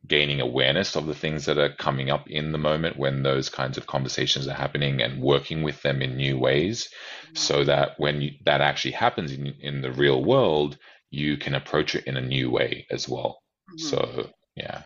gaining 0.07 0.41
awareness 0.41 0.95
of 0.95 1.05
the 1.05 1.15
things 1.15 1.45
that 1.45 1.57
are 1.57 1.73
coming 1.75 2.09
up 2.09 2.27
in 2.29 2.51
the 2.51 2.57
moment 2.57 2.97
when 2.97 3.23
those 3.23 3.49
kinds 3.49 3.77
of 3.77 3.87
conversations 3.87 4.47
are 4.47 4.53
happening 4.53 5.01
and 5.01 5.21
working 5.21 5.63
with 5.63 5.81
them 5.83 6.01
in 6.01 6.17
new 6.17 6.37
ways 6.37 6.89
mm-hmm. 7.23 7.35
so 7.35 7.63
that 7.63 7.91
when 7.97 8.21
you, 8.21 8.31
that 8.45 8.61
actually 8.61 8.91
happens 8.91 9.31
in, 9.31 9.53
in 9.61 9.81
the 9.81 9.91
real 9.91 10.23
world 10.23 10.77
you 11.11 11.37
can 11.37 11.55
approach 11.55 11.95
it 11.95 12.05
in 12.07 12.17
a 12.17 12.21
new 12.21 12.49
way 12.49 12.85
as 12.91 13.07
well. 13.07 13.39
Mm-hmm. 13.69 13.87
so 13.87 14.29
yeah. 14.55 14.81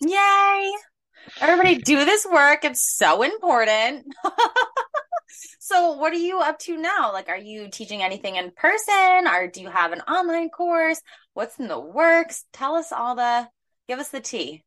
Yay! 0.00 0.72
Everybody 1.40 1.76
do 1.84 2.04
this 2.04 2.26
work. 2.30 2.64
It's 2.64 2.96
so 2.96 3.22
important 3.22 4.06
so 5.58 5.92
what 5.92 6.12
are 6.12 6.16
you 6.16 6.40
up 6.40 6.58
to 6.58 6.76
now 6.76 7.12
like 7.12 7.28
are 7.28 7.38
you 7.38 7.68
teaching 7.68 8.02
anything 8.02 8.36
in 8.36 8.50
person 8.50 9.26
or 9.26 9.46
do 9.46 9.60
you 9.60 9.70
have 9.70 9.92
an 9.92 10.00
online 10.02 10.48
course 10.50 11.00
what's 11.34 11.58
in 11.58 11.68
the 11.68 11.78
works 11.78 12.44
tell 12.52 12.74
us 12.74 12.92
all 12.92 13.14
the 13.14 13.48
Give 13.90 13.98
us 13.98 14.10
the 14.10 14.20
tea. 14.20 14.62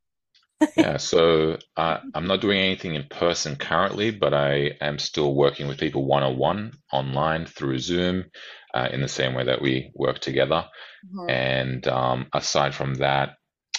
yeah, 0.75 0.97
so 0.97 1.57
uh, 1.77 1.99
I'm 2.13 2.27
not 2.27 2.41
doing 2.41 2.59
anything 2.59 2.93
in 2.93 3.05
person 3.05 3.55
currently, 3.55 4.11
but 4.11 4.33
I 4.33 4.71
am 4.81 4.99
still 4.99 5.33
working 5.33 5.69
with 5.69 5.79
people 5.79 6.05
one 6.05 6.23
on 6.23 6.37
one 6.37 6.73
online 6.91 7.45
through 7.45 7.79
Zoom 7.79 8.25
uh, 8.73 8.89
in 8.91 8.99
the 8.99 9.07
same 9.07 9.33
way 9.33 9.45
that 9.45 9.61
we 9.61 9.91
work 9.95 10.19
together. 10.19 10.65
Mm-hmm. 11.07 11.29
And 11.29 11.87
um, 11.87 12.27
aside 12.33 12.75
from 12.75 12.95
that, 12.95 13.35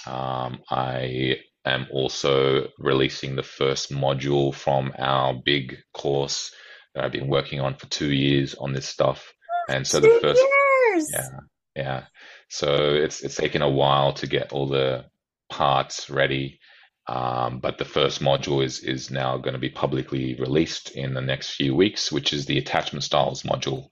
um, 0.07 0.61
I 0.71 1.41
am 1.67 1.89
also 1.93 2.69
releasing 2.79 3.37
the 3.37 3.43
first 3.43 3.93
module 3.93 4.55
from 4.55 4.95
our 4.99 5.35
big 5.35 5.77
course 5.93 6.55
that 6.95 7.05
I've 7.05 7.13
been 7.13 7.29
working 7.29 7.61
on 7.61 7.75
for 7.75 7.87
two 7.87 8.13
years 8.13 8.55
on 8.55 8.73
this 8.73 8.87
stuff. 8.87 9.33
And 9.69 9.87
so 9.87 10.01
two 10.01 10.09
the 10.09 10.21
first, 10.21 10.43
years. 10.43 11.11
yeah, 11.13 11.29
yeah. 11.77 12.05
So 12.49 12.95
it's 12.95 13.23
it's 13.23 13.37
taken 13.37 13.63
a 13.63 13.69
while 13.69 14.13
to 14.15 14.27
get 14.27 14.53
all 14.53 14.69
the 14.69 15.07
parts 15.49 16.11
ready. 16.11 16.61
Um, 17.07 17.59
but 17.61 17.77
the 17.77 17.85
first 17.85 18.23
module 18.23 18.65
is 18.65 18.81
is 18.81 19.11
now 19.11 19.37
going 19.37 19.55
to 19.55 19.61
be 19.61 19.71
publicly 19.71 20.37
released 20.37 20.91
in 20.93 21.15
the 21.15 21.21
next 21.21 21.55
few 21.55 21.75
weeks, 21.75 22.11
which 22.11 22.33
is 22.33 22.47
the 22.47 22.59
attachment 22.59 23.05
styles 23.05 23.43
module, 23.43 23.89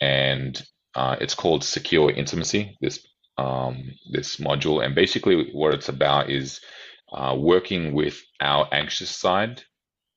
and 0.00 0.60
uh, 0.94 1.16
it's 1.20 1.34
called 1.34 1.62
Secure 1.62 2.10
Intimacy. 2.10 2.76
This 2.80 3.06
um, 3.36 3.92
this 4.10 4.36
module, 4.36 4.84
and 4.84 4.94
basically 4.94 5.50
what 5.52 5.74
it's 5.74 5.88
about 5.88 6.30
is 6.30 6.60
uh, 7.12 7.36
working 7.38 7.94
with 7.94 8.20
our 8.40 8.68
anxious 8.72 9.10
side 9.10 9.62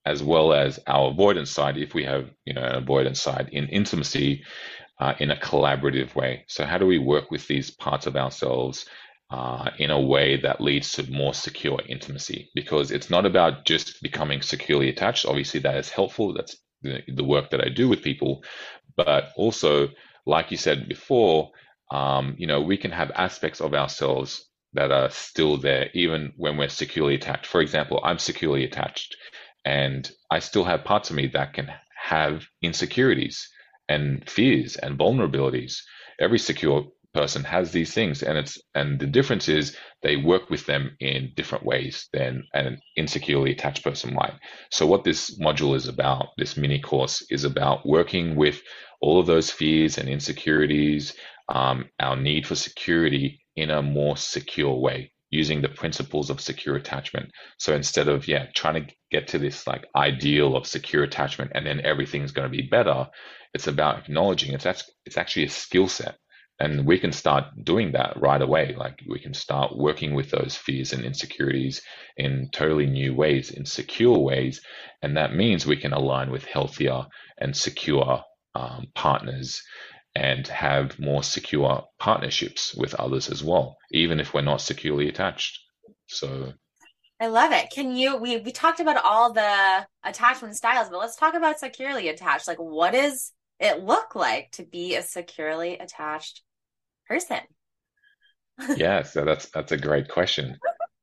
as 0.05 0.23
well 0.23 0.53
as 0.53 0.79
our 0.87 1.11
avoidance 1.11 1.51
side, 1.51 1.77
if 1.77 1.93
we 1.93 2.03
have 2.05 2.29
you 2.45 2.53
know 2.53 2.63
an 2.63 2.75
avoidance 2.75 3.21
side 3.21 3.49
in 3.51 3.67
intimacy, 3.69 4.43
uh, 4.99 5.13
in 5.19 5.31
a 5.31 5.35
collaborative 5.35 6.15
way. 6.15 6.45
So 6.47 6.65
how 6.65 6.77
do 6.77 6.85
we 6.85 6.99
work 6.99 7.31
with 7.31 7.47
these 7.47 7.71
parts 7.71 8.07
of 8.07 8.15
ourselves? 8.15 8.85
uh, 9.31 9.69
in 9.77 9.89
a 9.89 9.99
way 9.99 10.35
that 10.37 10.59
leads 10.61 10.91
to 10.91 11.09
more 11.09 11.33
secure 11.33 11.79
intimacy 11.87 12.49
because 12.53 12.91
it's 12.91 13.09
not 13.09 13.25
about 13.25 13.65
just 13.65 14.01
becoming 14.01 14.41
securely 14.41 14.89
attached. 14.89 15.25
Obviously, 15.25 15.59
that 15.61 15.77
is 15.77 15.89
helpful. 15.89 16.33
That's 16.33 16.57
the, 16.81 17.01
the 17.07 17.23
work 17.23 17.49
that 17.51 17.61
I 17.65 17.69
do 17.69 17.87
with 17.87 18.03
people. 18.03 18.43
But 18.97 19.31
also, 19.37 19.87
like 20.25 20.51
you 20.51 20.57
said 20.57 20.89
before, 20.89 21.51
um, 21.91 22.35
you 22.37 22.45
know, 22.45 22.61
we 22.61 22.77
can 22.77 22.91
have 22.91 23.11
aspects 23.15 23.61
of 23.61 23.73
ourselves 23.73 24.49
that 24.73 24.91
are 24.91 25.09
still 25.09 25.57
there 25.57 25.89
even 25.93 26.33
when 26.35 26.57
we're 26.57 26.69
securely 26.69 27.15
attached. 27.15 27.45
For 27.45 27.61
example, 27.61 28.01
I'm 28.03 28.19
securely 28.19 28.65
attached 28.65 29.15
and 29.65 30.09
I 30.29 30.39
still 30.39 30.63
have 30.63 30.83
parts 30.83 31.09
of 31.09 31.15
me 31.15 31.27
that 31.27 31.53
can 31.53 31.71
have 31.95 32.45
insecurities 32.61 33.47
and 33.87 34.27
fears 34.29 34.75
and 34.75 34.97
vulnerabilities. 34.97 35.77
Every 36.19 36.39
secure 36.39 36.85
person 37.13 37.43
has 37.43 37.71
these 37.71 37.93
things 37.93 38.23
and 38.23 38.37
it's 38.37 38.57
and 38.73 38.99
the 38.99 39.07
difference 39.07 39.49
is 39.49 39.75
they 40.01 40.15
work 40.15 40.49
with 40.49 40.65
them 40.65 40.95
in 40.99 41.31
different 41.35 41.65
ways 41.65 42.07
than 42.13 42.43
an 42.53 42.79
insecurely 42.95 43.51
attached 43.51 43.83
person 43.83 44.13
might 44.13 44.33
so 44.69 44.87
what 44.87 45.03
this 45.03 45.37
module 45.39 45.75
is 45.75 45.87
about 45.87 46.27
this 46.37 46.55
mini 46.55 46.79
course 46.79 47.21
is 47.29 47.43
about 47.43 47.85
working 47.85 48.35
with 48.35 48.61
all 49.01 49.19
of 49.19 49.27
those 49.27 49.51
fears 49.51 49.97
and 49.97 50.07
insecurities 50.07 51.13
um, 51.49 51.85
our 51.99 52.15
need 52.15 52.47
for 52.47 52.55
security 52.55 53.41
in 53.57 53.69
a 53.69 53.81
more 53.81 54.15
secure 54.15 54.75
way 54.75 55.10
using 55.31 55.61
the 55.61 55.69
principles 55.69 56.29
of 56.29 56.41
secure 56.41 56.75
attachment. 56.75 57.31
So 57.57 57.73
instead 57.73 58.07
of 58.07 58.27
yeah 58.27 58.47
trying 58.53 58.85
to 58.85 58.93
get 59.11 59.27
to 59.29 59.39
this 59.39 59.65
like 59.65 59.87
ideal 59.95 60.55
of 60.55 60.67
secure 60.67 61.03
attachment 61.03 61.51
and 61.55 61.65
then 61.65 61.81
everything's 61.81 62.31
going 62.31 62.49
to 62.51 62.57
be 62.57 62.67
better 62.67 63.07
it's 63.53 63.67
about 63.67 63.99
acknowledging 63.99 64.53
it's 64.53 64.65
it's 65.05 65.17
actually 65.17 65.45
a 65.45 65.49
skill 65.49 65.87
set. 65.87 66.17
And 66.59 66.85
we 66.85 66.99
can 66.99 67.11
start 67.11 67.45
doing 67.63 67.93
that 67.93 68.13
right 68.21 68.41
away. 68.41 68.75
Like 68.77 68.99
we 69.09 69.19
can 69.19 69.33
start 69.33 69.75
working 69.75 70.13
with 70.13 70.29
those 70.29 70.55
fears 70.55 70.93
and 70.93 71.03
insecurities 71.03 71.81
in 72.17 72.49
totally 72.51 72.85
new 72.85 73.15
ways 73.15 73.49
in 73.49 73.65
secure 73.65 74.19
ways. 74.19 74.61
And 75.01 75.17
that 75.17 75.35
means 75.35 75.65
we 75.65 75.75
can 75.75 75.91
align 75.91 76.29
with 76.29 76.45
healthier 76.45 77.07
and 77.39 77.57
secure 77.57 78.23
um, 78.53 78.87
partners 78.93 79.63
and 80.15 80.47
have 80.47 80.99
more 80.99 81.23
secure 81.23 81.83
partnerships 81.99 82.75
with 82.75 82.93
others 82.95 83.29
as 83.29 83.43
well 83.43 83.77
even 83.91 84.19
if 84.19 84.33
we're 84.33 84.41
not 84.41 84.61
securely 84.61 85.07
attached 85.07 85.59
so 86.07 86.53
I 87.21 87.27
love 87.27 87.51
it. 87.51 87.69
Can 87.69 87.95
you 87.95 88.17
we 88.17 88.37
we 88.37 88.51
talked 88.51 88.79
about 88.79 88.97
all 89.05 89.31
the 89.31 89.85
attachment 90.03 90.55
styles, 90.55 90.89
but 90.89 90.97
let's 90.97 91.15
talk 91.15 91.35
about 91.35 91.59
securely 91.59 92.09
attached. 92.09 92.47
Like 92.47 92.57
what 92.57 92.93
does 92.93 93.31
it 93.59 93.83
look 93.83 94.15
like 94.15 94.49
to 94.53 94.63
be 94.63 94.95
a 94.95 95.03
securely 95.03 95.77
attached 95.77 96.41
person? 97.07 97.41
yeah, 98.75 99.03
so 99.03 99.23
that's 99.23 99.49
that's 99.49 99.71
a 99.71 99.77
great 99.77 100.09
question. 100.09 100.57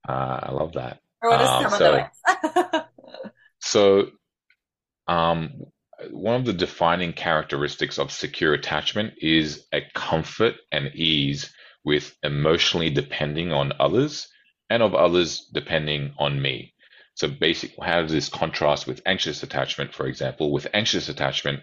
Uh, 0.08 0.40
I 0.42 0.50
love 0.50 0.72
that. 0.72 0.98
Or 1.22 1.30
what 1.30 1.40
is 1.40 1.48
um, 1.48 1.62
some 1.62 1.78
so, 1.78 1.94
of 1.94 2.42
the 2.42 2.84
so, 3.60 4.06
um, 5.06 5.52
one 6.10 6.36
of 6.36 6.44
the 6.44 6.52
defining 6.52 7.12
characteristics 7.12 7.98
of 7.98 8.12
secure 8.12 8.54
attachment 8.54 9.14
is 9.18 9.66
a 9.72 9.82
comfort 9.94 10.54
and 10.70 10.94
ease 10.94 11.52
with 11.84 12.16
emotionally 12.22 12.90
depending 12.90 13.52
on 13.52 13.72
others 13.80 14.28
and 14.70 14.82
of 14.82 14.94
others 14.94 15.48
depending 15.52 16.12
on 16.18 16.40
me. 16.40 16.74
So 17.14 17.26
basically, 17.26 17.84
how 17.84 18.02
does 18.02 18.12
this 18.12 18.28
contrast 18.28 18.86
with 18.86 19.02
anxious 19.04 19.42
attachment, 19.42 19.92
for 19.92 20.06
example? 20.06 20.52
With 20.52 20.68
anxious 20.72 21.08
attachment, 21.08 21.60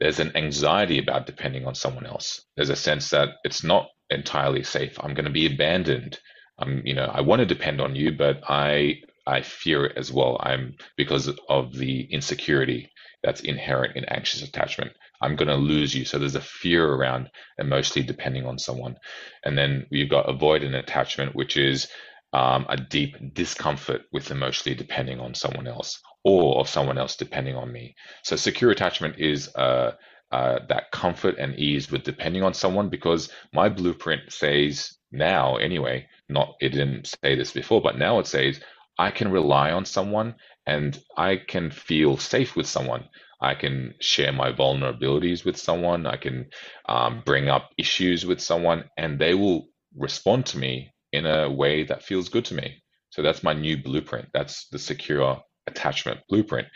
there's 0.00 0.18
an 0.18 0.36
anxiety 0.36 0.98
about 0.98 1.26
depending 1.26 1.64
on 1.64 1.76
someone 1.76 2.06
else. 2.06 2.44
There's 2.56 2.70
a 2.70 2.76
sense 2.76 3.10
that 3.10 3.28
it's 3.44 3.62
not 3.62 3.88
entirely 4.10 4.64
safe. 4.64 4.98
I'm 4.98 5.14
going 5.14 5.26
to 5.26 5.30
be 5.30 5.46
abandoned. 5.46 6.18
I'm, 6.58 6.82
you 6.84 6.94
know, 6.94 7.04
I 7.04 7.20
want 7.20 7.38
to 7.38 7.46
depend 7.46 7.80
on 7.80 7.94
you, 7.94 8.12
but 8.12 8.42
I 8.48 8.96
I 9.28 9.42
fear 9.42 9.86
it 9.86 9.96
as 9.96 10.12
well. 10.12 10.38
I'm 10.40 10.74
because 10.96 11.30
of 11.48 11.72
the 11.72 12.00
insecurity 12.12 12.90
that's 13.26 13.40
inherent 13.40 13.96
in 13.96 14.04
anxious 14.04 14.40
attachment. 14.42 14.92
I'm 15.20 15.34
going 15.34 15.48
to 15.48 15.56
lose 15.56 15.92
you. 15.92 16.04
So 16.04 16.16
there's 16.16 16.36
a 16.36 16.40
fear 16.40 16.86
around 16.88 17.28
emotionally 17.58 18.06
depending 18.06 18.46
on 18.46 18.56
someone. 18.56 18.96
And 19.44 19.58
then 19.58 19.86
you've 19.90 20.10
got 20.10 20.28
avoidant 20.28 20.78
attachment, 20.78 21.34
which 21.34 21.56
is 21.56 21.88
um, 22.32 22.66
a 22.68 22.76
deep 22.76 23.16
discomfort 23.34 24.02
with 24.12 24.30
emotionally 24.30 24.76
depending 24.76 25.18
on 25.18 25.34
someone 25.34 25.66
else 25.66 26.00
or 26.22 26.60
of 26.60 26.68
someone 26.68 26.98
else 26.98 27.16
depending 27.16 27.56
on 27.56 27.72
me. 27.72 27.96
So 28.22 28.36
secure 28.36 28.70
attachment 28.70 29.16
is 29.18 29.52
uh, 29.56 29.94
uh, 30.30 30.60
that 30.68 30.92
comfort 30.92 31.34
and 31.36 31.58
ease 31.58 31.90
with 31.90 32.04
depending 32.04 32.44
on 32.44 32.54
someone 32.54 32.90
because 32.90 33.28
my 33.52 33.68
blueprint 33.68 34.32
says 34.32 34.96
now 35.10 35.56
anyway, 35.56 36.06
not 36.28 36.54
it 36.60 36.68
didn't 36.68 37.12
say 37.24 37.34
this 37.34 37.50
before, 37.50 37.80
but 37.82 37.98
now 37.98 38.20
it 38.20 38.28
says 38.28 38.60
I 38.96 39.10
can 39.10 39.32
rely 39.32 39.72
on 39.72 39.84
someone 39.84 40.36
and 40.66 40.98
I 41.16 41.36
can 41.36 41.70
feel 41.70 42.16
safe 42.16 42.56
with 42.56 42.66
someone. 42.66 43.08
I 43.40 43.54
can 43.54 43.94
share 44.00 44.32
my 44.32 44.52
vulnerabilities 44.52 45.44
with 45.44 45.56
someone. 45.56 46.06
I 46.06 46.16
can 46.16 46.46
um, 46.88 47.22
bring 47.24 47.48
up 47.48 47.70
issues 47.76 48.24
with 48.26 48.40
someone, 48.40 48.84
and 48.96 49.18
they 49.18 49.34
will 49.34 49.68
respond 49.96 50.46
to 50.46 50.58
me 50.58 50.90
in 51.12 51.26
a 51.26 51.50
way 51.50 51.84
that 51.84 52.02
feels 52.02 52.28
good 52.28 52.44
to 52.46 52.54
me. 52.54 52.82
So 53.10 53.22
that's 53.22 53.42
my 53.42 53.52
new 53.52 53.82
blueprint. 53.82 54.28
That's 54.32 54.68
the 54.68 54.78
secure 54.78 55.40
attachment 55.66 56.20
blueprint. 56.28 56.68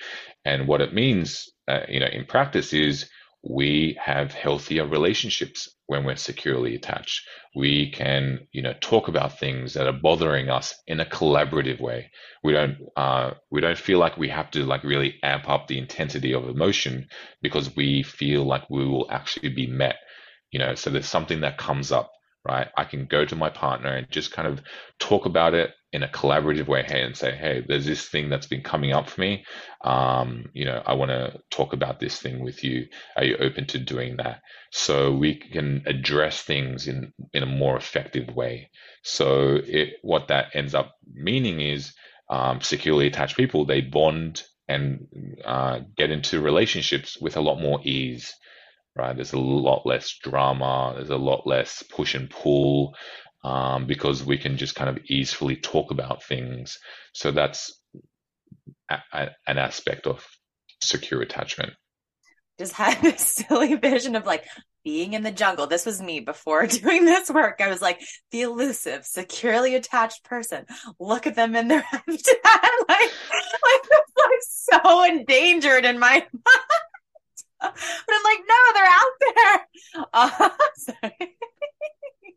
And 0.45 0.67
what 0.67 0.81
it 0.81 0.95
means, 0.95 1.49
uh, 1.69 1.81
you 1.89 2.01
know, 2.01 2.07
in 2.07 2.25
practice 2.25 2.73
is 2.73 3.09
we 3.43 3.99
have 4.03 4.33
healthier 4.33 4.87
relationships 4.87 5.69
when 5.87 6.05
we're 6.05 6.17
securely 6.17 6.75
attached. 6.75 7.27
We 7.57 7.91
can, 7.91 8.47
you 8.53 8.63
know, 8.63 8.75
talk 8.81 9.09
about 9.09 9.39
things 9.39 9.75
that 9.75 9.87
are 9.87 9.93
bothering 9.93 10.51
us 10.51 10.75
in 10.87 11.01
a 11.01 11.07
collaborative 11.07 11.81
way. 11.81 12.11
We 12.45 12.53
don't, 12.53 12.77
uh, 12.97 13.33
we 13.51 13.61
don't 13.61 13.79
feel 13.79 13.99
like 13.99 14.17
we 14.17 14.29
have 14.29 14.51
to 14.53 14.65
like 14.65 14.85
really 14.85 15.15
amp 15.23 15.49
up 15.49 15.67
the 15.67 15.79
intensity 15.79 16.35
of 16.35 16.49
emotion 16.49 17.09
because 17.41 17.75
we 17.75 18.03
feel 18.03 18.45
like 18.45 18.69
we 18.69 18.87
will 18.87 19.11
actually 19.11 19.49
be 19.49 19.67
met. 19.67 19.97
You 20.51 20.59
know, 20.59 20.75
so 20.75 20.91
there's 20.91 21.07
something 21.07 21.41
that 21.41 21.59
comes 21.59 21.93
up 21.93 22.11
right? 22.45 22.69
I 22.77 22.85
can 22.85 23.07
go 23.07 23.25
to 23.25 23.37
my 23.37 23.51
partner 23.51 23.91
and 23.91 24.11
just 24.11 24.33
kind 24.33 24.49
of 24.49 24.61
talk 24.99 25.27
about 25.27 25.55
it 25.55 25.73
in 25.93 26.03
a 26.03 26.09
collaborative 26.09 26.69
way 26.69 26.85
hey, 26.87 27.03
and 27.03 27.17
say, 27.17 27.35
hey, 27.35 27.65
there's 27.67 27.85
this 27.85 28.09
thing 28.09 28.29
that's 28.29 28.47
been 28.47 28.63
coming 28.63 28.93
up 28.93 29.09
for 29.09 29.21
me. 29.21 29.45
Um, 29.83 30.47
you 30.53 30.65
know, 30.65 30.83
I 30.87 30.95
want 30.95 31.11
to 31.11 31.41
talk 31.51 31.73
about 31.73 31.99
this 31.99 32.19
thing 32.19 32.43
with 32.45 32.63
you. 32.63 32.87
Are 33.17 33.25
you 33.25 33.37
open 33.37 33.67
to 33.69 33.79
doing 33.79 34.17
that? 34.19 34.41
So 34.71 35.13
we 35.13 35.35
can 35.35 35.83
address 35.87 36.43
things 36.43 36.87
in 36.87 37.13
in 37.35 37.43
a 37.43 37.47
more 37.47 37.77
effective 37.77 38.35
way. 38.35 38.71
So 39.03 39.57
it, 39.57 39.95
what 40.03 40.29
that 40.29 40.55
ends 40.55 40.75
up 40.75 40.95
meaning 41.13 41.61
is 41.61 41.93
um, 42.29 42.61
securely 42.61 43.09
attached 43.09 43.37
people 43.37 43.65
they 43.65 43.81
bond 43.81 44.45
and 44.69 45.09
uh, 45.45 45.81
get 45.97 46.11
into 46.13 46.41
relationships 46.41 47.19
with 47.21 47.37
a 47.37 47.41
lot 47.41 47.61
more 47.61 47.81
ease 47.83 48.33
right? 48.97 49.15
There's 49.15 49.33
a 49.33 49.39
lot 49.39 49.87
less 49.87 50.17
drama. 50.23 50.95
There's 50.97 51.11
a 51.11 51.17
lot 51.17 51.47
less 51.47 51.83
push 51.83 52.15
and 52.15 52.29
pull 52.29 52.95
um, 53.45 53.87
because 53.87 54.25
we 54.25 54.39
can 54.39 54.57
just 54.57 54.75
kind 54.75 54.91
of 54.91 55.03
easily 55.07 55.57
talk 55.57 55.91
about 55.91 56.25
things. 56.25 56.79
So 57.13 57.31
that's 57.31 57.81
a, 58.91 58.99
a, 59.13 59.29
an 59.47 59.59
aspect 59.59 60.07
of 60.07 60.27
secure 60.83 61.23
attachment. 61.23 61.73
Just 62.59 62.73
had 62.75 63.01
this 63.03 63.23
silly 63.23 63.75
vision 63.75 64.17
of 64.17 64.27
like 64.27 64.45
being 64.85 65.13
in 65.13 65.23
the 65.23 65.31
jungle. 65.31 65.67
This 65.67 65.87
was 65.87 66.01
me 66.01 66.21
before 66.21 66.67
doing 66.67 67.05
this 67.05 67.31
work. 67.31 67.61
I 67.61 67.69
was 67.69 67.83
like 67.83 68.01
the 68.31 68.43
elusive, 68.43 69.05
securely 69.05 69.75
attached 69.75 70.25
person. 70.25 70.67
Look 70.99 71.27
at 71.27 71.37
them 71.37 71.55
in 71.57 71.69
their 71.69 71.81
habitat, 71.91 72.71
like, 72.89 73.11
like, 73.11 73.91
like 74.17 74.41
so 74.43 75.05
endangered 75.05 75.85
in 75.85 75.99
my 75.99 76.27
mind. 76.33 76.90
But 77.61 77.75
I'm 78.09 78.25
like, 78.25 78.41
no, 78.49 78.73
they're 78.75 78.87
out 78.87 79.17
there. 79.21 79.67
Uh. 80.13 80.51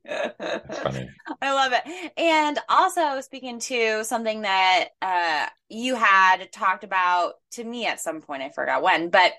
That's 0.06 0.80
funny. 0.80 1.10
I 1.42 1.54
love 1.54 1.72
it. 1.74 2.12
And 2.18 2.60
also 2.68 3.22
speaking 3.22 3.60
to 3.60 4.04
something 4.04 4.42
that 4.42 4.90
uh, 5.02 5.48
you 5.70 5.96
had 5.96 6.52
talked 6.52 6.84
about 6.84 7.34
to 7.52 7.64
me 7.64 7.86
at 7.86 8.00
some 8.00 8.22
point, 8.22 8.44
I 8.44 8.50
forgot 8.50 8.84
when, 8.84 9.10
but 9.10 9.34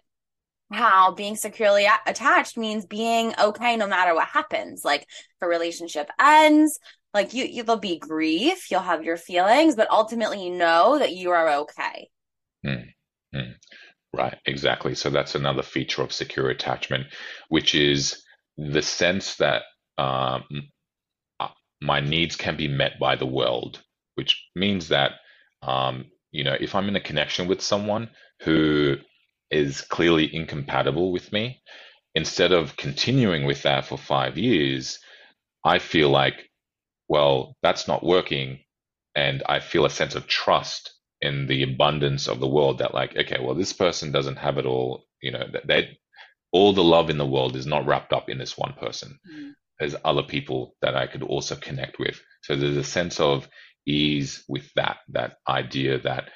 how 0.72 1.12
being 1.12 1.37
securely 1.37 1.87
attached 2.07 2.57
means 2.57 2.87
being 2.87 3.35
okay 3.39 3.76
no 3.76 3.87
matter 3.87 4.14
what 4.14 4.28
happens. 4.28 4.85
Like 4.85 5.03
if 5.03 5.43
a 5.43 5.47
relationship 5.47 6.11
ends, 6.18 6.78
like 7.12 7.35
you, 7.35 7.45
you 7.45 7.62
there'll 7.62 7.80
be 7.80 7.99
grief, 7.99 8.70
you'll 8.70 8.80
have 8.80 9.05
your 9.05 9.16
feelings, 9.16 9.76
but 9.76 9.91
ultimately 9.91 10.45
you 10.45 10.51
know 10.51 10.99
that 10.99 11.12
you 11.12 11.30
are 11.30 11.49
okay. 11.61 12.09
Hmm. 12.64 13.51
Right, 14.16 14.38
exactly. 14.46 14.94
So 14.94 15.10
that's 15.10 15.34
another 15.34 15.62
feature 15.62 16.02
of 16.02 16.12
secure 16.12 16.48
attachment, 16.50 17.06
which 17.48 17.74
is 17.74 18.22
the 18.56 18.82
sense 18.82 19.36
that 19.36 19.62
um, 19.98 20.44
uh, 21.40 21.48
my 21.80 22.00
needs 22.00 22.36
can 22.36 22.56
be 22.56 22.68
met 22.68 22.98
by 23.00 23.16
the 23.16 23.26
world, 23.26 23.82
which 24.16 24.44
means 24.54 24.88
that 24.88 25.12
um, 25.62 26.06
you 26.32 26.44
know 26.44 26.56
if 26.60 26.74
I'm 26.74 26.88
in 26.88 26.96
a 26.96 27.00
connection 27.00 27.48
with 27.48 27.62
someone 27.62 28.10
who 28.42 28.96
is 29.50 29.82
clearly 29.82 30.34
incompatible 30.34 31.12
with 31.12 31.32
me, 31.32 31.62
instead 32.14 32.52
of 32.52 32.76
continuing 32.76 33.44
with 33.44 33.62
that 33.62 33.86
for 33.86 33.98
five 33.98 34.38
years, 34.38 35.00
I 35.64 35.78
feel 35.80 36.10
like, 36.10 36.50
well, 37.08 37.56
that's 37.62 37.88
not 37.88 38.04
working, 38.04 38.60
and 39.16 39.42
I 39.48 39.60
feel 39.60 39.86
a 39.86 39.90
sense 39.90 40.14
of 40.14 40.26
trust 40.28 40.92
in 41.25 41.47
the 41.49 41.62
abundance 41.64 42.29
of 42.29 42.41
the 42.41 42.49
world 42.49 42.79
that 42.79 42.95
like 42.95 43.16
okay 43.16 43.39
well 43.43 43.55
this 43.55 43.72
person 43.72 44.12
doesn't 44.12 44.37
have 44.37 44.59
it 44.59 44.66
all 44.66 45.05
you 45.22 45.33
know 45.33 45.45
that 45.53 45.66
they 45.66 45.99
all 46.53 46.72
the 46.72 46.85
love 46.85 47.11
in 47.11 47.18
the 47.18 47.27
world 47.27 47.57
is 47.57 47.66
not 47.66 47.87
wrapped 47.87 48.12
up 48.12 48.31
in 48.31 48.39
this 48.39 48.57
one 48.59 48.75
person. 48.75 49.18
Mm. 49.33 49.53
there's 49.81 49.97
other 50.05 50.22
people 50.22 50.77
that 50.83 50.97
i 50.97 51.07
could 51.07 51.22
also 51.22 51.57
connect 51.57 51.99
with. 51.99 52.20
So 52.43 52.57
there's 52.57 52.77
a 52.77 52.85
sense 52.85 53.20
of 53.20 53.49
ease 53.87 54.45
with 54.49 54.70
that 54.77 54.99
that 55.11 55.39
idea 55.49 56.01
that 56.01 56.31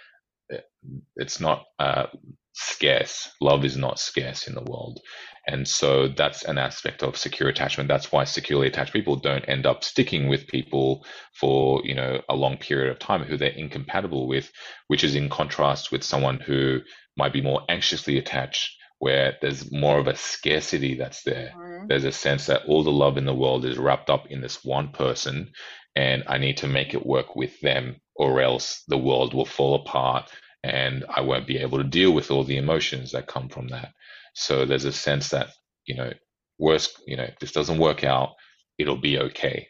it's 1.16 1.40
not 1.40 1.64
uh, 1.78 2.06
scarce. 2.54 3.30
Love 3.40 3.64
is 3.64 3.76
not 3.76 3.98
scarce 3.98 4.48
in 4.48 4.54
the 4.54 4.62
world 4.62 5.00
And 5.48 5.66
so 5.66 6.08
that's 6.08 6.44
an 6.44 6.58
aspect 6.58 7.02
of 7.02 7.16
secure 7.16 7.48
attachment. 7.48 7.88
That's 7.88 8.12
why 8.12 8.24
securely 8.24 8.66
attached 8.66 8.92
people 8.92 9.16
don't 9.16 9.48
end 9.48 9.64
up 9.64 9.82
sticking 9.82 10.28
with 10.28 10.46
people 10.46 11.06
for, 11.32 11.80
you 11.84 11.94
know, 11.94 12.20
a 12.28 12.36
long 12.36 12.58
period 12.58 12.90
of 12.90 12.98
time 12.98 13.24
who 13.24 13.38
they're 13.38 13.48
incompatible 13.48 14.28
with, 14.28 14.52
which 14.88 15.02
is 15.02 15.14
in 15.14 15.30
contrast 15.30 15.90
with 15.90 16.04
someone 16.04 16.38
who 16.38 16.80
might 17.16 17.32
be 17.32 17.40
more 17.40 17.62
anxiously 17.70 18.18
attached, 18.18 18.76
where 18.98 19.38
there's 19.40 19.72
more 19.72 19.98
of 19.98 20.06
a 20.06 20.16
scarcity 20.16 20.94
that's 20.96 21.22
there. 21.22 21.54
Mm-hmm. 21.56 21.86
There's 21.88 22.04
a 22.04 22.12
sense 22.12 22.44
that 22.46 22.66
all 22.66 22.84
the 22.84 22.92
love 22.92 23.16
in 23.16 23.24
the 23.24 23.34
world 23.34 23.64
is 23.64 23.78
wrapped 23.78 24.10
up 24.10 24.26
in 24.26 24.42
this 24.42 24.62
one 24.62 24.90
person, 24.90 25.52
and 25.96 26.24
I 26.26 26.36
need 26.36 26.58
to 26.58 26.68
make 26.68 26.92
it 26.92 27.06
work 27.06 27.34
with 27.36 27.58
them, 27.62 28.02
or 28.14 28.42
else 28.42 28.82
the 28.86 28.98
world 28.98 29.32
will 29.32 29.46
fall 29.46 29.76
apart 29.76 30.30
and 30.64 31.04
I 31.08 31.20
won't 31.20 31.46
be 31.46 31.58
able 31.58 31.78
to 31.78 31.84
deal 31.84 32.10
with 32.12 32.30
all 32.30 32.44
the 32.44 32.56
emotions 32.56 33.12
that 33.12 33.28
come 33.28 33.48
from 33.48 33.68
that. 33.68 33.92
So 34.34 34.64
there's 34.64 34.84
a 34.84 34.92
sense 34.92 35.28
that, 35.30 35.48
you 35.86 35.94
know, 35.94 36.12
worst, 36.58 37.00
you 37.06 37.16
know, 37.16 37.24
if 37.24 37.38
this 37.38 37.52
doesn't 37.52 37.78
work 37.78 38.04
out, 38.04 38.30
it'll 38.78 39.00
be 39.00 39.18
okay. 39.18 39.68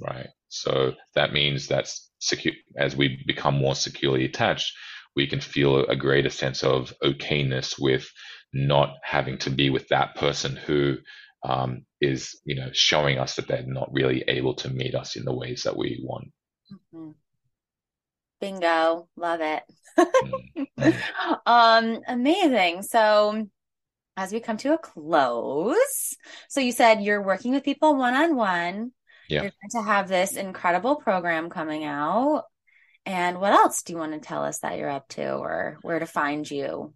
Right. 0.00 0.28
So 0.48 0.94
that 1.14 1.32
means 1.32 1.68
that 1.68 1.88
secure, 2.18 2.54
as 2.76 2.96
we 2.96 3.22
become 3.26 3.54
more 3.54 3.74
securely 3.74 4.24
attached, 4.24 4.72
we 5.16 5.26
can 5.26 5.40
feel 5.40 5.84
a 5.86 5.96
greater 5.96 6.30
sense 6.30 6.62
of 6.62 6.92
okayness 7.02 7.74
with 7.78 8.08
not 8.52 8.96
having 9.02 9.38
to 9.38 9.50
be 9.50 9.70
with 9.70 9.86
that 9.88 10.14
person 10.16 10.56
who 10.56 10.96
um, 11.44 11.84
is, 12.00 12.38
you 12.44 12.54
know, 12.54 12.70
showing 12.72 13.18
us 13.18 13.36
that 13.36 13.48
they're 13.48 13.64
not 13.66 13.92
really 13.92 14.24
able 14.28 14.54
to 14.54 14.70
meet 14.70 14.94
us 14.94 15.16
in 15.16 15.24
the 15.24 15.34
ways 15.34 15.62
that 15.64 15.76
we 15.76 16.00
want. 16.02 16.28
Mm-hmm. 16.72 17.10
Bingo. 18.40 19.08
Love 19.16 19.40
it. 19.40 19.62
Mm-hmm. 19.98 20.90
um, 21.46 22.00
amazing. 22.06 22.82
So 22.82 23.46
as 24.20 24.32
we 24.32 24.40
come 24.40 24.58
to 24.58 24.74
a 24.74 24.78
close, 24.78 26.14
so 26.48 26.60
you 26.60 26.72
said 26.72 27.02
you're 27.02 27.22
working 27.22 27.52
with 27.52 27.64
people 27.64 27.96
one 27.96 28.14
on 28.14 28.36
one. 28.36 28.92
Yeah. 29.30 29.42
You're 29.42 29.52
going 29.52 29.84
to 29.84 29.90
have 29.90 30.08
this 30.08 30.36
incredible 30.36 30.96
program 30.96 31.48
coming 31.48 31.84
out. 31.84 32.44
And 33.06 33.40
what 33.40 33.52
else 33.52 33.82
do 33.82 33.94
you 33.94 33.98
want 33.98 34.12
to 34.12 34.20
tell 34.20 34.44
us 34.44 34.58
that 34.58 34.76
you're 34.76 34.90
up 34.90 35.08
to 35.10 35.32
or 35.36 35.78
where 35.80 35.98
to 35.98 36.06
find 36.06 36.48
you? 36.50 36.92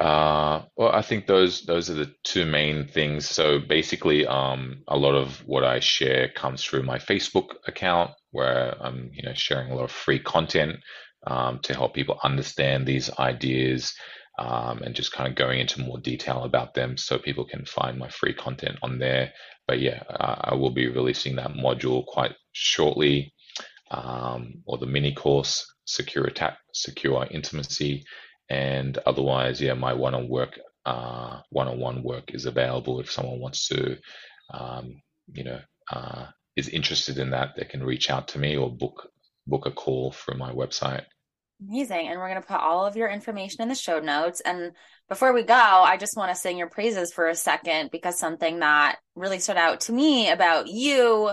Uh, 0.00 0.62
well, 0.76 0.92
I 0.92 1.02
think 1.02 1.26
those 1.26 1.62
those 1.62 1.90
are 1.90 1.94
the 1.94 2.14
two 2.24 2.46
main 2.46 2.88
things. 2.88 3.28
So 3.28 3.58
basically, 3.58 4.26
um, 4.26 4.82
a 4.88 4.96
lot 4.96 5.14
of 5.14 5.46
what 5.46 5.62
I 5.62 5.80
share 5.80 6.28
comes 6.28 6.64
through 6.64 6.84
my 6.84 6.98
Facebook 6.98 7.56
account, 7.68 8.12
where 8.30 8.74
I'm 8.80 9.10
you 9.12 9.24
know 9.24 9.34
sharing 9.34 9.70
a 9.70 9.74
lot 9.74 9.84
of 9.84 9.92
free 9.92 10.18
content 10.18 10.76
um, 11.26 11.58
to 11.64 11.74
help 11.74 11.92
people 11.92 12.18
understand 12.24 12.86
these 12.86 13.10
ideas 13.18 13.94
um, 14.38 14.82
and 14.82 14.94
just 14.94 15.12
kind 15.12 15.28
of 15.28 15.36
going 15.36 15.60
into 15.60 15.80
more 15.80 15.98
detail 15.98 16.44
about 16.44 16.74
them, 16.74 16.96
so 16.96 17.18
people 17.18 17.44
can 17.44 17.64
find 17.64 17.98
my 17.98 18.08
free 18.08 18.34
content 18.34 18.78
on 18.82 18.98
there. 18.98 19.32
But 19.66 19.80
yeah, 19.80 20.02
uh, 20.08 20.36
I 20.40 20.54
will 20.54 20.70
be 20.70 20.88
releasing 20.88 21.36
that 21.36 21.52
module 21.52 22.04
quite 22.06 22.34
shortly, 22.52 23.32
um, 23.90 24.62
or 24.66 24.78
the 24.78 24.86
mini 24.86 25.14
course, 25.14 25.66
secure 25.84 26.24
attack, 26.24 26.58
secure 26.72 27.26
intimacy 27.30 28.04
and 28.52 28.98
otherwise, 29.06 29.62
yeah, 29.62 29.72
my 29.72 29.94
one-on 29.94 30.28
work, 30.28 30.58
uh, 30.84 31.40
one-on-one 31.50 32.02
work 32.02 32.34
is 32.34 32.44
available 32.44 33.00
if 33.00 33.10
someone 33.10 33.40
wants 33.40 33.66
to, 33.68 33.96
um, 34.52 35.00
you 35.32 35.44
know, 35.44 35.60
uh, 35.90 36.26
is 36.56 36.68
interested 36.68 37.18
in 37.18 37.30
that. 37.30 37.54
They 37.56 37.64
can 37.64 37.82
reach 37.82 38.10
out 38.10 38.28
to 38.28 38.38
me 38.38 38.56
or 38.56 38.70
book 38.70 39.08
book 39.46 39.66
a 39.66 39.70
call 39.70 40.12
through 40.12 40.36
my 40.36 40.52
website. 40.52 41.04
Amazing. 41.68 42.08
And 42.08 42.18
we're 42.18 42.28
going 42.28 42.40
to 42.40 42.46
put 42.46 42.60
all 42.60 42.86
of 42.86 42.96
your 42.96 43.08
information 43.08 43.62
in 43.62 43.68
the 43.68 43.74
show 43.74 44.00
notes. 44.00 44.40
And 44.40 44.72
before 45.08 45.32
we 45.32 45.42
go, 45.42 45.54
I 45.54 45.96
just 45.96 46.16
want 46.16 46.30
to 46.30 46.40
sing 46.40 46.58
your 46.58 46.68
praises 46.68 47.12
for 47.12 47.28
a 47.28 47.34
second 47.34 47.90
because 47.90 48.18
something 48.18 48.60
that 48.60 48.96
really 49.14 49.38
stood 49.38 49.56
out 49.56 49.82
to 49.82 49.92
me 49.92 50.30
about 50.30 50.68
you 50.68 51.30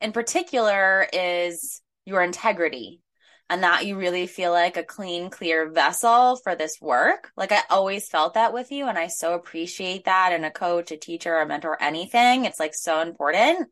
in 0.00 0.12
particular 0.12 1.06
is 1.12 1.82
your 2.04 2.22
integrity 2.22 3.00
and 3.48 3.62
that 3.62 3.86
you 3.86 3.96
really 3.96 4.26
feel 4.26 4.50
like 4.50 4.76
a 4.76 4.82
clean, 4.82 5.30
clear 5.30 5.70
vessel 5.70 6.36
for 6.42 6.56
this 6.56 6.80
work. 6.80 7.30
Like 7.36 7.52
I 7.52 7.60
always 7.70 8.08
felt 8.08 8.34
that 8.34 8.52
with 8.52 8.72
you. 8.72 8.88
And 8.88 8.98
I 8.98 9.06
so 9.06 9.34
appreciate 9.34 10.06
that 10.06 10.32
And 10.32 10.44
a 10.44 10.50
coach, 10.50 10.90
a 10.90 10.96
teacher, 10.96 11.36
a 11.36 11.46
mentor, 11.46 11.80
anything. 11.80 12.44
It's 12.44 12.58
like 12.58 12.74
so 12.74 13.00
important. 13.00 13.68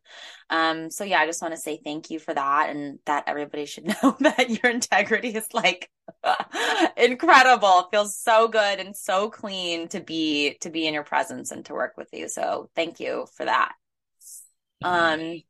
Um, 0.48 0.90
so 0.90 1.02
yeah, 1.02 1.18
I 1.18 1.26
just 1.26 1.42
want 1.42 1.54
to 1.54 1.60
say 1.60 1.80
thank 1.82 2.10
you 2.10 2.20
for 2.20 2.32
that 2.32 2.70
and 2.70 3.00
that 3.06 3.24
everybody 3.26 3.66
should 3.66 3.86
know 3.86 4.16
that 4.20 4.48
your 4.48 4.70
integrity 4.70 5.30
is 5.30 5.48
like 5.52 5.90
incredible. 6.96 7.80
It 7.80 7.86
feels 7.90 8.16
so 8.16 8.46
good 8.46 8.78
and 8.78 8.96
so 8.96 9.28
clean 9.28 9.88
to 9.88 10.00
be 10.00 10.56
to 10.60 10.70
be 10.70 10.86
in 10.86 10.94
your 10.94 11.04
presence 11.04 11.50
and 11.50 11.64
to 11.66 11.74
work 11.74 11.94
with 11.96 12.08
you. 12.12 12.28
So 12.28 12.70
thank 12.76 13.00
you 13.00 13.26
for 13.36 13.44
that. 13.46 13.72
Um 14.82 15.42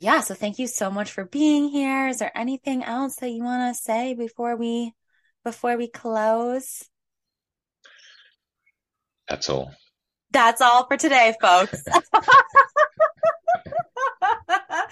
yeah, 0.00 0.20
so 0.20 0.34
thank 0.34 0.58
you 0.58 0.66
so 0.66 0.90
much 0.90 1.10
for 1.10 1.24
being 1.24 1.68
here. 1.68 2.08
Is 2.08 2.18
there 2.18 2.36
anything 2.36 2.84
else 2.84 3.16
that 3.16 3.30
you 3.30 3.42
want 3.42 3.74
to 3.74 3.82
say 3.82 4.14
before 4.14 4.56
we 4.56 4.92
before 5.44 5.76
we 5.76 5.88
close? 5.88 6.84
That's 9.28 9.48
all. 9.48 9.72
That's 10.30 10.60
all 10.60 10.86
for 10.86 10.96
today, 10.96 11.34
folks. 11.40 11.82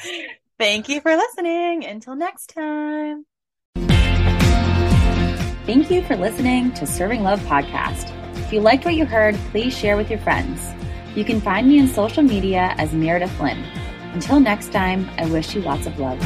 Thank 0.59 0.89
you 0.89 1.01
for 1.01 1.15
listening. 1.17 1.85
Until 1.85 2.17
next 2.17 2.53
time. 2.55 3.27
Thank 5.67 5.91
you 5.91 6.03
for 6.03 6.17
listening 6.17 6.73
to 6.75 6.87
Serving 6.87 7.23
Love 7.23 7.41
Podcast. 7.41 8.13
If 8.39 8.53
you 8.53 8.61
liked 8.61 8.85
what 8.85 8.95
you 8.95 9.05
heard, 9.05 9.35
please 9.51 9.77
share 9.77 9.97
with 9.97 10.09
your 10.11 10.21
friends. 10.21 10.73
You 11.17 11.25
can 11.25 11.41
find 11.41 11.69
me 11.69 11.81
on 11.81 11.89
social 11.89 12.23
media 12.23 12.75
as 12.79 12.93
Meredith 12.93 13.41
Lynn. 13.41 13.65
Until 14.17 14.41
next 14.41 14.73
time, 14.73 15.11
I 15.19 15.27
wish 15.27 15.55
you 15.55 15.61
lots 15.61 15.87
of 15.87 15.99
love. 15.99 16.19